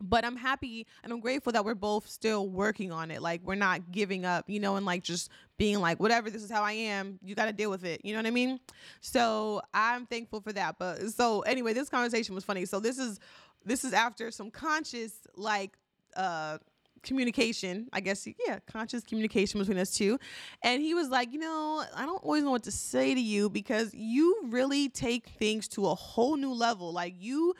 But 0.00 0.24
I'm 0.24 0.36
happy 0.36 0.86
and 1.02 1.12
I'm 1.12 1.20
grateful 1.20 1.52
that 1.52 1.64
we're 1.64 1.74
both 1.74 2.08
still 2.08 2.48
working 2.48 2.92
on 2.92 3.10
it. 3.10 3.22
Like 3.22 3.40
we're 3.44 3.54
not 3.54 3.90
giving 3.90 4.24
up, 4.24 4.48
you 4.48 4.60
know, 4.60 4.76
and 4.76 4.84
like 4.84 5.02
just 5.02 5.30
being 5.56 5.80
like, 5.80 6.00
whatever, 6.00 6.30
this 6.30 6.42
is 6.42 6.50
how 6.50 6.62
I 6.62 6.72
am. 6.72 7.18
You 7.22 7.34
got 7.34 7.46
to 7.46 7.52
deal 7.52 7.70
with 7.70 7.84
it. 7.84 8.02
You 8.04 8.12
know 8.12 8.18
what 8.18 8.26
I 8.26 8.30
mean? 8.30 8.60
So 9.00 9.62
I'm 9.72 10.06
thankful 10.06 10.40
for 10.40 10.52
that. 10.52 10.76
But 10.78 11.10
so 11.10 11.40
anyway, 11.42 11.72
this 11.72 11.88
conversation 11.88 12.34
was 12.34 12.44
funny. 12.44 12.64
So 12.66 12.80
this 12.80 12.98
is 12.98 13.18
this 13.64 13.84
is 13.84 13.92
after 13.92 14.30
some 14.30 14.50
conscious 14.50 15.12
like 15.36 15.76
uh 16.16 16.58
communication, 17.02 17.88
I 17.92 18.00
guess, 18.00 18.26
yeah, 18.46 18.58
conscious 18.66 19.04
communication 19.04 19.60
between 19.60 19.78
us 19.78 19.92
two. 19.92 20.18
And 20.62 20.82
he 20.82 20.92
was 20.92 21.08
like, 21.08 21.32
you 21.32 21.38
know, 21.38 21.84
I 21.94 22.04
don't 22.04 22.22
always 22.22 22.42
know 22.42 22.50
what 22.50 22.64
to 22.64 22.72
say 22.72 23.14
to 23.14 23.20
you 23.20 23.48
because 23.48 23.94
you 23.94 24.40
really 24.48 24.88
take 24.88 25.28
things 25.28 25.68
to 25.68 25.86
a 25.86 25.94
whole 25.94 26.36
new 26.36 26.52
level. 26.52 26.92
Like 26.92 27.14
you 27.18 27.54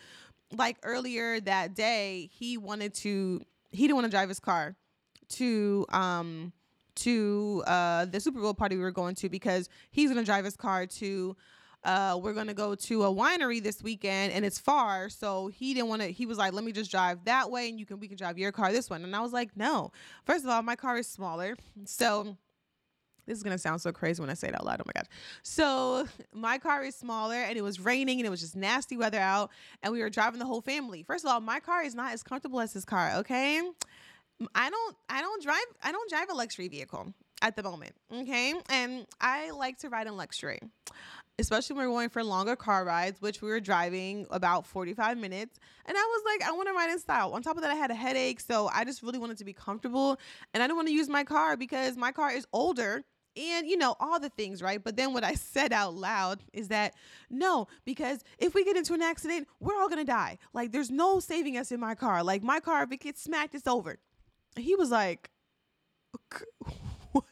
like 0.53 0.79
earlier 0.83 1.41
that 1.41 1.75
day, 1.75 2.31
he 2.33 2.57
wanted 2.57 2.95
to 2.95 3.41
he 3.71 3.83
didn't 3.83 3.97
want 3.97 4.07
to 4.07 4.11
drive 4.11 4.29
his 4.29 4.41
car 4.41 4.77
to 5.29 5.87
um 5.91 6.53
to 6.97 7.63
uh 7.67 8.07
the 8.07 8.21
Super 8.21 8.41
Bowl 8.41 8.55
party 8.55 8.77
we 8.77 8.83
were 8.83 8.91
going 8.91 9.15
to 9.17 9.29
because 9.29 9.69
he's 9.91 10.09
gonna 10.09 10.25
drive 10.25 10.45
his 10.45 10.57
car 10.57 10.87
to 10.87 11.37
uh, 11.85 12.19
we're 12.21 12.33
gonna 12.33 12.55
go 12.55 12.75
to 12.75 13.05
a 13.05 13.07
winery 13.07 13.63
this 13.63 13.81
weekend 13.81 14.33
and 14.33 14.45
it's 14.45 14.59
far 14.59 15.09
so 15.09 15.47
he 15.47 15.73
didn't 15.73 15.89
want 15.89 16.03
to 16.03 16.09
he 16.09 16.27
was 16.27 16.37
like 16.37 16.53
let 16.53 16.65
me 16.65 16.73
just 16.73 16.91
drive 16.91 17.25
that 17.25 17.49
way 17.49 17.69
and 17.69 17.79
you 17.79 17.87
can 17.87 18.01
we 18.01 18.09
can 18.09 18.17
drive 18.17 18.39
your 18.39 18.51
car 18.51 18.73
this 18.73 18.91
one. 18.91 19.05
And 19.05 19.15
i 19.15 19.21
was 19.21 19.33
like 19.33 19.57
no. 19.57 19.93
First 20.25 20.45
of 20.45 20.51
all 20.51 20.63
my 20.63 20.75
car 20.75 20.97
is 20.97 21.07
smaller 21.07 21.57
so 21.85 22.37
this 23.27 23.37
is 23.37 23.43
gonna 23.43 23.59
sound 23.59 23.81
so 23.81 23.93
crazy 23.93 24.21
when 24.21 24.31
I 24.31 24.35
say 24.35 24.49
it 24.49 24.55
out 24.55 24.65
loud. 24.65 24.81
Oh 24.81 24.85
my 24.87 24.93
god. 24.95 25.09
So 25.43 26.07
my 26.33 26.59
car 26.59 26.85
is 26.85 26.95
smaller 26.95 27.37
and 27.37 27.57
it 27.57 27.63
was 27.63 27.81
raining 27.81 28.19
and 28.21 28.27
it 28.27 28.31
was 28.31 28.41
just 28.41 28.57
nasty 28.57 28.97
weather 28.97 29.19
out 29.19 29.51
and 29.83 29.93
we 29.93 30.01
were 30.01 30.11
driving 30.11 30.39
the 30.39 30.47
whole 30.47 30.61
family. 30.61 31.03
First 31.03 31.25
of 31.25 31.31
all, 31.31 31.41
my 31.41 31.61
car 31.61 31.83
is 31.83 31.95
not 31.95 32.13
as 32.13 32.23
comfortable 32.23 32.61
as 32.61 32.73
his 32.73 32.85
car, 32.85 33.13
okay? 33.17 33.61
I 34.55 34.71
don't 34.71 34.97
I 35.09 35.21
don't 35.21 35.43
drive 35.43 35.65
I 35.83 35.93
don't 35.93 36.11
drive 36.11 36.29
a 36.31 36.35
luxury 36.35 36.69
vehicle 36.69 37.13
at 37.43 37.57
the 37.57 37.63
moment. 37.63 37.93
Okay. 38.13 38.55
And 38.71 39.07
I 39.21 39.51
like 39.51 39.79
to 39.79 39.89
ride 39.89 40.07
in 40.07 40.17
luxury, 40.17 40.61
especially 41.39 41.77
when 41.77 41.87
we're 41.87 41.93
going 41.93 42.09
for 42.09 42.25
longer 42.25 42.57
car 42.57 42.85
rides, 42.85 43.21
which 43.21 43.43
we 43.43 43.49
were 43.49 43.61
driving 43.61 44.27
about 44.31 44.67
45 44.67 45.19
minutes. 45.19 45.59
And 45.87 45.97
I 45.97 46.01
was 46.01 46.23
like, 46.25 46.49
I 46.49 46.53
want 46.53 46.69
to 46.69 46.75
ride 46.75 46.91
in 46.91 46.99
style. 46.99 47.33
On 47.33 47.43
top 47.43 47.57
of 47.57 47.63
that, 47.63 47.71
I 47.71 47.75
had 47.75 47.91
a 47.91 47.95
headache. 47.95 48.41
So 48.41 48.69
I 48.73 48.85
just 48.85 49.03
really 49.03 49.19
wanted 49.19 49.39
to 49.39 49.45
be 49.45 49.53
comfortable. 49.53 50.19
And 50.55 50.63
I 50.63 50.67
didn't 50.67 50.77
want 50.77 50.89
to 50.89 50.95
use 50.95 51.09
my 51.09 51.25
car 51.25 51.57
because 51.57 51.97
my 51.97 52.13
car 52.13 52.31
is 52.33 52.47
older 52.53 53.05
and 53.37 53.67
you 53.67 53.77
know 53.77 53.97
all 54.01 54.19
the 54.19 54.29
things 54.31 54.63
right? 54.63 54.83
But 54.83 54.97
then 54.97 55.13
what 55.13 55.25
i 55.25 55.35
said 55.35 55.73
out 55.73 55.95
loud 55.95 56.43
is 56.53 56.69
that 56.69 56.95
no 57.31 57.69
because 57.85 58.25
if 58.39 58.55
we 58.55 58.65
get 58.65 58.77
into 58.77 58.95
an 58.95 59.03
accident 59.03 59.49
we're 59.61 59.77
all 59.77 59.89
gonna 59.89 60.05
die. 60.05 60.39
Like 60.53 60.73
there's 60.73 60.91
no 60.91 61.21
saving 61.21 61.57
us 61.57 61.73
in 61.73 61.81
my 61.81 61.95
car. 61.95 62.23
Like 62.23 62.43
my 62.43 62.61
car 62.61 62.83
if 62.83 62.93
it 62.93 63.01
gets 63.01 63.23
smacked 63.23 63.55
it's 63.55 63.67
over. 63.67 63.99
He 64.57 64.75
was 64.75 64.91
like 64.91 65.31
what 67.13 67.25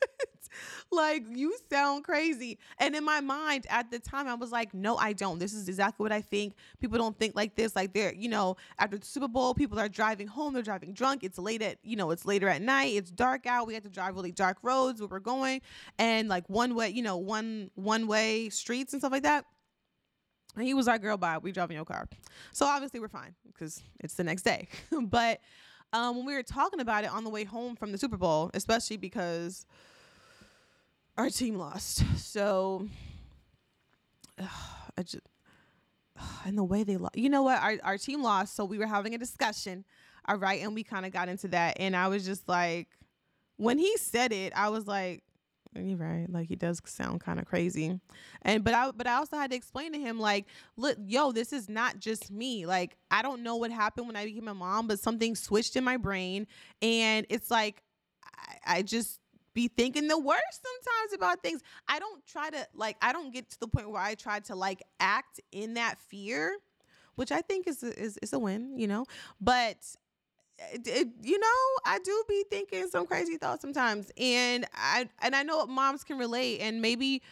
like 0.90 1.24
you 1.31 1.57
sound 1.70 2.05
crazy. 2.05 2.59
And 2.79 2.94
in 2.94 3.05
my 3.05 3.20
mind 3.20 3.66
at 3.68 3.90
the 3.90 3.98
time 3.98 4.27
i 4.29 4.35
was 4.35 4.53
like 4.53 4.74
no 4.74 4.96
i 4.96 5.12
don't. 5.12 5.38
This 5.38 5.53
is 5.53 5.68
exactly 5.68 6.03
what 6.03 6.12
i 6.12 6.20
think. 6.20 6.55
People 6.81 6.98
don't 6.98 7.18
think 7.18 7.35
like 7.35 7.55
this. 7.57 7.74
Like 7.77 7.92
they're 7.92 8.14
you 8.14 8.29
know 8.29 8.57
after 8.79 8.98
the 8.98 9.07
super 9.07 9.29
bowl 9.29 9.55
people 9.55 9.79
are 9.79 9.88
driving 9.88 10.27
home. 10.27 10.55
They're 10.55 10.62
driving 10.62 10.92
drunk. 10.92 11.24
It's 11.24 11.38
late 11.38 11.62
at 11.62 11.79
you 11.83 11.96
know 11.96 12.11
it's 12.11 12.24
later 12.24 12.48
at 12.48 12.62
night. 12.62 12.94
It's 12.94 13.11
dark 13.11 13.46
out. 13.46 13.66
We 13.66 13.74
have 13.74 13.83
to 13.85 13.90
drive 13.90 14.14
really 14.14 14.33
dark 14.33 14.59
roads 14.62 15.00
where 15.00 15.09
we're 15.09 15.20
going. 15.20 15.61
And 15.98 16.29
like 16.29 16.48
one 16.48 16.74
way 16.74 16.90
you 16.90 17.03
know 17.03 17.16
one 17.16 17.70
one 17.74 18.07
way 18.07 18.48
streets 18.50 18.92
and 18.92 19.00
stuff 19.00 19.12
like 19.12 19.24
that. 19.24 19.44
And 20.57 20.64
he 20.66 20.74
was 20.74 20.87
like, 20.87 21.03
girl, 21.03 21.16
bye. 21.16 21.38
We 21.38 21.53
driving 21.53 21.77
your 21.77 21.85
car. 21.85 22.07
So 22.53 22.66
obviously 22.66 23.00
we're 23.00 23.09
fine 23.09 23.35
because 23.46 23.83
it's 24.00 24.14
the 24.14 24.24
next 24.24 24.42
day. 24.42 24.68
but 25.03 25.40
um, 25.92 26.16
when 26.16 26.27
we 26.27 26.35
were 26.35 26.42
talking 26.42 26.81
about 26.81 27.05
it 27.05 27.11
on 27.11 27.24
the 27.24 27.31
way 27.31 27.44
home 27.44 27.77
from 27.77 27.92
the 27.92 27.98
Super 27.98 28.16
Bowl, 28.16 28.50
especially 28.55 28.96
because 28.96 29.66
our 31.16 31.31
team 31.31 31.57
lost. 31.57 32.05
So 32.16 32.88
uh, 34.40 34.46
I 34.96 35.03
just 35.03 35.22
and 36.44 36.57
the 36.57 36.64
way 36.64 36.85
they 36.85 36.96
lost. 36.96 37.16
You 37.16 37.29
know 37.29 37.42
what? 37.42 37.61
Our 37.62 37.79
our 37.83 37.98
team 37.98 38.22
lost, 38.22 38.57
so 38.57 38.64
we 38.64 38.79
were 38.79 38.87
having 38.87 39.14
a 39.14 39.18
discussion. 39.18 39.85
All 40.27 40.37
right, 40.37 40.62
and 40.62 40.74
we 40.74 40.85
kind 40.85 41.05
of 41.05 41.12
got 41.12 41.29
into 41.29 41.48
that 41.48 41.77
and 41.79 41.94
I 41.94 42.09
was 42.09 42.24
just 42.24 42.48
like 42.48 42.88
when 43.57 43.79
he 43.79 43.96
said 43.98 44.33
it, 44.33 44.53
I 44.57 44.70
was 44.70 44.87
like 44.87 45.22
you're 45.77 45.96
right. 45.96 46.27
Like 46.31 46.46
he 46.48 46.55
does 46.55 46.81
sound 46.85 47.20
kind 47.20 47.40
of 47.40 47.46
crazy. 47.46 47.98
And 48.42 48.62
but 48.62 48.74
I 48.74 48.90
but 48.92 49.07
I 49.07 49.14
also 49.14 49.37
had 49.37 49.50
to 49.50 49.57
explain 49.57 49.92
to 49.92 49.98
him 49.98 50.20
like, 50.20 50.46
look, 50.77 50.96
yo, 51.05 51.33
this 51.33 51.53
is 51.53 51.68
not 51.68 51.98
just 51.98 52.31
me. 52.31 52.64
Like 52.66 52.96
I 53.11 53.22
don't 53.22 53.42
know 53.42 53.57
what 53.57 53.70
happened 53.70 54.07
when 54.07 54.16
I 54.16 54.24
became 54.24 54.48
a 54.48 54.55
mom, 54.55 54.87
but 54.87 55.00
something 55.00 55.35
switched 55.35 55.77
in 55.77 55.85
my 55.85 55.96
brain 55.96 56.46
and 56.81 57.27
it's 57.29 57.50
like 57.50 57.83
I, 58.24 58.79
I 58.79 58.83
just 58.83 59.20
be 59.54 59.68
thinking 59.68 60.08
the 60.08 60.18
worst 60.18 60.60
sometimes 60.62 61.14
about 61.14 61.42
things. 61.42 61.62
I 61.88 61.98
don't 61.98 62.24
try 62.26 62.50
to 62.50 62.66
like 62.74 62.96
I 63.00 63.12
don't 63.12 63.32
get 63.32 63.50
to 63.50 63.60
the 63.60 63.68
point 63.68 63.90
where 63.90 64.02
I 64.02 64.14
try 64.14 64.40
to 64.40 64.54
like 64.54 64.82
act 65.00 65.40
in 65.52 65.74
that 65.74 65.98
fear, 65.98 66.58
which 67.14 67.32
I 67.32 67.40
think 67.40 67.66
is 67.66 67.82
is 67.82 68.18
is 68.18 68.32
a 68.32 68.38
win, 68.38 68.78
you 68.78 68.86
know. 68.86 69.06
But 69.40 69.78
eh, 70.58 70.64
it, 70.74 70.86
it, 70.86 71.06
eh, 71.06 71.10
you 71.22 71.38
know, 71.38 71.46
I 71.86 71.98
do 72.04 72.24
be 72.28 72.44
thinking 72.50 72.88
some 72.88 73.06
crazy 73.06 73.36
thoughts 73.36 73.62
sometimes, 73.62 74.10
and 74.18 74.66
I 74.74 75.08
and 75.22 75.34
I 75.34 75.42
know 75.44 75.64
moms 75.66 76.04
can 76.04 76.18
relate, 76.18 76.60
and 76.60 76.82
maybe 76.82 77.22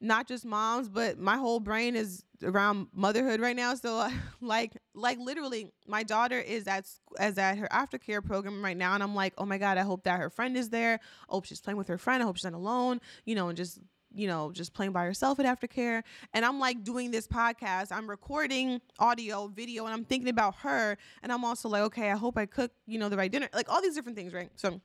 not 0.00 0.26
just 0.26 0.44
moms, 0.44 0.88
but 0.88 1.18
my 1.18 1.36
whole 1.36 1.60
brain 1.60 1.96
is 1.96 2.24
around 2.44 2.88
motherhood 2.92 3.40
right 3.40 3.56
now. 3.56 3.74
So 3.74 3.98
uh, 3.98 4.10
like 4.40 4.76
like 4.94 5.18
literally 5.18 5.72
my 5.86 6.02
daughter 6.02 6.38
is 6.38 6.66
at 6.66 6.86
as 7.18 7.38
at 7.38 7.58
her 7.58 7.68
aftercare 7.72 8.24
program 8.24 8.64
right 8.64 8.76
now 8.76 8.94
and 8.94 9.02
I'm 9.02 9.14
like, 9.14 9.34
"Oh 9.38 9.46
my 9.46 9.58
god, 9.58 9.78
I 9.78 9.82
hope 9.82 10.04
that 10.04 10.20
her 10.20 10.30
friend 10.30 10.56
is 10.56 10.70
there. 10.70 11.00
I 11.28 11.32
hope 11.32 11.46
she's 11.46 11.60
playing 11.60 11.78
with 11.78 11.88
her 11.88 11.98
friend. 11.98 12.22
I 12.22 12.26
hope 12.26 12.36
she's 12.36 12.44
not 12.44 12.54
alone." 12.54 13.00
You 13.24 13.34
know, 13.34 13.48
and 13.48 13.56
just 13.56 13.80
you 14.14 14.28
know, 14.28 14.52
just 14.52 14.72
playing 14.72 14.92
by 14.92 15.04
herself 15.04 15.40
at 15.40 15.46
aftercare. 15.46 16.02
And 16.32 16.44
I'm 16.44 16.60
like 16.60 16.84
doing 16.84 17.10
this 17.10 17.26
podcast. 17.26 17.88
I'm 17.90 18.08
recording 18.08 18.80
audio, 18.98 19.48
video, 19.48 19.86
and 19.86 19.92
I'm 19.92 20.04
thinking 20.04 20.28
about 20.28 20.54
her. 20.58 20.96
And 21.22 21.32
I'm 21.32 21.44
also 21.44 21.68
like, 21.68 21.82
okay, 21.82 22.12
I 22.12 22.16
hope 22.16 22.38
I 22.38 22.46
cook, 22.46 22.70
you 22.86 22.98
know, 22.98 23.08
the 23.08 23.16
right 23.16 23.30
dinner. 23.30 23.48
Like 23.52 23.68
all 23.68 23.82
these 23.82 23.94
different 23.94 24.16
things, 24.16 24.32
right? 24.32 24.50
So 24.54 24.80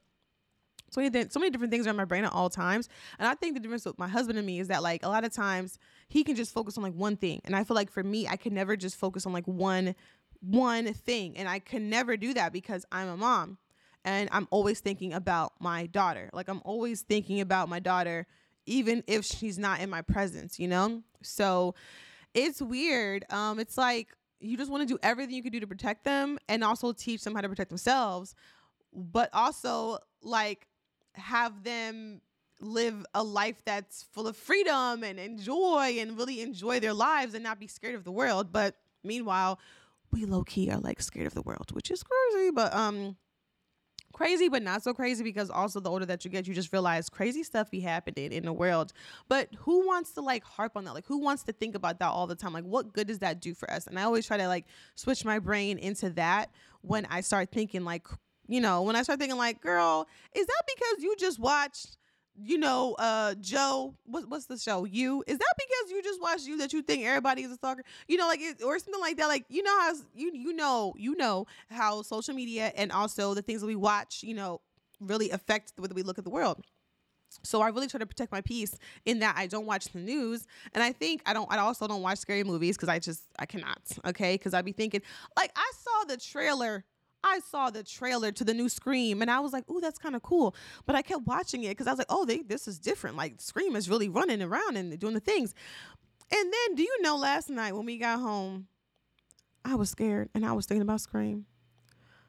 so 0.91 1.01
many, 1.01 1.29
so 1.29 1.39
many 1.39 1.51
different 1.51 1.71
things 1.71 1.85
are 1.87 1.91
in 1.91 1.95
my 1.95 2.05
brain 2.05 2.25
at 2.25 2.33
all 2.33 2.49
times. 2.49 2.89
And 3.19 3.27
I 3.27 3.35
think 3.35 3.53
the 3.53 3.59
difference 3.59 3.85
with 3.85 3.99
my 3.99 4.07
husband 4.07 4.37
and 4.37 4.47
me 4.47 4.59
is 4.59 4.69
that 4.69 4.83
like 4.83 5.03
a 5.03 5.09
lot 5.09 5.23
of 5.23 5.31
times 5.31 5.77
he 6.09 6.23
can 6.25 6.35
just 6.35 6.53
focus 6.53 6.77
on 6.77 6.83
like 6.83 6.93
one 6.95 7.15
thing. 7.17 7.41
And 7.45 7.55
I 7.55 7.63
feel 7.63 7.75
like 7.75 7.91
for 7.91 8.03
me, 8.03 8.27
I 8.27 8.35
can 8.35 8.53
never 8.53 8.75
just 8.75 8.97
focus 8.97 9.25
on 9.25 9.33
like 9.33 9.47
one 9.47 9.95
one 10.41 10.93
thing. 10.93 11.37
And 11.37 11.49
I 11.49 11.59
can 11.59 11.89
never 11.89 12.17
do 12.17 12.33
that 12.33 12.53
because 12.53 12.85
I'm 12.91 13.07
a 13.09 13.17
mom. 13.17 13.57
and 14.05 14.29
I'm 14.31 14.47
always 14.51 14.79
thinking 14.81 15.13
about 15.13 15.53
my 15.59 15.85
daughter. 15.87 16.29
Like 16.33 16.47
I'm 16.49 16.61
always 16.65 17.01
thinking 17.01 17.41
about 17.41 17.69
my 17.69 17.79
daughter 17.79 18.27
even 18.65 19.03
if 19.07 19.25
she's 19.25 19.57
not 19.57 19.79
in 19.81 19.89
my 19.89 20.01
presence, 20.01 20.59
you 20.59 20.67
know? 20.67 21.01
So 21.23 21.75
it's 22.33 22.61
weird. 22.61 23.25
Um 23.31 23.59
it's 23.59 23.77
like 23.77 24.15
you 24.39 24.57
just 24.57 24.71
want 24.71 24.87
to 24.87 24.93
do 24.93 24.99
everything 25.03 25.35
you 25.35 25.43
can 25.43 25.51
do 25.51 25.59
to 25.59 25.67
protect 25.67 26.05
them 26.05 26.39
and 26.47 26.63
also 26.63 26.93
teach 26.93 27.23
them 27.23 27.35
how 27.35 27.41
to 27.41 27.49
protect 27.49 27.69
themselves, 27.69 28.35
but 28.93 29.29
also 29.33 29.99
like 30.21 30.67
have 31.15 31.63
them 31.63 32.21
live 32.59 33.05
a 33.13 33.23
life 33.23 33.61
that's 33.65 34.03
full 34.11 34.27
of 34.27 34.35
freedom 34.35 35.03
and 35.03 35.19
enjoy 35.19 35.97
and 35.99 36.17
really 36.17 36.41
enjoy 36.41 36.79
their 36.79 36.93
lives 36.93 37.33
and 37.33 37.43
not 37.43 37.59
be 37.59 37.67
scared 37.67 37.95
of 37.95 38.03
the 38.03 38.11
world. 38.11 38.51
But 38.51 38.75
meanwhile, 39.03 39.59
we 40.11 40.25
low 40.25 40.43
key 40.43 40.69
are 40.71 40.79
like 40.79 41.01
scared 41.01 41.27
of 41.27 41.33
the 41.33 41.41
world, 41.41 41.71
which 41.71 41.91
is 41.91 42.03
crazy. 42.03 42.51
But 42.51 42.73
um 42.73 43.17
crazy 44.13 44.49
but 44.49 44.63
not 44.63 44.83
so 44.83 44.93
crazy 44.93 45.23
because 45.23 45.49
also 45.49 45.79
the 45.79 45.89
older 45.89 46.05
that 46.05 46.25
you 46.25 46.31
get 46.31 46.47
you 46.47 46.53
just 46.53 46.73
realize 46.73 47.09
crazy 47.09 47.43
stuff 47.43 47.69
be 47.69 47.79
happening 47.79 48.31
in 48.31 48.43
the 48.43 48.51
world 48.51 48.91
but 49.27 49.49
who 49.59 49.85
wants 49.85 50.11
to 50.13 50.21
like 50.21 50.43
harp 50.43 50.75
on 50.75 50.83
that 50.83 50.93
like 50.93 51.05
who 51.05 51.19
wants 51.19 51.43
to 51.43 51.51
think 51.51 51.75
about 51.75 51.99
that 51.99 52.07
all 52.07 52.25
the 52.25 52.35
time 52.35 52.51
like 52.51 52.63
what 52.63 52.91
good 52.91 53.07
does 53.07 53.19
that 53.19 53.39
do 53.39 53.53
for 53.53 53.69
us 53.71 53.85
and 53.87 53.99
i 53.99 54.03
always 54.03 54.25
try 54.25 54.35
to 54.35 54.47
like 54.47 54.65
switch 54.95 55.23
my 55.23 55.37
brain 55.37 55.77
into 55.77 56.09
that 56.09 56.49
when 56.81 57.05
i 57.05 57.21
start 57.21 57.51
thinking 57.51 57.85
like 57.85 58.07
you 58.47 58.59
know 58.59 58.81
when 58.81 58.95
i 58.95 59.03
start 59.03 59.19
thinking 59.19 59.37
like 59.37 59.61
girl 59.61 60.07
is 60.33 60.45
that 60.45 60.63
because 60.65 61.03
you 61.03 61.15
just 61.17 61.39
watched 61.39 61.98
you 62.43 62.57
know, 62.57 62.95
uh, 62.99 63.35
Joe, 63.35 63.93
what, 64.05 64.29
what's 64.29 64.45
the 64.45 64.57
show? 64.57 64.85
You 64.85 65.23
is 65.27 65.37
that 65.37 65.53
because 65.57 65.91
you 65.91 66.03
just 66.03 66.21
watch 66.21 66.43
you 66.43 66.57
that 66.59 66.73
you 66.73 66.81
think 66.81 67.05
everybody 67.05 67.43
is 67.43 67.51
a 67.51 67.55
stalker? 67.55 67.83
You 68.07 68.17
know, 68.17 68.27
like 68.27 68.39
it, 68.41 68.63
or 68.63 68.77
something 68.79 69.01
like 69.01 69.17
that. 69.17 69.27
Like 69.27 69.45
you 69.49 69.63
know 69.63 69.79
how 69.79 69.93
you 70.15 70.31
you 70.33 70.53
know 70.53 70.93
you 70.97 71.15
know 71.15 71.47
how 71.69 72.01
social 72.01 72.33
media 72.33 72.71
and 72.75 72.91
also 72.91 73.33
the 73.33 73.41
things 73.41 73.61
that 73.61 73.67
we 73.67 73.75
watch, 73.75 74.23
you 74.23 74.33
know, 74.33 74.61
really 74.99 75.29
affect 75.31 75.75
the 75.75 75.81
way 75.81 75.87
that 75.87 75.95
we 75.95 76.03
look 76.03 76.17
at 76.17 76.23
the 76.23 76.29
world. 76.29 76.63
So 77.43 77.61
I 77.61 77.69
really 77.69 77.87
try 77.87 77.99
to 77.99 78.05
protect 78.05 78.31
my 78.31 78.41
peace 78.41 78.75
in 79.05 79.19
that 79.19 79.35
I 79.37 79.47
don't 79.47 79.65
watch 79.65 79.85
the 79.89 79.99
news, 79.99 80.47
and 80.73 80.83
I 80.83 80.91
think 80.91 81.21
I 81.25 81.33
don't. 81.33 81.51
I 81.51 81.59
also 81.59 81.87
don't 81.87 82.01
watch 82.01 82.17
scary 82.19 82.43
movies 82.43 82.75
because 82.75 82.89
I 82.89 82.99
just 82.99 83.23
I 83.37 83.45
cannot. 83.45 83.81
Okay, 84.05 84.35
because 84.35 84.53
I'd 84.53 84.65
be 84.65 84.71
thinking 84.71 85.01
like 85.37 85.51
I 85.55 85.71
saw 85.77 86.05
the 86.07 86.17
trailer 86.17 86.85
I 87.23 87.39
saw 87.39 87.69
the 87.69 87.83
trailer 87.83 88.31
to 88.31 88.43
the 88.43 88.53
new 88.53 88.69
Scream 88.69 89.21
and 89.21 89.29
I 89.29 89.39
was 89.39 89.53
like, 89.53 89.69
"Ooh, 89.69 89.81
that's 89.81 89.99
kind 89.99 90.15
of 90.15 90.21
cool." 90.21 90.55
But 90.85 90.95
I 90.95 91.01
kept 91.01 91.25
watching 91.25 91.63
it 91.63 91.69
because 91.69 91.87
I 91.87 91.91
was 91.91 91.99
like, 91.99 92.07
"Oh, 92.09 92.25
they 92.25 92.39
this 92.39 92.67
is 92.67 92.79
different. 92.79 93.17
Like 93.17 93.41
Scream 93.41 93.75
is 93.75 93.89
really 93.89 94.09
running 94.09 94.41
around 94.41 94.77
and 94.77 94.97
doing 94.99 95.13
the 95.13 95.19
things." 95.19 95.53
And 96.31 96.53
then, 96.53 96.75
do 96.75 96.83
you 96.83 97.01
know 97.01 97.17
last 97.17 97.49
night 97.49 97.75
when 97.75 97.85
we 97.85 97.97
got 97.97 98.19
home, 98.19 98.67
I 99.65 99.75
was 99.75 99.89
scared 99.89 100.29
and 100.33 100.45
I 100.45 100.53
was 100.53 100.65
thinking 100.65 100.83
about 100.83 101.01
Scream. 101.01 101.45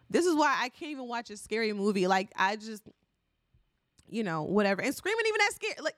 This 0.08 0.26
is 0.26 0.34
why 0.34 0.56
I 0.60 0.68
can't 0.70 0.90
even 0.90 1.06
watch 1.06 1.30
a 1.30 1.36
scary 1.36 1.72
movie. 1.72 2.06
Like 2.06 2.32
I 2.34 2.56
just, 2.56 2.82
you 4.08 4.24
know, 4.24 4.42
whatever. 4.42 4.82
And 4.82 4.94
Scream 4.94 5.14
ain't 5.16 5.28
even 5.28 5.38
that 5.38 5.52
scary. 5.54 5.74
Like 5.82 5.96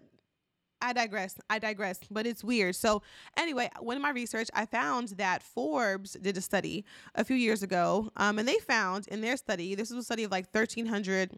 I 0.83 0.92
digress. 0.92 1.37
I 1.49 1.59
digress, 1.59 2.01
but 2.11 2.27
it's 2.27 2.42
weird. 2.42 2.75
So, 2.75 3.03
anyway, 3.37 3.71
when 3.81 3.97
in 3.97 4.03
my 4.03 4.11
research, 4.11 4.49
I 4.53 4.66
found 4.66 5.09
that 5.11 5.42
Forbes 5.42 6.14
did 6.21 6.37
a 6.37 6.40
study 6.40 6.85
a 7.14 7.25
few 7.25 7.37
years 7.37 7.62
ago, 7.62 8.11
um, 8.16 8.38
and 8.38 8.47
they 8.47 8.59
found 8.59 9.07
in 9.09 9.21
their 9.21 9.37
study, 9.37 9.75
this 9.77 9.90
was 9.90 10.01
a 10.01 10.03
study 10.03 10.25
of 10.25 10.33
like 10.33 10.47
1,300 10.53 11.31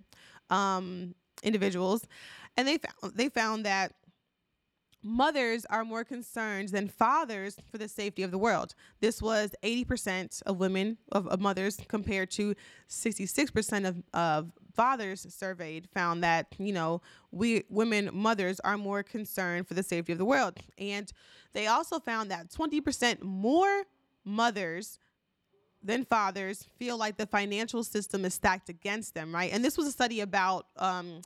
um, 0.48 1.14
individuals, 1.42 2.06
and 2.56 2.66
they 2.66 2.78
found 2.78 3.14
they 3.14 3.28
found 3.28 3.66
that 3.66 3.92
mothers 5.04 5.66
are 5.66 5.84
more 5.84 6.02
concerned 6.02 6.70
than 6.70 6.88
fathers 6.88 7.58
for 7.70 7.76
the 7.76 7.86
safety 7.86 8.22
of 8.22 8.30
the 8.30 8.38
world. 8.38 8.74
This 9.00 9.20
was 9.20 9.54
80% 9.62 10.42
of 10.46 10.58
women, 10.58 10.96
of, 11.12 11.28
of 11.28 11.40
mothers, 11.40 11.78
compared 11.88 12.30
to 12.32 12.54
66% 12.88 13.86
of, 13.86 14.02
of 14.14 14.50
fathers 14.74 15.26
surveyed 15.32 15.88
found 15.94 16.24
that 16.24 16.48
you 16.58 16.72
know 16.72 17.00
we 17.30 17.62
women 17.68 18.10
mothers 18.12 18.58
are 18.60 18.76
more 18.76 19.04
concerned 19.04 19.68
for 19.68 19.74
the 19.74 19.84
safety 19.84 20.10
of 20.10 20.18
the 20.18 20.24
world 20.24 20.58
and 20.78 21.12
they 21.52 21.68
also 21.68 22.00
found 22.00 22.28
that 22.28 22.50
20% 22.50 23.22
more 23.22 23.84
mothers 24.24 24.98
than 25.80 26.04
fathers 26.04 26.66
feel 26.76 26.98
like 26.98 27.16
the 27.16 27.26
financial 27.26 27.84
system 27.84 28.24
is 28.24 28.34
stacked 28.34 28.68
against 28.68 29.14
them 29.14 29.32
right 29.32 29.52
and 29.52 29.64
this 29.64 29.78
was 29.78 29.86
a 29.86 29.92
study 29.92 30.20
about 30.20 30.66
um, 30.76 31.20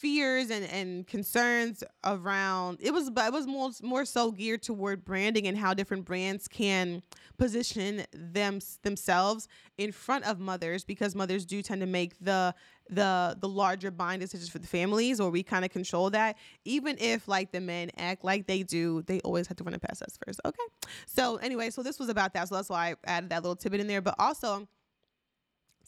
fears 0.00 0.48
and, 0.48 0.64
and 0.64 1.06
concerns 1.06 1.84
around 2.04 2.78
it 2.80 2.90
was 2.90 3.10
but 3.10 3.26
it 3.26 3.32
was 3.32 3.46
more 3.46 3.70
more 3.82 4.06
so 4.06 4.32
geared 4.32 4.62
toward 4.62 5.04
branding 5.04 5.46
and 5.46 5.58
how 5.58 5.74
different 5.74 6.06
brands 6.06 6.48
can 6.48 7.02
position 7.36 8.04
them 8.12 8.58
themselves 8.82 9.46
in 9.76 9.92
front 9.92 10.24
of 10.24 10.38
mothers 10.38 10.84
because 10.84 11.14
mothers 11.14 11.44
do 11.44 11.60
tend 11.62 11.82
to 11.82 11.86
make 11.86 12.18
the 12.20 12.54
the 12.90 13.36
the 13.40 13.48
larger 13.48 13.90
buying 13.90 14.20
decisions 14.20 14.50
for 14.50 14.58
the 14.58 14.66
families 14.66 15.20
or 15.20 15.30
we 15.30 15.42
kind 15.42 15.64
of 15.64 15.70
control 15.70 16.10
that. 16.10 16.36
Even 16.64 16.96
if 16.98 17.28
like 17.28 17.52
the 17.52 17.60
men 17.60 17.90
act 17.96 18.24
like 18.24 18.46
they 18.46 18.62
do 18.62 19.02
they 19.02 19.20
always 19.20 19.46
have 19.46 19.56
to 19.56 19.64
run 19.64 19.74
it 19.74 19.80
past 19.80 20.02
us 20.02 20.18
first. 20.24 20.40
Okay. 20.44 20.62
So 21.06 21.36
anyway 21.36 21.70
so 21.70 21.82
this 21.82 21.98
was 21.98 22.08
about 22.08 22.34
that. 22.34 22.48
So 22.48 22.56
that's 22.56 22.68
why 22.68 22.90
i 22.90 22.94
added 23.04 23.30
that 23.30 23.42
little 23.42 23.56
tidbit 23.56 23.80
in 23.80 23.86
there. 23.86 24.00
But 24.00 24.16
also 24.18 24.68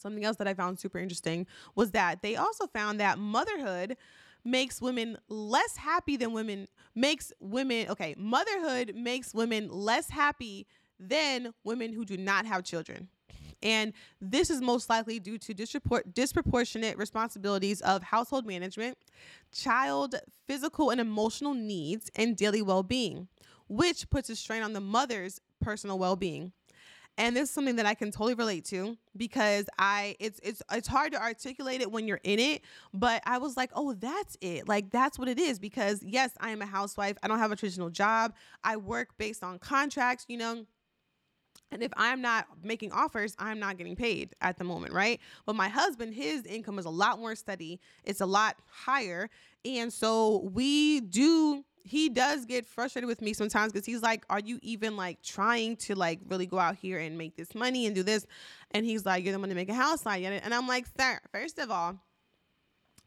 something 0.03 0.23
else 0.23 0.37
that 0.37 0.47
I 0.47 0.53
found 0.53 0.79
super 0.79 0.99
interesting 0.99 1.47
was 1.75 1.91
that 1.91 2.21
they 2.21 2.35
also 2.35 2.67
found 2.67 2.99
that 2.99 3.17
motherhood 3.17 3.97
makes 4.45 4.81
women 4.81 5.17
less 5.29 5.77
happy 5.77 6.17
than 6.17 6.33
women 6.33 6.67
makes 6.93 7.31
women 7.39 7.87
okay 7.89 8.13
motherhood 8.17 8.93
makes 8.93 9.33
women 9.33 9.69
less 9.69 10.09
happy 10.09 10.67
than 10.99 11.53
women 11.63 11.93
who 11.93 12.05
do 12.05 12.17
not 12.17 12.45
have 12.45 12.63
children. 12.63 13.07
And 13.61 13.93
this 14.19 14.49
is 14.49 14.61
most 14.61 14.89
likely 14.89 15.19
due 15.19 15.37
to 15.37 15.53
disproportionate 15.53 16.97
responsibilities 16.97 17.79
of 17.81 18.03
household 18.03 18.45
management, 18.45 18.97
child 19.53 20.15
physical 20.45 20.89
and 20.89 20.99
emotional 20.99 21.53
needs, 21.53 22.11
and 22.15 22.35
daily 22.35 22.61
well 22.61 22.83
being, 22.83 23.29
which 23.69 24.09
puts 24.09 24.29
a 24.29 24.35
strain 24.35 24.63
on 24.63 24.73
the 24.73 24.81
mother's 24.81 25.39
personal 25.61 25.97
well 25.97 26.17
being 26.17 26.51
and 27.17 27.35
this 27.35 27.49
is 27.49 27.51
something 27.51 27.75
that 27.75 27.85
I 27.85 27.93
can 27.93 28.11
totally 28.11 28.33
relate 28.33 28.65
to 28.65 28.97
because 29.15 29.65
I 29.77 30.15
it's 30.19 30.39
it's 30.41 30.61
it's 30.71 30.87
hard 30.87 31.11
to 31.11 31.21
articulate 31.21 31.81
it 31.81 31.91
when 31.91 32.07
you're 32.07 32.21
in 32.23 32.39
it, 32.39 32.61
but 32.93 33.21
I 33.25 33.37
was 33.37 33.55
like, 33.55 33.71
"Oh, 33.75 33.93
that's 33.93 34.37
it." 34.41 34.67
Like 34.67 34.89
that's 34.89 35.19
what 35.19 35.27
it 35.27 35.39
is 35.39 35.59
because 35.59 36.01
yes, 36.03 36.31
I 36.39 36.49
am 36.49 36.61
a 36.61 36.65
housewife. 36.65 37.17
I 37.21 37.27
don't 37.27 37.39
have 37.39 37.51
a 37.51 37.55
traditional 37.55 37.89
job. 37.89 38.33
I 38.63 38.77
work 38.77 39.17
based 39.17 39.43
on 39.43 39.59
contracts, 39.59 40.25
you 40.27 40.37
know. 40.37 40.65
And 41.71 41.81
if 41.81 41.91
I'm 41.97 42.21
not 42.21 42.45
making 42.63 42.91
offers, 42.91 43.35
I'm 43.39 43.59
not 43.59 43.77
getting 43.77 43.95
paid 43.95 44.35
at 44.41 44.57
the 44.57 44.63
moment, 44.63 44.93
right? 44.93 45.19
But 45.45 45.55
my 45.55 45.69
husband, 45.69 46.13
his 46.13 46.45
income 46.45 46.77
is 46.77 46.85
a 46.85 46.91
lot 46.91 47.19
more 47.19 47.35
steady. 47.35 47.79
It's 48.03 48.21
a 48.21 48.27
lot 48.27 48.57
higher. 48.67 49.29
And 49.65 49.91
so 49.91 50.49
we 50.53 51.01
do 51.01 51.63
he 51.83 52.09
does 52.09 52.45
get 52.45 52.65
frustrated 52.65 53.07
with 53.07 53.21
me 53.21 53.33
sometimes 53.33 53.73
because 53.73 53.85
he's 53.85 54.01
like, 54.01 54.25
Are 54.29 54.39
you 54.39 54.57
even 54.61 54.95
like 54.95 55.21
trying 55.21 55.75
to 55.77 55.95
like 55.95 56.19
really 56.27 56.45
go 56.45 56.57
out 56.57 56.75
here 56.75 56.97
and 56.97 57.17
make 57.17 57.35
this 57.35 57.53
money 57.53 57.85
and 57.85 57.95
do 57.95 58.03
this? 58.03 58.25
And 58.71 58.85
he's 58.85 59.05
like, 59.05 59.23
You're 59.23 59.33
the 59.33 59.39
one 59.39 59.49
to 59.49 59.55
make 59.55 59.69
a 59.69 59.73
house 59.73 60.05
like 60.05 60.23
it. 60.23 60.41
And 60.43 60.53
I'm 60.53 60.67
like, 60.67 60.87
Sir, 60.97 61.19
first 61.31 61.59
of 61.59 61.69
all, 61.69 61.99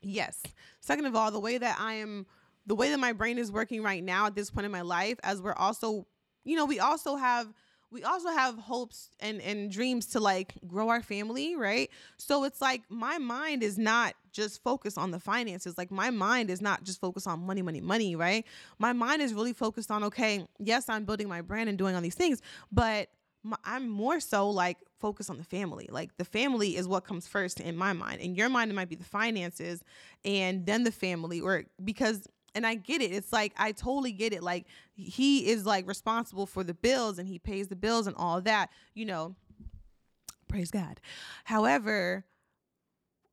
yes. 0.03 0.43
Second 0.81 1.07
of 1.07 1.17
all, 1.17 1.31
the 1.31 1.41
way 1.41 1.57
that 1.57 1.79
I 1.81 1.95
am, 1.95 2.27
the 2.67 2.75
way 2.75 2.91
that 2.91 3.01
my 3.01 3.12
brain 3.12 3.39
is 3.39 3.51
working 3.51 3.83
right 3.83 4.05
now 4.05 4.27
at 4.27 4.35
this 4.35 4.51
point 4.51 4.67
in 4.67 4.73
my 4.73 4.83
life, 4.83 5.19
as 5.23 5.41
we're 5.41 5.55
also, 5.55 6.07
you 6.45 6.57
know, 6.57 6.67
we 6.67 6.79
also 6.79 7.17
have 7.17 7.53
we 7.91 8.03
also 8.03 8.29
have 8.29 8.59
hopes 8.59 9.11
and 9.21 9.41
and 9.41 9.71
dreams 9.71 10.07
to 10.07 10.21
like 10.21 10.55
grow 10.67 10.89
our 10.89 11.03
family 11.03 11.55
right 11.57 11.89
so 12.17 12.45
it's 12.45 12.61
like 12.61 12.83
my 12.89 13.17
mind 13.19 13.62
is 13.62 13.79
not 13.79 14.15
just 14.37 14.62
focused 14.62 14.99
on 14.99 15.11
the 15.11 15.18
finances 15.18 15.79
like 15.79 15.90
my 15.90 16.11
mind 16.11 16.51
is 16.51 16.61
not 16.61 16.85
just 16.85 17.01
focused 17.01 17.27
on 17.27 17.40
money 17.40 17.62
money 17.62 17.81
money 17.81 18.14
right 18.14 18.44
my 18.79 18.92
mind 18.92 19.22
is 19.22 19.33
really 19.33 19.55
focused 19.55 19.90
on 19.90 20.05
okay 20.05 20.46
yes 20.59 20.88
i'm 20.88 21.05
building 21.05 21.29
my 21.29 21.40
brand 21.40 21.68
and 21.68 21.79
doing 21.79 21.94
all 21.94 22.03
these 22.03 22.14
things 22.14 22.42
but 22.70 23.09
i'm 23.64 23.88
more 23.88 24.20
so 24.20 24.51
like 24.51 24.77
focused 25.01 25.31
on 25.31 25.38
the 25.38 25.44
family 25.44 25.88
like 25.90 26.14
the 26.18 26.25
family 26.25 26.77
is 26.77 26.87
what 26.87 27.05
comes 27.05 27.27
first 27.27 27.61
in 27.61 27.77
my 27.77 27.94
mind 27.94 28.20
in 28.20 28.35
your 28.35 28.51
mind 28.51 28.70
it 28.70 28.75
might 28.75 28.90
be 28.90 28.96
the 28.96 29.05
finances 29.05 29.83
and 30.25 30.66
then 30.66 30.85
the 30.85 30.92
family 30.92 31.40
or 31.40 31.64
because 31.83 32.27
and 32.57 32.66
I 32.66 32.75
get 32.75 33.03
it. 33.03 33.12
It's 33.12 33.35
like 33.35 33.53
I 33.59 33.72
totally 33.72 34.12
get 34.12 34.33
it. 34.33 34.42
Like 34.42 34.64
he 34.94 35.51
is 35.51 35.66
like 35.66 35.87
responsible 35.87 36.46
for 36.46 36.64
the 36.64 36.72
bills 36.72 37.18
and 37.18 37.29
he 37.29 37.38
pays 37.38 37.68
the 37.68 37.77
bills 37.77 38.07
and 38.07 38.16
all 38.16 38.40
that, 38.40 38.70
you 38.94 39.05
know. 39.05 39.37
Praise 40.49 40.70
God. 40.70 40.99
However, 41.44 42.25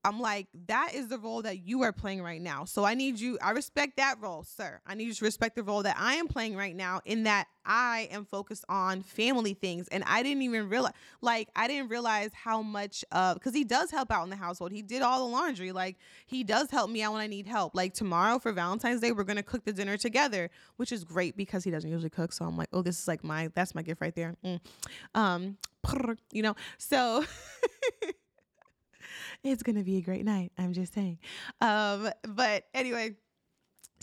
I'm 0.06 0.20
like, 0.20 0.48
that 0.68 0.94
is 0.94 1.08
the 1.08 1.18
role 1.18 1.42
that 1.44 1.66
you 1.66 1.84
are 1.84 1.94
playing 1.94 2.22
right 2.22 2.42
now. 2.42 2.66
So 2.66 2.84
I 2.84 2.94
need 2.94 3.20
you, 3.20 3.38
I 3.42 3.52
respect 3.52 3.98
that 3.98 4.18
role, 4.20 4.44
sir. 4.44 4.82
I 4.86 4.96
need 4.96 5.08
you 5.08 5.14
to 5.14 5.26
respect 5.26 5.56
the 5.56 5.64
role 5.64 5.84
that 5.84 5.96
I 5.98 6.16
am 6.16 6.28
playing 6.28 6.58
right 6.58 6.76
now 6.76 7.02
in 7.06 7.24
that 7.24 7.48
I 7.66 8.10
am 8.12 8.26
focused 8.26 8.66
on 8.68 9.02
family 9.02 9.54
things. 9.54 9.88
And 9.88 10.04
I 10.06 10.22
didn't 10.22 10.42
even 10.42 10.68
realize, 10.68 10.94
like, 11.22 11.48
I 11.56 11.68
didn't 11.68 11.90
realize 11.90 12.32
how 12.34 12.62
much, 12.62 13.06
of, 13.14 13.36
because 13.36 13.54
he 13.54 13.64
does 13.64 13.92
help 13.92 14.12
out 14.12 14.24
in 14.26 14.30
the 14.30 14.36
household. 14.36 14.74
He 14.74 14.82
did 14.82 15.02
all 15.02 15.26
the 15.26 15.32
laundry. 15.32 15.72
Like, 15.72 15.98
he 16.26 16.44
does 16.44 16.70
help 16.70 16.90
me 16.90 17.02
out 17.02 17.14
when 17.14 17.22
I 17.22 17.28
need 17.28 17.48
help. 17.48 17.74
Like, 17.74 17.94
tomorrow 17.94 18.40
for 18.40 18.52
Valentine's 18.52 19.00
Day, 19.00 19.14
we're 19.14 19.24
going 19.24 19.38
to 19.38 19.44
cook 19.44 19.64
the 19.64 19.74
dinner 19.74 19.96
together, 19.96 20.50
which 20.76 20.92
is 20.92 21.06
great 21.06 21.38
because 21.38 21.64
he 21.64 21.72
doesn't 21.72 21.90
usually 21.90 22.10
cook. 22.10 22.34
So 22.34 22.44
I'm 22.44 22.58
like, 22.58 22.70
oh, 22.74 22.82
this 22.82 23.00
is 23.00 23.08
like 23.08 23.24
my, 23.24 23.50
that's 23.56 23.74
my 23.74 23.82
gift 23.82 24.02
right 24.02 24.16
there. 24.16 24.36
Mm. 24.44 24.60
Um, 25.16 25.58
you 26.32 26.42
know, 26.42 26.56
so. 26.78 27.24
it's 29.44 29.64
gonna 29.64 29.84
be 29.84 29.98
a 29.98 30.02
great 30.02 30.26
night. 30.26 30.52
I'm 30.58 30.74
just 30.74 30.94
saying. 30.94 31.20
Um, 31.62 32.10
but 32.28 32.66
anyway, 32.74 33.16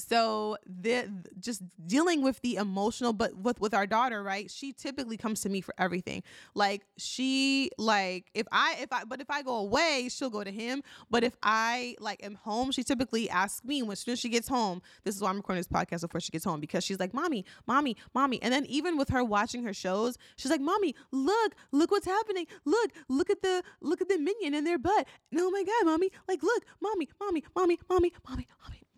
so 0.00 0.56
the 0.66 1.08
just 1.38 1.62
dealing 1.86 2.22
with 2.22 2.40
the 2.42 2.56
emotional 2.56 3.12
but 3.12 3.36
with 3.36 3.60
with 3.60 3.74
our 3.74 3.86
daughter 3.86 4.22
right 4.22 4.50
she 4.50 4.72
typically 4.72 5.16
comes 5.16 5.40
to 5.42 5.48
me 5.48 5.60
for 5.60 5.74
everything. 5.78 6.22
Like 6.54 6.82
she 6.96 7.70
like 7.78 8.30
if 8.34 8.46
i 8.52 8.76
if 8.80 8.92
i 8.92 9.04
but 9.04 9.20
if 9.20 9.30
i 9.30 9.42
go 9.42 9.56
away 9.56 10.08
she'll 10.10 10.30
go 10.30 10.44
to 10.44 10.50
him. 10.50 10.82
But 11.10 11.24
if 11.24 11.36
i 11.42 11.96
like 12.00 12.24
am 12.24 12.34
home 12.34 12.72
she 12.72 12.82
typically 12.82 13.28
asks 13.30 13.64
me 13.64 13.82
when 13.82 13.96
soon 13.96 14.12
as 14.12 14.20
she 14.20 14.28
gets 14.28 14.48
home 14.48 14.82
this 15.04 15.14
is 15.14 15.22
why 15.22 15.30
i'm 15.30 15.36
recording 15.36 15.60
this 15.60 15.68
podcast 15.68 16.02
before 16.02 16.20
she 16.20 16.30
gets 16.30 16.44
home 16.44 16.60
because 16.60 16.84
she's 16.84 16.98
like 16.98 17.14
mommy 17.14 17.44
mommy 17.66 17.96
mommy. 18.14 18.42
And 18.42 18.52
then 18.52 18.64
even 18.66 18.96
with 18.96 19.10
her 19.10 19.24
watching 19.24 19.64
her 19.64 19.74
shows 19.74 20.16
she's 20.36 20.50
like 20.50 20.60
mommy 20.60 20.94
look 21.12 21.54
look 21.72 21.90
what's 21.90 22.06
happening. 22.06 22.46
Look 22.64 22.92
look 23.08 23.30
at 23.30 23.42
the 23.42 23.62
look 23.80 24.00
at 24.00 24.08
the 24.08 24.18
minion 24.18 24.54
in 24.54 24.64
their 24.64 24.78
butt. 24.78 25.06
And 25.30 25.40
oh 25.40 25.50
my 25.50 25.62
god 25.64 25.86
mommy. 25.86 26.10
Like 26.28 26.42
look 26.42 26.64
mommy 26.80 27.08
mommy 27.20 27.44
mommy 27.54 27.78
mommy 27.88 28.12
mommy 28.28 28.46
mommy. 28.62 28.76
mm. 28.84 28.89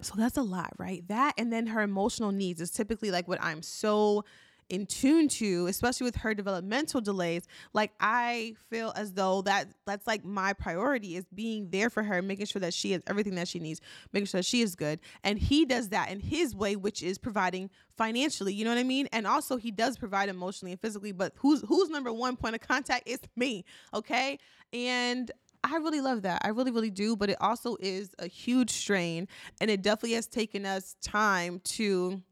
So 0.00 0.14
that's 0.16 0.36
a 0.36 0.42
lot, 0.42 0.72
right? 0.78 1.06
That 1.08 1.34
and 1.38 1.52
then 1.52 1.66
her 1.68 1.80
emotional 1.80 2.32
needs 2.32 2.60
is 2.60 2.70
typically 2.70 3.10
like 3.10 3.28
what 3.28 3.42
I'm 3.42 3.62
so 3.62 4.24
in 4.68 4.86
tune 4.86 5.28
to, 5.28 5.66
especially 5.66 6.04
with 6.04 6.16
her 6.16 6.34
developmental 6.34 7.00
delays. 7.00 7.46
Like 7.72 7.92
I 8.00 8.54
feel 8.70 8.92
as 8.96 9.12
though 9.12 9.42
that 9.42 9.68
that's 9.86 10.06
like 10.06 10.24
my 10.24 10.52
priority 10.52 11.16
is 11.16 11.24
being 11.34 11.68
there 11.70 11.90
for 11.90 12.02
her, 12.02 12.22
making 12.22 12.46
sure 12.46 12.60
that 12.60 12.74
she 12.74 12.92
has 12.92 13.02
everything 13.06 13.34
that 13.36 13.48
she 13.48 13.58
needs, 13.58 13.80
making 14.12 14.26
sure 14.26 14.38
that 14.38 14.46
she 14.46 14.62
is 14.62 14.74
good. 14.74 15.00
And 15.22 15.38
he 15.38 15.64
does 15.64 15.90
that 15.90 16.10
in 16.10 16.20
his 16.20 16.54
way, 16.54 16.76
which 16.76 17.02
is 17.02 17.18
providing 17.18 17.70
financially. 17.96 18.54
You 18.54 18.64
know 18.64 18.70
what 18.70 18.78
I 18.78 18.84
mean? 18.84 19.08
And 19.12 19.26
also 19.26 19.56
he 19.56 19.70
does 19.70 19.98
provide 19.98 20.28
emotionally 20.28 20.72
and 20.72 20.80
physically, 20.80 21.12
but 21.12 21.32
who's 21.36 21.62
who's 21.62 21.90
number 21.90 22.12
one 22.12 22.36
point 22.36 22.54
of 22.54 22.60
contact 22.60 23.08
is 23.08 23.20
me. 23.36 23.64
Okay. 23.92 24.38
And 24.72 25.30
I 25.64 25.76
really 25.76 26.02
love 26.02 26.22
that. 26.22 26.42
I 26.44 26.48
really, 26.48 26.70
really 26.70 26.90
do. 26.90 27.16
But 27.16 27.30
it 27.30 27.38
also 27.40 27.76
is 27.80 28.14
a 28.18 28.26
huge 28.26 28.70
strain. 28.70 29.26
And 29.60 29.70
it 29.70 29.82
definitely 29.82 30.12
has 30.12 30.26
taken 30.26 30.66
us 30.66 30.96
time 31.02 31.60
to, 31.64 32.22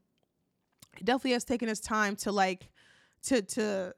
it 0.97 1.05
definitely 1.05 1.31
has 1.31 1.43
taken 1.43 1.67
us 1.67 1.79
time 1.79 2.15
to 2.17 2.31
like, 2.31 2.69
to, 3.23 3.41
to, 3.41 3.93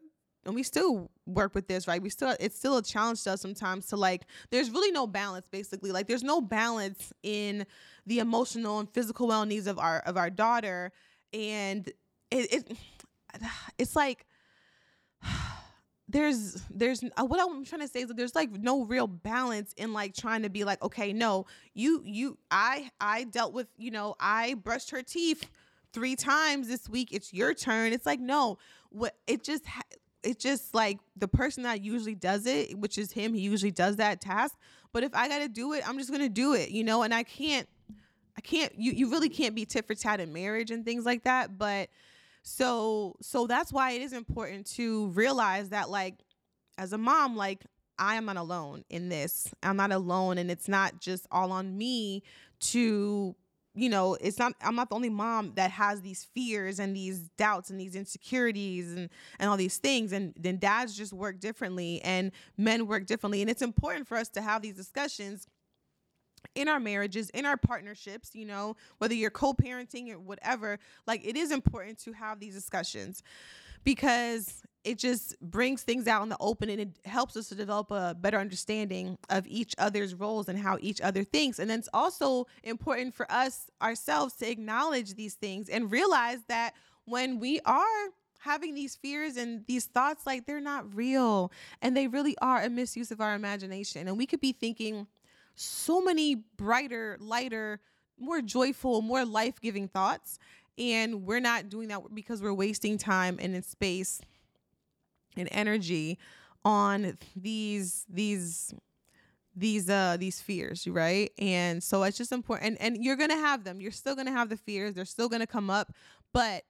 and 0.45 0.55
we 0.55 0.63
still 0.63 1.09
work 1.25 1.53
with 1.53 1.67
this, 1.67 1.87
right? 1.87 2.01
We 2.01 2.09
still, 2.09 2.35
it's 2.39 2.57
still 2.57 2.77
a 2.77 2.83
challenge 2.83 3.23
to 3.23 3.33
us 3.33 3.41
sometimes 3.41 3.87
to 3.87 3.97
like, 3.97 4.25
there's 4.51 4.69
really 4.69 4.91
no 4.91 5.05
balance 5.05 5.47
basically. 5.49 5.91
Like 5.91 6.07
there's 6.07 6.23
no 6.23 6.39
balance 6.39 7.11
in 7.23 7.65
the 8.05 8.19
emotional 8.19 8.79
and 8.79 8.89
physical 8.89 9.27
well 9.27 9.45
needs 9.45 9.67
of 9.67 9.79
our, 9.79 9.99
of 9.99 10.17
our 10.17 10.29
daughter. 10.29 10.91
And 11.33 11.87
it, 12.31 12.53
it 12.53 12.77
it's 13.77 13.95
like, 13.95 14.25
there's 16.15 16.63
there's 16.73 17.03
uh, 17.03 17.25
what 17.25 17.41
I'm 17.41 17.65
trying 17.65 17.81
to 17.81 17.89
say 17.89 17.99
is 17.99 18.07
that 18.07 18.15
there's 18.15 18.35
like 18.35 18.49
no 18.49 18.85
real 18.85 19.05
balance 19.05 19.73
in 19.75 19.91
like 19.91 20.15
trying 20.15 20.43
to 20.43 20.49
be 20.49 20.63
like 20.63 20.81
okay 20.81 21.11
no 21.11 21.45
you 21.73 22.01
you 22.05 22.37
I 22.49 22.89
I 23.01 23.25
dealt 23.25 23.51
with 23.51 23.67
you 23.77 23.91
know 23.91 24.15
I 24.17 24.53
brushed 24.53 24.91
her 24.91 25.03
teeth 25.03 25.45
three 25.91 26.15
times 26.15 26.69
this 26.69 26.87
week. 26.87 27.09
It's 27.11 27.33
your 27.33 27.53
turn. 27.53 27.91
It's 27.91 28.05
like 28.05 28.21
no 28.21 28.57
what 28.91 29.17
it 29.27 29.43
just 29.43 29.65
ha- 29.65 29.81
it's 30.23 30.41
just 30.41 30.73
like 30.73 30.99
the 31.17 31.27
person 31.27 31.63
that 31.63 31.83
usually 31.83 32.15
does 32.15 32.45
it 32.45 32.79
which 32.79 32.97
is 32.97 33.11
him 33.11 33.33
he 33.33 33.41
usually 33.41 33.71
does 33.71 33.97
that 33.97 34.21
task. 34.21 34.55
But 34.93 35.03
if 35.03 35.13
I 35.13 35.27
got 35.27 35.39
to 35.39 35.49
do 35.49 35.73
it 35.73 35.85
I'm 35.85 35.97
just 35.97 36.11
gonna 36.11 36.29
do 36.29 36.53
it 36.53 36.69
you 36.69 36.85
know? 36.85 37.03
And 37.03 37.13
I 37.13 37.23
can't 37.23 37.67
I 38.37 38.41
can't 38.41 38.71
you 38.77 38.93
you 38.93 39.11
really 39.11 39.29
can't 39.29 39.53
be 39.53 39.65
tit 39.65 39.85
for 39.85 39.95
tat 39.95 40.21
in 40.21 40.31
marriage 40.31 40.71
and 40.71 40.85
things 40.85 41.03
like 41.03 41.25
that. 41.25 41.57
But 41.57 41.89
so 42.47 43.15
so 43.21 43.47
that's 43.47 43.73
why 43.73 43.91
it 43.91 44.03
is 44.03 44.13
important 44.13 44.67
to 44.67 45.07
realize 45.07 45.69
that 45.69 45.89
like 45.89 46.13
as 46.77 46.93
a 46.93 46.97
mom 46.97 47.35
like 47.35 47.65
I 47.97 48.15
am 48.15 48.25
not 48.25 48.37
alone 48.37 48.83
in 48.89 49.09
this. 49.09 49.53
I'm 49.63 49.77
not 49.77 49.91
alone 49.91 50.37
and 50.37 50.51
it's 50.51 50.67
not 50.67 50.99
just 51.01 51.27
all 51.31 51.51
on 51.51 51.77
me 51.77 52.23
to 52.61 53.35
you 53.77 53.89
know, 53.89 54.15
it's 54.21 54.37
not 54.39 54.53
I'm 54.61 54.75
not 54.75 54.89
the 54.89 54.95
only 54.95 55.09
mom 55.09 55.53
that 55.55 55.71
has 55.71 56.01
these 56.01 56.23
fears 56.35 56.79
and 56.79 56.95
these 56.95 57.29
doubts 57.37 57.71
and 57.71 57.79
these 57.79 57.95
insecurities 57.95 58.93
and 58.93 59.09
and 59.39 59.49
all 59.49 59.57
these 59.57 59.77
things 59.77 60.13
and 60.13 60.33
then 60.39 60.59
dads 60.59 60.95
just 60.95 61.13
work 61.13 61.39
differently 61.39 61.99
and 62.03 62.31
men 62.57 62.85
work 62.87 63.05
differently 63.07 63.41
and 63.41 63.49
it's 63.49 63.63
important 63.63 64.07
for 64.07 64.17
us 64.17 64.29
to 64.29 64.41
have 64.41 64.61
these 64.61 64.75
discussions 64.75 65.47
in 66.55 66.67
our 66.67 66.79
marriages, 66.79 67.29
in 67.31 67.45
our 67.45 67.57
partnerships, 67.57 68.31
you 68.33 68.45
know, 68.45 68.75
whether 68.99 69.13
you're 69.13 69.31
co 69.31 69.53
parenting 69.53 70.11
or 70.11 70.19
whatever, 70.19 70.79
like 71.07 71.25
it 71.25 71.35
is 71.35 71.51
important 71.51 71.97
to 71.99 72.13
have 72.13 72.39
these 72.39 72.53
discussions 72.53 73.23
because 73.83 74.63
it 74.83 74.99
just 74.99 75.39
brings 75.41 75.81
things 75.81 76.07
out 76.07 76.21
in 76.21 76.29
the 76.29 76.37
open 76.39 76.69
and 76.69 76.79
it 76.79 76.89
helps 77.05 77.35
us 77.35 77.49
to 77.49 77.55
develop 77.55 77.89
a 77.89 78.15
better 78.19 78.37
understanding 78.37 79.17
of 79.29 79.47
each 79.47 79.73
other's 79.79 80.13
roles 80.13 80.47
and 80.47 80.59
how 80.59 80.77
each 80.79 81.01
other 81.01 81.23
thinks. 81.23 81.57
And 81.57 81.69
then 81.69 81.79
it's 81.79 81.89
also 81.93 82.45
important 82.63 83.15
for 83.15 83.29
us 83.31 83.67
ourselves 83.81 84.35
to 84.35 84.49
acknowledge 84.49 85.15
these 85.15 85.33
things 85.33 85.69
and 85.69 85.91
realize 85.91 86.39
that 86.49 86.73
when 87.05 87.39
we 87.39 87.59
are 87.65 88.09
having 88.39 88.75
these 88.75 88.95
fears 88.95 89.37
and 89.37 89.65
these 89.65 89.85
thoughts, 89.85 90.27
like 90.27 90.45
they're 90.45 90.61
not 90.61 90.93
real 90.95 91.51
and 91.81 91.97
they 91.97 92.07
really 92.07 92.37
are 92.39 92.61
a 92.61 92.69
misuse 92.69 93.09
of 93.09 93.19
our 93.19 93.33
imagination. 93.33 94.07
And 94.07 94.17
we 94.17 94.27
could 94.27 94.41
be 94.41 94.51
thinking, 94.51 95.07
so 95.55 96.01
many 96.01 96.35
brighter, 96.57 97.17
lighter, 97.19 97.79
more 98.19 98.41
joyful, 98.41 99.01
more 99.01 99.25
life 99.25 99.59
giving 99.61 99.87
thoughts. 99.87 100.39
And 100.77 101.25
we're 101.25 101.39
not 101.39 101.69
doing 101.69 101.87
that 101.87 102.01
because 102.13 102.41
we're 102.41 102.53
wasting 102.53 102.97
time 102.97 103.37
and 103.41 103.63
space 103.63 104.21
and 105.37 105.47
energy 105.51 106.17
on 106.63 107.17
these 107.35 108.05
these 108.09 108.73
these 109.55 109.89
uh 109.89 110.17
these 110.19 110.41
fears 110.41 110.87
right? 110.87 111.31
And 111.37 111.81
so 111.81 112.03
it's 112.03 112.17
just 112.17 112.31
important 112.31 112.77
and, 112.79 112.95
and 112.95 113.03
you're 113.03 113.15
gonna 113.15 113.35
have 113.35 113.63
them. 113.63 113.79
You're 113.79 113.91
still 113.91 114.15
gonna 114.15 114.31
have 114.31 114.49
the 114.49 114.57
fears. 114.57 114.95
They're 114.95 115.05
still 115.05 115.29
gonna 115.29 115.47
come 115.47 115.69
up. 115.69 115.93
But 116.33 116.63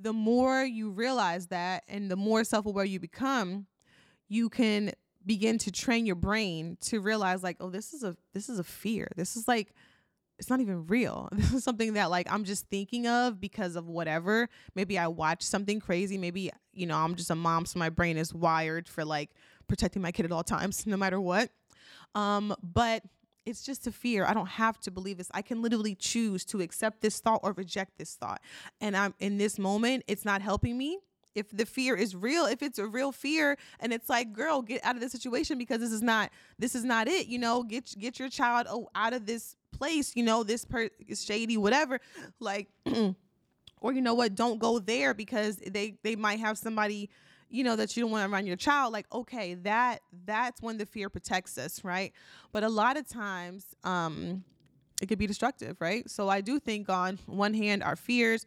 the 0.00 0.12
more 0.12 0.64
you 0.64 0.90
realize 0.90 1.46
that 1.48 1.84
and 1.86 2.10
the 2.10 2.16
more 2.16 2.42
self-aware 2.42 2.84
you 2.84 2.98
become 2.98 3.66
you 4.28 4.48
can 4.48 4.92
begin 5.24 5.58
to 5.58 5.70
train 5.70 6.06
your 6.06 6.16
brain 6.16 6.76
to 6.80 7.00
realize 7.00 7.42
like 7.42 7.56
oh 7.60 7.70
this 7.70 7.92
is 7.92 8.02
a 8.02 8.16
this 8.32 8.48
is 8.48 8.58
a 8.58 8.64
fear 8.64 9.08
this 9.16 9.36
is 9.36 9.48
like 9.48 9.74
it's 10.38 10.50
not 10.50 10.60
even 10.60 10.86
real 10.86 11.28
this 11.32 11.52
is 11.52 11.64
something 11.64 11.94
that 11.94 12.10
like 12.10 12.30
i'm 12.30 12.44
just 12.44 12.66
thinking 12.68 13.06
of 13.06 13.40
because 13.40 13.76
of 13.76 13.88
whatever 13.88 14.48
maybe 14.74 14.98
i 14.98 15.06
watched 15.06 15.44
something 15.44 15.80
crazy 15.80 16.18
maybe 16.18 16.50
you 16.72 16.86
know 16.86 16.96
i'm 16.96 17.14
just 17.14 17.30
a 17.30 17.34
mom 17.34 17.64
so 17.64 17.78
my 17.78 17.88
brain 17.90 18.16
is 18.16 18.34
wired 18.34 18.88
for 18.88 19.04
like 19.04 19.30
protecting 19.68 20.02
my 20.02 20.12
kid 20.12 20.24
at 20.24 20.32
all 20.32 20.44
times 20.44 20.86
no 20.86 20.96
matter 20.96 21.20
what 21.20 21.50
um 22.14 22.54
but 22.62 23.02
it's 23.46 23.62
just 23.62 23.86
a 23.86 23.92
fear. 23.92 24.24
I 24.24 24.34
don't 24.34 24.48
have 24.48 24.80
to 24.80 24.90
believe 24.90 25.18
this. 25.18 25.30
I 25.34 25.42
can 25.42 25.60
literally 25.60 25.94
choose 25.94 26.44
to 26.46 26.60
accept 26.60 27.00
this 27.00 27.20
thought 27.20 27.40
or 27.42 27.52
reject 27.52 27.98
this 27.98 28.14
thought. 28.14 28.40
And 28.80 28.96
I'm 28.96 29.14
in 29.18 29.38
this 29.38 29.58
moment, 29.58 30.04
it's 30.06 30.24
not 30.24 30.42
helping 30.42 30.78
me 30.78 30.98
if 31.34 31.50
the 31.50 31.66
fear 31.66 31.94
is 31.96 32.14
real 32.14 32.44
if 32.46 32.62
it's 32.62 32.78
a 32.78 32.86
real 32.86 33.12
fear 33.12 33.56
and 33.80 33.92
it's 33.92 34.08
like 34.08 34.32
girl 34.32 34.62
get 34.62 34.84
out 34.84 34.94
of 34.94 35.00
this 35.00 35.12
situation 35.12 35.58
because 35.58 35.80
this 35.80 35.92
is 35.92 36.02
not 36.02 36.30
this 36.58 36.74
is 36.74 36.84
not 36.84 37.08
it 37.08 37.26
you 37.26 37.38
know 37.38 37.62
get 37.62 37.94
get 37.98 38.18
your 38.18 38.28
child 38.28 38.88
out 38.94 39.12
of 39.12 39.26
this 39.26 39.56
place 39.72 40.14
you 40.14 40.22
know 40.22 40.42
this 40.44 40.64
per 40.64 40.88
is 41.08 41.24
shady 41.24 41.56
whatever 41.56 42.00
like 42.40 42.68
or 43.84 43.92
you 43.92 44.00
know 44.00 44.14
what? 44.14 44.34
Don't 44.34 44.58
go 44.58 44.78
there 44.78 45.12
because 45.12 45.56
they 45.56 45.98
they 46.02 46.16
might 46.16 46.40
have 46.40 46.56
somebody 46.56 47.10
you 47.50 47.62
know 47.62 47.76
that 47.76 47.94
you 47.94 48.02
don't 48.02 48.10
want 48.10 48.32
run 48.32 48.46
your 48.46 48.56
child 48.56 48.92
like 48.94 49.06
okay 49.12 49.54
that 49.54 50.00
that's 50.24 50.62
when 50.62 50.78
the 50.78 50.86
fear 50.86 51.10
protects 51.10 51.58
us 51.58 51.84
right? 51.84 52.12
But 52.50 52.64
a 52.64 52.68
lot 52.68 52.96
of 52.96 53.06
times 53.06 53.76
um 53.84 54.42
it 55.02 55.06
could 55.06 55.18
be 55.18 55.26
destructive 55.26 55.76
right? 55.80 56.08
So 56.08 56.30
i 56.30 56.40
do 56.40 56.58
think 56.58 56.88
on 56.88 57.18
one 57.26 57.52
hand 57.52 57.82
our 57.82 57.94
fears 57.94 58.46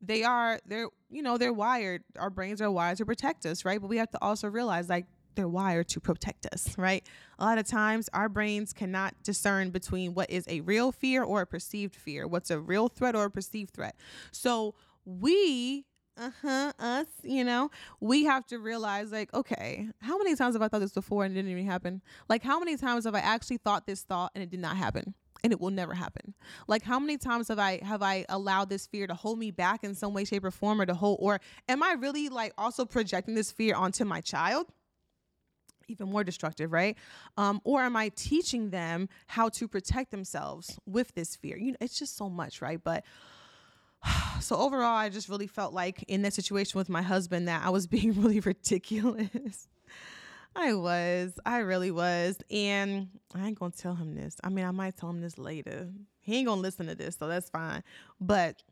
they 0.00 0.22
are 0.24 0.60
they're 0.66 0.88
you 1.10 1.22
know 1.22 1.38
they're 1.38 1.52
wired 1.52 2.02
our 2.18 2.30
brains 2.30 2.60
are 2.60 2.70
wired 2.70 2.96
to 2.98 3.06
protect 3.06 3.46
us 3.46 3.64
right? 3.64 3.80
But 3.80 3.88
we 3.88 3.96
have 3.98 4.10
to 4.10 4.18
also 4.22 4.48
realize 4.48 4.88
like 4.88 5.06
they're 5.34 5.48
wired 5.48 5.88
to 5.88 6.00
protect 6.00 6.46
us 6.46 6.76
right? 6.78 7.06
A 7.38 7.44
lot 7.44 7.58
of 7.58 7.66
times 7.66 8.08
our 8.12 8.28
brains 8.28 8.72
cannot 8.72 9.14
discern 9.22 9.70
between 9.70 10.14
what 10.14 10.30
is 10.30 10.44
a 10.48 10.60
real 10.60 10.92
fear 10.92 11.22
or 11.22 11.42
a 11.42 11.46
perceived 11.46 11.94
fear 11.94 12.26
what's 12.26 12.50
a 12.50 12.60
real 12.60 12.88
threat 12.88 13.14
or 13.14 13.24
a 13.24 13.30
perceived 13.30 13.74
threat. 13.74 13.96
So 14.32 14.74
we 15.04 15.84
uh-huh 16.16 16.72
us 16.80 17.06
you 17.22 17.44
know 17.44 17.70
we 18.00 18.24
have 18.24 18.44
to 18.44 18.58
realize 18.58 19.12
like 19.12 19.32
okay 19.32 19.86
how 20.00 20.18
many 20.18 20.34
times 20.34 20.56
have 20.56 20.62
i 20.62 20.66
thought 20.66 20.80
this 20.80 20.90
before 20.92 21.24
and 21.24 21.32
it 21.32 21.36
didn't 21.36 21.50
even 21.50 21.66
happen? 21.66 22.02
Like 22.28 22.42
how 22.42 22.58
many 22.58 22.76
times 22.76 23.04
have 23.04 23.14
i 23.14 23.20
actually 23.20 23.58
thought 23.58 23.86
this 23.86 24.02
thought 24.02 24.32
and 24.34 24.42
it 24.42 24.50
did 24.50 24.60
not 24.60 24.76
happen 24.76 25.14
and 25.44 25.52
it 25.52 25.60
will 25.60 25.70
never 25.70 25.94
happen. 25.94 26.34
Like 26.66 26.82
how 26.82 26.98
many 26.98 27.16
times 27.16 27.48
have 27.48 27.58
I 27.58 27.80
have 27.82 28.02
I 28.02 28.24
allowed 28.28 28.68
this 28.68 28.86
fear 28.86 29.06
to 29.06 29.14
hold 29.14 29.38
me 29.38 29.50
back 29.50 29.84
in 29.84 29.94
some 29.94 30.14
way 30.14 30.24
shape 30.24 30.44
or 30.44 30.50
form 30.50 30.80
or 30.80 30.86
to 30.86 30.94
hold 30.94 31.18
or 31.20 31.40
am 31.68 31.82
I 31.82 31.92
really 31.92 32.28
like 32.28 32.52
also 32.58 32.84
projecting 32.84 33.34
this 33.34 33.50
fear 33.52 33.74
onto 33.74 34.04
my 34.04 34.20
child? 34.20 34.66
Even 35.90 36.10
more 36.10 36.22
destructive, 36.22 36.70
right? 36.70 36.98
Um, 37.38 37.60
or 37.64 37.80
am 37.80 37.96
I 37.96 38.10
teaching 38.10 38.70
them 38.70 39.08
how 39.26 39.48
to 39.50 39.66
protect 39.66 40.10
themselves 40.10 40.78
with 40.84 41.14
this 41.14 41.34
fear? 41.34 41.56
You 41.56 41.72
know, 41.72 41.78
it's 41.80 41.98
just 41.98 42.16
so 42.16 42.28
much, 42.28 42.60
right? 42.60 42.82
But 42.82 43.04
so 44.40 44.56
overall, 44.56 44.96
I 44.96 45.08
just 45.08 45.28
really 45.28 45.46
felt 45.46 45.72
like 45.72 46.04
in 46.08 46.22
that 46.22 46.34
situation 46.34 46.78
with 46.78 46.88
my 46.88 47.02
husband 47.02 47.48
that 47.48 47.64
I 47.64 47.70
was 47.70 47.86
being 47.88 48.20
really 48.20 48.40
ridiculous. 48.40 49.68
I 50.56 50.74
was. 50.74 51.38
I 51.46 51.58
really 51.58 51.90
was. 51.90 52.38
And 52.50 53.08
I 53.34 53.46
ain't 53.46 53.58
gonna 53.58 53.72
tell 53.72 53.94
him 53.94 54.14
this. 54.14 54.36
I 54.42 54.48
mean, 54.48 54.64
I 54.64 54.70
might 54.70 54.96
tell 54.96 55.10
him 55.10 55.20
this 55.20 55.38
later. 55.38 55.90
He 56.20 56.36
ain't 56.36 56.46
gonna 56.46 56.60
listen 56.60 56.86
to 56.86 56.94
this, 56.94 57.16
so 57.18 57.28
that's 57.28 57.48
fine. 57.48 57.82
But 58.20 58.62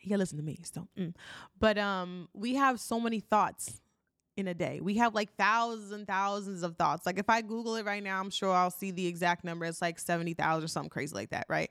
he'll 0.00 0.18
listen 0.18 0.38
to 0.38 0.44
me. 0.44 0.58
So, 0.62 0.88
mm. 0.98 1.14
but 1.58 1.78
um, 1.78 2.28
we 2.34 2.54
have 2.54 2.80
so 2.80 3.00
many 3.00 3.20
thoughts 3.20 3.80
in 4.36 4.48
a 4.48 4.54
day. 4.54 4.80
We 4.82 4.94
have 4.94 5.14
like 5.14 5.34
thousands 5.36 5.92
and 5.92 6.06
thousands 6.06 6.62
of 6.62 6.76
thoughts. 6.76 7.06
Like 7.06 7.18
if 7.18 7.28
I 7.28 7.40
Google 7.40 7.76
it 7.76 7.86
right 7.86 8.02
now, 8.02 8.20
I'm 8.20 8.30
sure 8.30 8.52
I'll 8.52 8.70
see 8.70 8.90
the 8.90 9.06
exact 9.06 9.44
number. 9.44 9.64
It's 9.64 9.80
like 9.80 9.98
70,000 9.98 10.64
or 10.64 10.68
something 10.68 10.90
crazy 10.90 11.14
like 11.14 11.30
that, 11.30 11.46
right? 11.48 11.70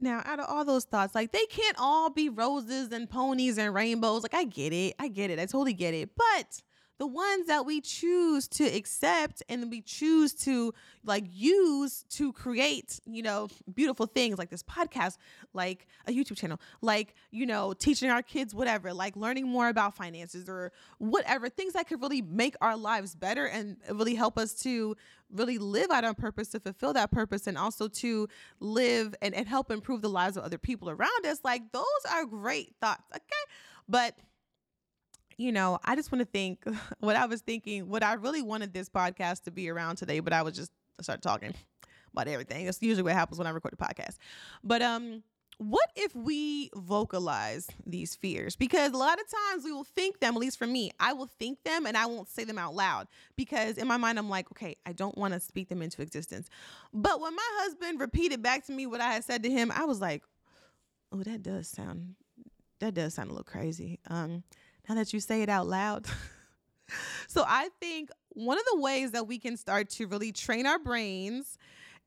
Now, 0.00 0.20
out 0.24 0.40
of 0.40 0.46
all 0.48 0.64
those 0.64 0.84
thoughts, 0.84 1.14
like 1.14 1.30
they 1.30 1.46
can't 1.46 1.76
all 1.78 2.10
be 2.10 2.28
roses 2.28 2.90
and 2.92 3.08
ponies 3.08 3.58
and 3.58 3.72
rainbows. 3.72 4.22
Like 4.22 4.34
I 4.34 4.44
get 4.44 4.72
it. 4.72 4.94
I 4.98 5.08
get 5.08 5.30
it. 5.30 5.38
I 5.38 5.46
totally 5.46 5.74
get 5.74 5.94
it. 5.94 6.10
But 6.16 6.62
the 7.02 7.06
ones 7.08 7.48
that 7.48 7.66
we 7.66 7.80
choose 7.80 8.46
to 8.46 8.62
accept 8.62 9.42
and 9.48 9.68
we 9.72 9.80
choose 9.80 10.32
to 10.32 10.72
like 11.04 11.24
use 11.32 12.04
to 12.10 12.32
create, 12.32 13.00
you 13.06 13.24
know, 13.24 13.48
beautiful 13.74 14.06
things 14.06 14.38
like 14.38 14.50
this 14.50 14.62
podcast, 14.62 15.16
like 15.52 15.88
a 16.06 16.12
YouTube 16.12 16.36
channel, 16.36 16.60
like, 16.80 17.16
you 17.32 17.44
know, 17.44 17.72
teaching 17.72 18.08
our 18.08 18.22
kids 18.22 18.54
whatever, 18.54 18.94
like 18.94 19.16
learning 19.16 19.48
more 19.48 19.66
about 19.66 19.96
finances 19.96 20.48
or 20.48 20.70
whatever, 20.98 21.48
things 21.48 21.72
that 21.72 21.88
could 21.88 22.00
really 22.00 22.22
make 22.22 22.54
our 22.60 22.76
lives 22.76 23.16
better 23.16 23.46
and 23.46 23.78
really 23.90 24.14
help 24.14 24.38
us 24.38 24.54
to 24.54 24.94
really 25.34 25.58
live 25.58 25.90
out 25.90 26.04
on 26.04 26.14
purpose 26.14 26.50
to 26.50 26.60
fulfill 26.60 26.92
that 26.92 27.10
purpose 27.10 27.48
and 27.48 27.58
also 27.58 27.88
to 27.88 28.28
live 28.60 29.12
and, 29.20 29.34
and 29.34 29.48
help 29.48 29.72
improve 29.72 30.02
the 30.02 30.08
lives 30.08 30.36
of 30.36 30.44
other 30.44 30.56
people 30.56 30.88
around 30.88 31.26
us. 31.26 31.40
Like 31.42 31.72
those 31.72 31.82
are 32.12 32.24
great 32.26 32.76
thoughts. 32.80 33.02
Okay. 33.12 33.50
But 33.88 34.14
you 35.36 35.52
know, 35.52 35.78
I 35.84 35.96
just 35.96 36.12
want 36.12 36.20
to 36.20 36.26
think 36.26 36.64
what 37.00 37.16
I 37.16 37.26
was 37.26 37.40
thinking, 37.40 37.88
what 37.88 38.02
I 38.02 38.14
really 38.14 38.42
wanted 38.42 38.72
this 38.72 38.88
podcast 38.88 39.44
to 39.44 39.50
be 39.50 39.68
around 39.68 39.96
today, 39.96 40.20
but 40.20 40.32
I 40.32 40.42
was 40.42 40.54
just 40.54 40.72
start 41.00 41.22
talking 41.22 41.54
about 42.12 42.28
everything. 42.28 42.64
That's 42.64 42.82
usually 42.82 43.02
what 43.02 43.14
happens 43.14 43.38
when 43.38 43.46
I 43.46 43.50
record 43.50 43.74
a 43.74 43.76
podcast. 43.76 44.16
But 44.62 44.82
um 44.82 45.22
what 45.58 45.90
if 45.94 46.14
we 46.16 46.70
vocalize 46.74 47.68
these 47.86 48.16
fears? 48.16 48.56
Because 48.56 48.92
a 48.92 48.96
lot 48.96 49.20
of 49.20 49.26
times 49.30 49.64
we 49.64 49.70
will 49.70 49.84
think 49.84 50.18
them, 50.18 50.34
at 50.34 50.40
least 50.40 50.58
for 50.58 50.66
me, 50.66 50.90
I 50.98 51.12
will 51.12 51.28
think 51.38 51.62
them 51.62 51.86
and 51.86 51.96
I 51.96 52.06
won't 52.06 52.28
say 52.28 52.42
them 52.42 52.58
out 52.58 52.74
loud 52.74 53.06
because 53.36 53.78
in 53.78 53.86
my 53.86 53.96
mind 53.96 54.18
I'm 54.18 54.28
like, 54.28 54.50
okay, 54.52 54.76
I 54.86 54.92
don't 54.92 55.16
want 55.16 55.34
to 55.34 55.40
speak 55.40 55.68
them 55.68 55.80
into 55.80 56.02
existence. 56.02 56.48
But 56.92 57.20
when 57.20 57.36
my 57.36 57.48
husband 57.60 58.00
repeated 58.00 58.42
back 58.42 58.66
to 58.66 58.72
me 58.72 58.86
what 58.86 59.00
I 59.00 59.12
had 59.12 59.24
said 59.24 59.42
to 59.44 59.50
him, 59.50 59.70
I 59.72 59.84
was 59.84 60.00
like, 60.00 60.24
oh, 61.12 61.22
that 61.22 61.42
does 61.42 61.68
sound 61.68 62.16
that 62.80 62.94
does 62.94 63.14
sound 63.14 63.30
a 63.30 63.32
little 63.32 63.44
crazy. 63.44 64.00
Um 64.08 64.42
now 64.88 64.94
that 64.94 65.12
you 65.12 65.20
say 65.20 65.42
it 65.42 65.48
out 65.48 65.66
loud. 65.66 66.06
so 67.28 67.44
I 67.46 67.68
think 67.80 68.10
one 68.30 68.58
of 68.58 68.64
the 68.72 68.80
ways 68.80 69.12
that 69.12 69.26
we 69.26 69.38
can 69.38 69.56
start 69.56 69.90
to 69.90 70.06
really 70.06 70.32
train 70.32 70.66
our 70.66 70.78
brains 70.78 71.58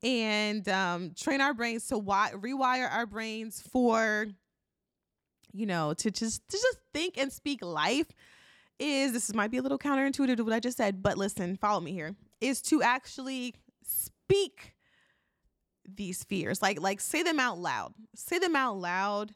and 0.04 0.68
um, 0.70 1.12
train 1.16 1.42
our 1.42 1.54
brains 1.54 1.88
to 1.88 1.96
wi- 1.96 2.32
rewire 2.34 2.92
our 2.92 3.06
brains 3.06 3.62
for, 3.62 4.28
you 5.54 5.66
know, 5.66 5.94
to 5.96 6.12
just 6.12 6.48
to 6.50 6.58
just 6.58 6.78
think 6.94 7.18
and 7.18 7.32
speak 7.32 7.64
life 7.64 8.08
is 8.78 9.14
this 9.14 9.34
might 9.34 9.52
be 9.52 9.58
a 9.58 9.62
little 9.62 9.80
counterintuitive 9.80 10.38
to 10.38 10.44
what 10.44 10.54
I 10.54 10.60
just 10.60 10.78
said, 10.78 11.02
but 11.02 11.18
listen, 11.18 11.56
follow 11.56 11.80
me 11.80 11.94
here. 11.94 12.16
Is 12.42 12.62
to 12.64 12.84
actually 12.84 13.56
speak 13.84 14.76
these 15.88 16.24
fears, 16.24 16.62
like 16.62 16.82
like 16.82 17.00
say 17.00 17.24
them 17.24 17.40
out 17.40 17.58
loud, 17.58 17.94
say 18.16 18.40
them 18.40 18.56
out 18.56 18.78
loud 18.78 19.34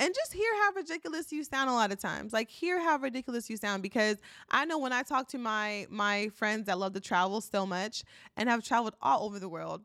and 0.00 0.14
just 0.14 0.32
hear 0.32 0.50
how 0.62 0.72
ridiculous 0.74 1.30
you 1.30 1.44
sound 1.44 1.68
a 1.68 1.74
lot 1.74 1.92
of 1.92 2.00
times. 2.00 2.32
Like 2.32 2.50
hear 2.50 2.80
how 2.80 2.96
ridiculous 2.96 3.50
you 3.50 3.56
sound 3.56 3.82
because 3.82 4.16
i 4.50 4.64
know 4.64 4.78
when 4.78 4.92
i 4.92 5.02
talk 5.02 5.28
to 5.28 5.38
my 5.38 5.86
my 5.90 6.30
friends 6.34 6.66
that 6.66 6.78
love 6.78 6.94
to 6.94 7.00
travel 7.00 7.40
so 7.40 7.66
much 7.66 8.02
and 8.36 8.48
have 8.48 8.64
traveled 8.64 8.94
all 9.02 9.24
over 9.24 9.38
the 9.38 9.48
world 9.48 9.84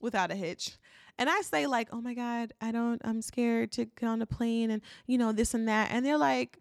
without 0.00 0.30
a 0.30 0.34
hitch 0.34 0.78
and 1.18 1.28
i 1.28 1.40
say 1.42 1.66
like 1.66 1.88
oh 1.92 2.00
my 2.00 2.14
god 2.14 2.52
i 2.60 2.72
don't 2.72 3.00
i'm 3.04 3.20
scared 3.20 3.70
to 3.72 3.84
get 3.84 4.06
on 4.06 4.22
a 4.22 4.26
plane 4.26 4.70
and 4.70 4.82
you 5.06 5.18
know 5.18 5.32
this 5.32 5.54
and 5.54 5.68
that 5.68 5.90
and 5.90 6.04
they're 6.04 6.18
like 6.18 6.58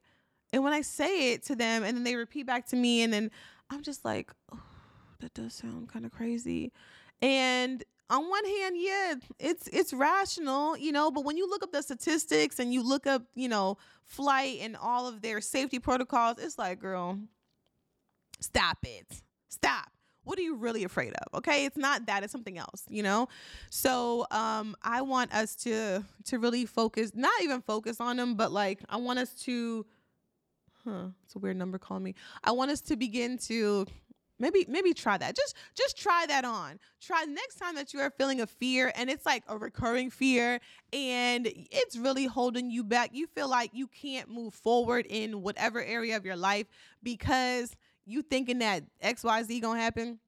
and 0.51 0.63
when 0.63 0.73
i 0.73 0.81
say 0.81 1.33
it 1.33 1.43
to 1.43 1.55
them 1.55 1.83
and 1.83 1.95
then 1.95 2.03
they 2.03 2.15
repeat 2.15 2.45
back 2.45 2.67
to 2.67 2.75
me 2.75 3.01
and 3.01 3.13
then 3.13 3.31
i'm 3.69 3.81
just 3.81 4.03
like 4.03 4.31
oh 4.51 4.59
that 5.19 5.33
does 5.33 5.53
sound 5.53 5.87
kind 5.89 6.05
of 6.05 6.11
crazy 6.11 6.71
and 7.21 7.83
on 8.09 8.29
one 8.29 8.45
hand, 8.45 8.75
yeah, 8.77 9.15
it's 9.39 9.67
it's 9.67 9.93
rational, 9.93 10.75
you 10.77 10.91
know, 10.91 11.11
but 11.11 11.23
when 11.25 11.37
you 11.37 11.49
look 11.49 11.63
up 11.63 11.71
the 11.71 11.81
statistics 11.81 12.59
and 12.59 12.73
you 12.73 12.81
look 12.81 13.05
up, 13.05 13.23
you 13.35 13.47
know, 13.47 13.77
flight 14.05 14.59
and 14.61 14.75
all 14.75 15.07
of 15.07 15.21
their 15.21 15.41
safety 15.41 15.79
protocols, 15.79 16.37
it's 16.39 16.57
like, 16.57 16.79
girl, 16.79 17.19
stop 18.39 18.77
it. 18.83 19.21
Stop. 19.49 19.91
What 20.23 20.37
are 20.37 20.43
you 20.43 20.55
really 20.55 20.83
afraid 20.83 21.13
of? 21.13 21.37
Okay? 21.39 21.65
It's 21.65 21.77
not 21.77 22.05
that, 22.07 22.23
it's 22.23 22.31
something 22.31 22.57
else, 22.57 22.83
you 22.87 23.03
know? 23.03 23.27
So, 23.69 24.25
um 24.31 24.75
I 24.83 25.01
want 25.01 25.33
us 25.33 25.55
to 25.57 26.03
to 26.25 26.39
really 26.39 26.65
focus, 26.65 27.11
not 27.13 27.41
even 27.41 27.61
focus 27.61 27.99
on 27.99 28.17
them, 28.17 28.35
but 28.35 28.51
like 28.51 28.81
I 28.89 28.97
want 28.97 29.19
us 29.19 29.33
to 29.45 29.85
huh, 30.83 31.07
it's 31.25 31.35
a 31.35 31.39
weird 31.39 31.57
number 31.57 31.77
calling 31.77 32.03
me. 32.03 32.15
I 32.43 32.51
want 32.51 32.71
us 32.71 32.81
to 32.81 32.95
begin 32.95 33.37
to 33.39 33.85
maybe 34.39 34.65
maybe 34.67 34.93
try 34.93 35.17
that. 35.17 35.35
Just 35.35 35.55
just 35.75 35.97
try 35.97 36.25
that 36.27 36.45
on. 36.45 36.79
Try 37.01 37.25
next 37.25 37.55
time 37.55 37.75
that 37.75 37.93
you 37.93 37.99
are 37.99 38.09
feeling 38.09 38.41
a 38.41 38.47
fear 38.47 38.91
and 38.95 39.09
it's 39.09 39.25
like 39.25 39.43
a 39.47 39.57
recurring 39.57 40.09
fear 40.09 40.59
and 40.93 41.47
it's 41.53 41.97
really 41.97 42.25
holding 42.25 42.71
you 42.71 42.83
back. 42.83 43.11
You 43.13 43.27
feel 43.27 43.49
like 43.49 43.71
you 43.73 43.87
can't 43.87 44.29
move 44.29 44.53
forward 44.53 45.05
in 45.09 45.41
whatever 45.41 45.83
area 45.83 46.15
of 46.17 46.25
your 46.25 46.37
life 46.37 46.67
because 47.03 47.75
you 48.05 48.21
thinking 48.21 48.59
that 48.59 48.83
xyz 49.03 49.61
gonna 49.61 49.79
happen. 49.79 50.19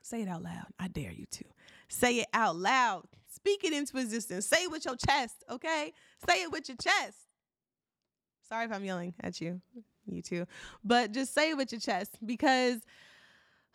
Say 0.00 0.22
it 0.22 0.28
out 0.28 0.42
loud. 0.42 0.66
I 0.80 0.88
dare 0.88 1.12
you 1.12 1.26
to. 1.30 1.44
Say 1.88 2.18
it 2.20 2.26
out 2.32 2.56
loud. 2.56 3.04
Speak 3.28 3.62
it 3.64 3.72
into 3.72 3.98
existence. 3.98 4.46
Say 4.46 4.64
it 4.64 4.70
with 4.70 4.84
your 4.84 4.96
chest 4.96 5.44
okay? 5.50 5.92
Say 6.28 6.42
it 6.42 6.50
with 6.50 6.68
your 6.68 6.76
chest. 6.76 7.18
Sorry 8.48 8.66
if 8.66 8.72
i'm 8.72 8.84
yelling 8.84 9.14
at 9.20 9.40
you 9.40 9.62
you 10.06 10.22
too. 10.22 10.46
But 10.84 11.12
just 11.12 11.34
say 11.34 11.50
it 11.50 11.56
with 11.56 11.72
your 11.72 11.80
chest 11.80 12.18
because, 12.24 12.80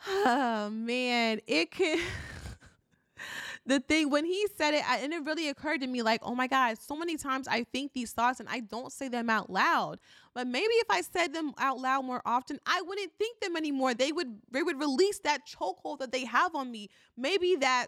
oh 0.08 0.70
man, 0.74 1.40
it 1.48 1.72
can. 1.72 2.00
the 3.66 3.80
thing 3.82 4.10
when 4.10 4.26
he 4.26 4.48
said 4.56 4.74
it, 4.74 4.90
I, 4.90 4.98
and 5.00 5.14
it 5.14 5.24
really 5.26 5.50
occurred 5.50 5.82
to 5.82 5.88
me 5.88 6.02
like, 6.02 6.22
oh 6.24 6.36
my 6.36 6.48
God, 6.48 6.78
so 6.78 6.96
many 6.96 7.18
times 7.18 7.48
I 7.48 7.64
think 7.64 7.94
these 7.94 8.14
thoughts 8.14 8.40
and 8.40 8.48
I 8.50 8.62
don't 8.62 8.92
say 8.92 9.10
them 9.10 9.30
out 9.30 9.50
loud. 9.50 10.00
But 10.34 10.48
maybe 10.48 10.74
if 10.76 10.88
I 10.90 11.02
said 11.02 11.34
them 11.34 11.54
out 11.58 11.80
loud 11.80 12.06
more 12.06 12.22
often, 12.26 12.60
I 12.66 12.82
wouldn't 12.82 13.12
think 13.18 13.40
them 13.42 13.58
anymore. 13.58 13.94
They 13.94 14.12
would 14.12 14.40
they 14.52 14.64
would 14.64 14.80
release 14.80 15.20
that 15.20 15.42
chokehold 15.48 16.00
that 16.00 16.12
they 16.12 16.26
have 16.26 16.56
on 16.56 16.72
me. 16.72 16.90
Maybe 17.18 17.56
that 17.58 17.88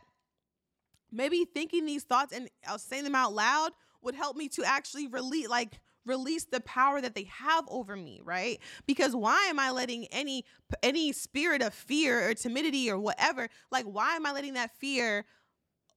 maybe 1.12 1.46
thinking 1.46 1.86
these 1.86 2.04
thoughts 2.04 2.34
and 2.34 2.50
uh, 2.68 2.78
saying 2.78 3.04
them 3.04 3.16
out 3.16 3.34
loud 3.34 3.72
would 4.02 4.16
help 4.16 4.36
me 4.36 4.48
to 4.50 4.64
actually 4.64 5.08
release 5.08 5.50
like 5.50 5.80
release 6.10 6.46
the 6.46 6.60
power 6.62 7.00
that 7.00 7.16
they 7.16 7.30
have 7.32 7.66
over 7.70 7.96
me, 7.96 8.20
right? 8.24 8.60
Because 8.86 9.16
why 9.16 9.46
am 9.50 9.60
I 9.60 9.72
letting 9.72 10.08
any 10.08 10.44
any 10.84 11.14
spirit 11.14 11.62
of 11.62 11.74
fear 11.74 12.30
or 12.30 12.34
timidity 12.34 12.90
or 12.92 13.00
whatever, 13.00 13.48
like 13.72 13.86
why 13.86 14.16
am 14.16 14.26
I 14.26 14.34
letting 14.34 14.56
that 14.56 14.76
fear 14.78 15.26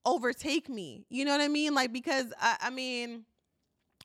overtake 0.05 0.69
me? 0.69 1.07
You 1.09 1.25
know 1.25 1.33
what 1.33 1.41
I 1.41 1.49
mean? 1.49 1.75
Like 1.75 1.93
because 1.93 2.33
I, 2.41 2.57
I 2.61 2.71
mean 2.71 3.25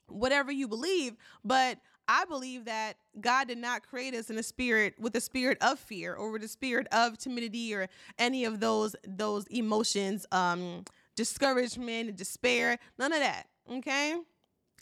whatever 0.08 0.52
you 0.52 0.68
believe, 0.68 1.16
but 1.44 1.80
I 2.08 2.24
believe 2.26 2.66
that 2.66 2.94
God 3.20 3.50
did 3.50 3.58
not 3.58 3.86
create 3.86 4.16
us 4.16 4.30
in 4.30 4.38
a 4.38 4.44
spirit 4.44 4.96
with 4.98 5.16
a 5.16 5.22
spirit 5.22 5.58
of 5.62 5.78
fear 5.78 6.14
or 6.14 6.32
with 6.32 6.44
a 6.44 6.48
spirit 6.48 6.88
of 6.92 7.18
timidity 7.18 7.74
or 7.74 7.90
any 8.18 8.46
of 8.46 8.60
those 8.60 8.96
those 9.06 9.46
emotions, 9.48 10.26
um, 10.32 10.86
discouragement, 11.16 12.16
despair, 12.16 12.80
none 12.98 13.12
of 13.12 13.20
that. 13.20 13.48
Okay. 13.70 14.16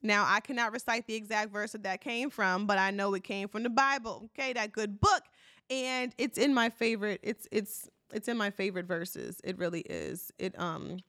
Now, 0.06 0.26
I 0.28 0.40
cannot 0.40 0.72
recite 0.72 1.08
the 1.08 1.16
exact 1.16 1.52
verse 1.52 1.74
that 1.74 1.84
that 1.84 2.02
came 2.02 2.30
from, 2.30 2.68
but 2.68 2.78
I 2.78 2.92
know 2.92 3.14
it 3.14 3.24
came 3.24 3.48
from 3.48 3.64
the 3.64 3.70
Bible. 3.70 4.30
Okay, 4.38 4.54
that 4.54 4.72
good 4.72 5.00
book, 5.02 5.24
and 5.70 6.14
it's 6.18 6.38
in 6.38 6.54
my 6.54 6.70
favorite. 6.70 7.20
It's 7.24 7.48
it's 7.52 7.90
it's 8.14 8.28
in 8.28 8.38
my 8.38 8.52
favorite 8.52 8.86
verses. 8.86 9.42
It 9.44 9.58
really 9.58 9.82
is. 9.82 10.32
It 10.38 10.58
um, 10.60 11.00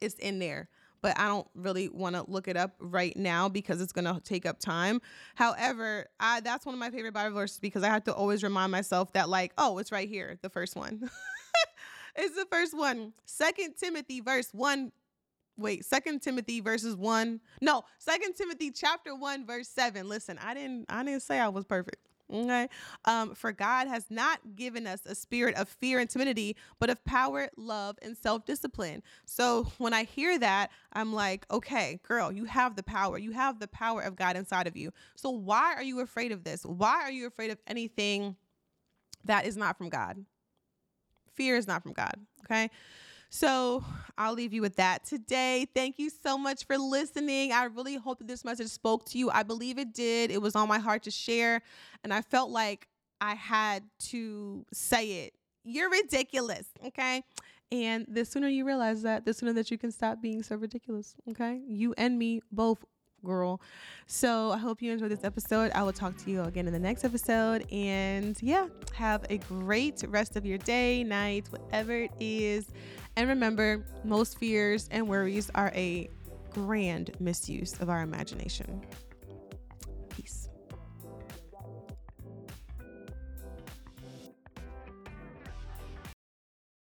it's 0.00 0.16
in 0.16 0.38
there 0.38 0.68
but 1.02 1.18
I 1.18 1.26
don't 1.28 1.48
really 1.54 1.88
want 1.88 2.16
to 2.16 2.24
look 2.28 2.48
it 2.48 2.56
up 2.56 2.74
right 2.78 3.16
now 3.16 3.48
because 3.48 3.80
it's 3.80 3.92
going 3.92 4.04
to 4.04 4.20
take 4.20 4.46
up 4.46 4.58
time. 4.58 5.00
However, 5.34 6.06
I 6.18 6.40
that's 6.40 6.66
one 6.66 6.74
of 6.74 6.78
my 6.78 6.90
favorite 6.90 7.14
Bible 7.14 7.34
verses 7.34 7.58
because 7.58 7.82
I 7.82 7.88
have 7.88 8.04
to 8.04 8.14
always 8.14 8.42
remind 8.42 8.72
myself 8.72 9.12
that 9.14 9.28
like, 9.28 9.52
oh, 9.58 9.78
it's 9.78 9.92
right 9.92 10.08
here, 10.08 10.38
the 10.42 10.50
first 10.50 10.76
one. 10.76 11.10
it's 12.16 12.36
the 12.36 12.46
first 12.50 12.76
one. 12.76 13.12
Second 13.24 13.74
Timothy 13.76 14.20
verse 14.20 14.50
1 14.52 14.92
wait, 15.60 15.84
Second 15.84 16.20
Timothy 16.22 16.60
verses 16.60 16.96
one. 16.96 17.40
No, 17.60 17.84
Second 17.98 18.34
Timothy 18.34 18.70
chapter 18.70 19.14
one, 19.14 19.46
verse 19.46 19.68
seven. 19.68 20.08
Listen, 20.08 20.38
I 20.42 20.54
didn't 20.54 20.86
I 20.88 21.04
didn't 21.04 21.22
say 21.22 21.38
I 21.38 21.48
was 21.48 21.64
perfect. 21.64 21.96
Okay. 22.32 22.68
Um, 23.06 23.34
for 23.34 23.50
God 23.50 23.88
has 23.88 24.06
not 24.08 24.38
given 24.54 24.86
us 24.86 25.00
a 25.04 25.16
spirit 25.16 25.56
of 25.56 25.68
fear 25.68 25.98
and 25.98 26.08
timidity, 26.08 26.54
but 26.78 26.88
of 26.88 27.04
power, 27.04 27.48
love, 27.56 27.98
and 28.02 28.16
self 28.16 28.46
discipline. 28.46 29.02
So 29.26 29.64
when 29.78 29.92
I 29.92 30.04
hear 30.04 30.38
that, 30.38 30.70
I'm 30.92 31.12
like, 31.12 31.44
okay, 31.50 31.98
girl, 32.06 32.30
you 32.30 32.44
have 32.44 32.76
the 32.76 32.84
power. 32.84 33.18
You 33.18 33.32
have 33.32 33.58
the 33.58 33.66
power 33.66 34.00
of 34.02 34.14
God 34.14 34.36
inside 34.36 34.68
of 34.68 34.76
you. 34.76 34.92
So 35.16 35.30
why 35.30 35.74
are 35.74 35.82
you 35.82 36.00
afraid 36.00 36.30
of 36.30 36.44
this? 36.44 36.64
Why 36.64 37.02
are 37.02 37.10
you 37.10 37.26
afraid 37.26 37.50
of 37.50 37.58
anything 37.66 38.36
that 39.24 39.46
is 39.46 39.56
not 39.56 39.78
from 39.78 39.88
God. 39.88 40.24
Fear 41.34 41.56
is 41.56 41.66
not 41.66 41.82
from 41.82 41.92
God. 41.92 42.14
Okay. 42.44 42.70
So 43.30 43.84
I'll 44.18 44.34
leave 44.34 44.52
you 44.52 44.60
with 44.60 44.76
that 44.76 45.04
today. 45.04 45.66
Thank 45.72 45.98
you 45.98 46.10
so 46.10 46.36
much 46.36 46.66
for 46.66 46.76
listening. 46.76 47.52
I 47.52 47.64
really 47.64 47.94
hope 47.94 48.18
that 48.18 48.28
this 48.28 48.44
message 48.44 48.68
spoke 48.68 49.06
to 49.10 49.18
you. 49.18 49.30
I 49.30 49.44
believe 49.44 49.78
it 49.78 49.94
did. 49.94 50.32
It 50.32 50.42
was 50.42 50.56
on 50.56 50.68
my 50.68 50.80
heart 50.80 51.04
to 51.04 51.12
share. 51.12 51.62
And 52.02 52.12
I 52.12 52.22
felt 52.22 52.50
like 52.50 52.88
I 53.20 53.36
had 53.36 53.84
to 54.10 54.66
say 54.72 55.24
it. 55.24 55.34
You're 55.62 55.90
ridiculous. 55.90 56.66
Okay. 56.84 57.22
And 57.70 58.04
the 58.08 58.24
sooner 58.24 58.48
you 58.48 58.66
realize 58.66 59.02
that, 59.02 59.24
the 59.24 59.32
sooner 59.32 59.52
that 59.52 59.70
you 59.70 59.78
can 59.78 59.92
stop 59.92 60.20
being 60.20 60.42
so 60.42 60.56
ridiculous. 60.56 61.14
Okay. 61.30 61.60
You 61.68 61.94
and 61.96 62.18
me 62.18 62.40
both 62.50 62.84
girl. 63.24 63.60
So 64.06 64.50
I 64.50 64.58
hope 64.58 64.82
you 64.82 64.90
enjoyed 64.90 65.10
this 65.10 65.24
episode. 65.24 65.70
I 65.74 65.82
will 65.82 65.92
talk 65.92 66.16
to 66.24 66.30
you 66.30 66.42
again 66.42 66.66
in 66.66 66.72
the 66.72 66.78
next 66.78 67.04
episode. 67.04 67.70
And 67.70 68.36
yeah, 68.42 68.66
have 68.94 69.24
a 69.30 69.38
great 69.38 70.02
rest 70.08 70.36
of 70.36 70.44
your 70.44 70.58
day, 70.58 71.04
night, 71.04 71.46
whatever 71.50 71.92
it 71.92 72.12
is. 72.18 72.66
And 73.16 73.28
remember, 73.28 73.84
most 74.04 74.38
fears 74.38 74.88
and 74.90 75.08
worries 75.08 75.50
are 75.54 75.72
a 75.74 76.08
grand 76.50 77.12
misuse 77.20 77.78
of 77.80 77.88
our 77.88 78.02
imagination. 78.02 78.82